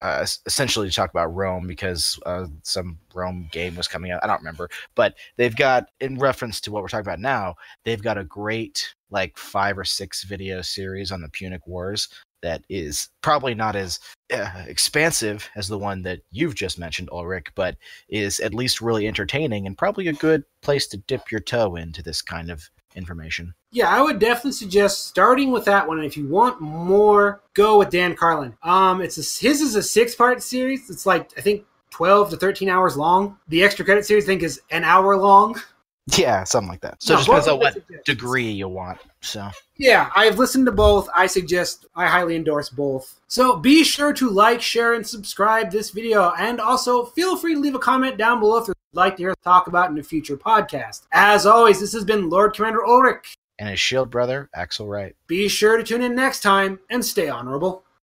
uh, 0.03 0.27
essentially 0.47 0.89
to 0.89 0.95
talk 0.95 1.11
about 1.11 1.33
Rome 1.33 1.69
because 1.69 2.19
uh, 2.27 2.47
some 2.65 2.99
Rome 3.15 3.49
game 3.53 3.77
was 3.77 3.87
coming 3.87 4.11
out. 4.11 4.19
I 4.25 4.27
don't 4.27 4.41
remember, 4.41 4.69
but 4.97 5.15
they've 5.37 5.55
got 5.55 5.87
in 6.01 6.19
reference 6.19 6.61
to 6.63 6.73
what 6.73 6.83
we're 6.83 6.89
talking 6.89 7.07
about 7.07 7.21
now. 7.21 7.55
They've 7.85 8.03
got 8.03 8.19
a 8.19 8.25
great 8.25 8.95
like 9.13 9.39
five 9.39 9.79
or 9.79 9.85
six 9.85 10.25
video 10.25 10.61
series 10.61 11.13
on 11.13 11.23
the 11.23 11.29
Punic 11.29 11.69
Wars 11.69 12.09
that 12.43 12.63
is 12.69 13.09
probably 13.23 13.55
not 13.55 13.77
as 13.77 13.99
uh, 14.33 14.65
expansive 14.67 15.49
as 15.57 15.69
the 15.69 15.79
one 15.79 16.03
that 16.03 16.21
you've 16.31 16.55
just 16.55 16.79
mentioned, 16.79 17.09
Ulrich, 17.11 17.47
but 17.55 17.77
is 18.09 18.41
at 18.41 18.55
least 18.55 18.81
really 18.81 19.07
entertaining 19.07 19.67
and 19.67 19.79
probably 19.79 20.09
a 20.09 20.13
good 20.13 20.45
place 20.61 20.87
to 20.89 20.97
dip 20.97 21.31
your 21.31 21.41
toe 21.41 21.77
into 21.77 22.03
this 22.03 22.21
kind 22.21 22.51
of 22.51 22.69
information. 22.95 23.55
Yeah, 23.71 23.89
I 23.89 24.03
would 24.03 24.19
definitely 24.19 24.53
suggest 24.53 25.07
starting 25.07 25.51
with 25.51 25.65
that 25.65 25.87
one. 25.87 25.99
And 25.99 26.07
if 26.07 26.17
you 26.17 26.29
want 26.29 26.61
more, 26.61 27.41
go 27.55 27.79
with 27.79 27.91
Dan 27.91 28.15
Carlin. 28.15 28.55
Um, 28.63 29.01
it's 29.01 29.17
a, 29.17 29.47
his 29.47 29.61
is 29.61 29.75
a 29.77 29.83
six 29.83 30.15
part 30.15 30.43
series. 30.43 30.91
It's 30.91 31.07
like 31.07 31.31
I 31.39 31.41
think 31.41 31.65
twelve 31.91 32.31
to 32.31 32.37
thirteen 32.37 32.69
hours 32.69 32.97
long. 32.97 33.39
The 33.49 33.63
extra 33.63 33.85
credit 33.85 34.05
series 34.05 34.25
I 34.25 34.27
think 34.27 34.43
is 34.43 34.61
an 34.71 34.85
hour 34.85 35.17
long. 35.17 35.61
Yeah, 36.17 36.43
something 36.45 36.69
like 36.69 36.81
that. 36.81 37.01
So 37.03 37.15
No, 37.15 37.21
it 37.21 37.21
just 37.21 37.27
depends 37.29 37.49
on 37.49 37.55
of 37.55 37.61
what 37.61 37.73
suggestions. 37.75 38.03
degree 38.05 38.51
you 38.51 38.69
want. 38.69 38.99
So 39.21 39.49
Yeah, 39.77 40.11
I've 40.17 40.39
listened 40.39 40.67
to 40.67 40.73
both. 40.73 41.09
I 41.15 41.27
suggest, 41.27 41.87
I 41.95 42.07
highly 42.09 42.35
endorse 42.35 42.69
both. 42.69 43.21
So 43.29 43.57
be 43.57 43.85
sure 43.85 44.13
to 44.15 44.29
like, 44.29 44.61
share, 44.61 44.95
and 44.95 45.07
subscribe 45.07 45.71
this 45.71 45.91
video. 45.91 46.33
And 46.39 46.61
also 46.61 47.05
feel 47.07 47.37
free 47.37 47.55
to 47.55 47.61
leave 47.61 47.75
a 47.77 47.79
comment 47.79 48.19
down 48.19 48.41
below 48.41 48.59
if 48.59 48.67
you'd 48.69 48.77
like 48.95 49.17
to 49.17 49.23
hear 49.23 49.31
us 49.31 49.37
talk 49.45 49.69
about 49.69 49.91
in 49.91 49.99
a 49.99 50.03
future 50.03 50.37
podcast. 50.37 51.03
As 51.13 51.47
always, 51.47 51.79
this 51.81 51.93
has 51.93 52.05
been 52.05 52.29
Lord 52.29 52.55
Commander 52.55 52.85
Ulrich. 52.85 53.37
and 53.61 53.69
his 53.69 53.79
shield 53.81 54.11
brother, 54.11 54.51
Axel 54.57 54.89
Wright. 54.89 55.15
Be 55.29 55.47
sure 55.49 55.77
to 55.77 55.85
tune 55.85 56.03
in 56.03 56.17
next 56.17 56.41
time 56.41 56.81
and 56.91 57.05
stay 57.05 57.29
honorable. 57.29 57.85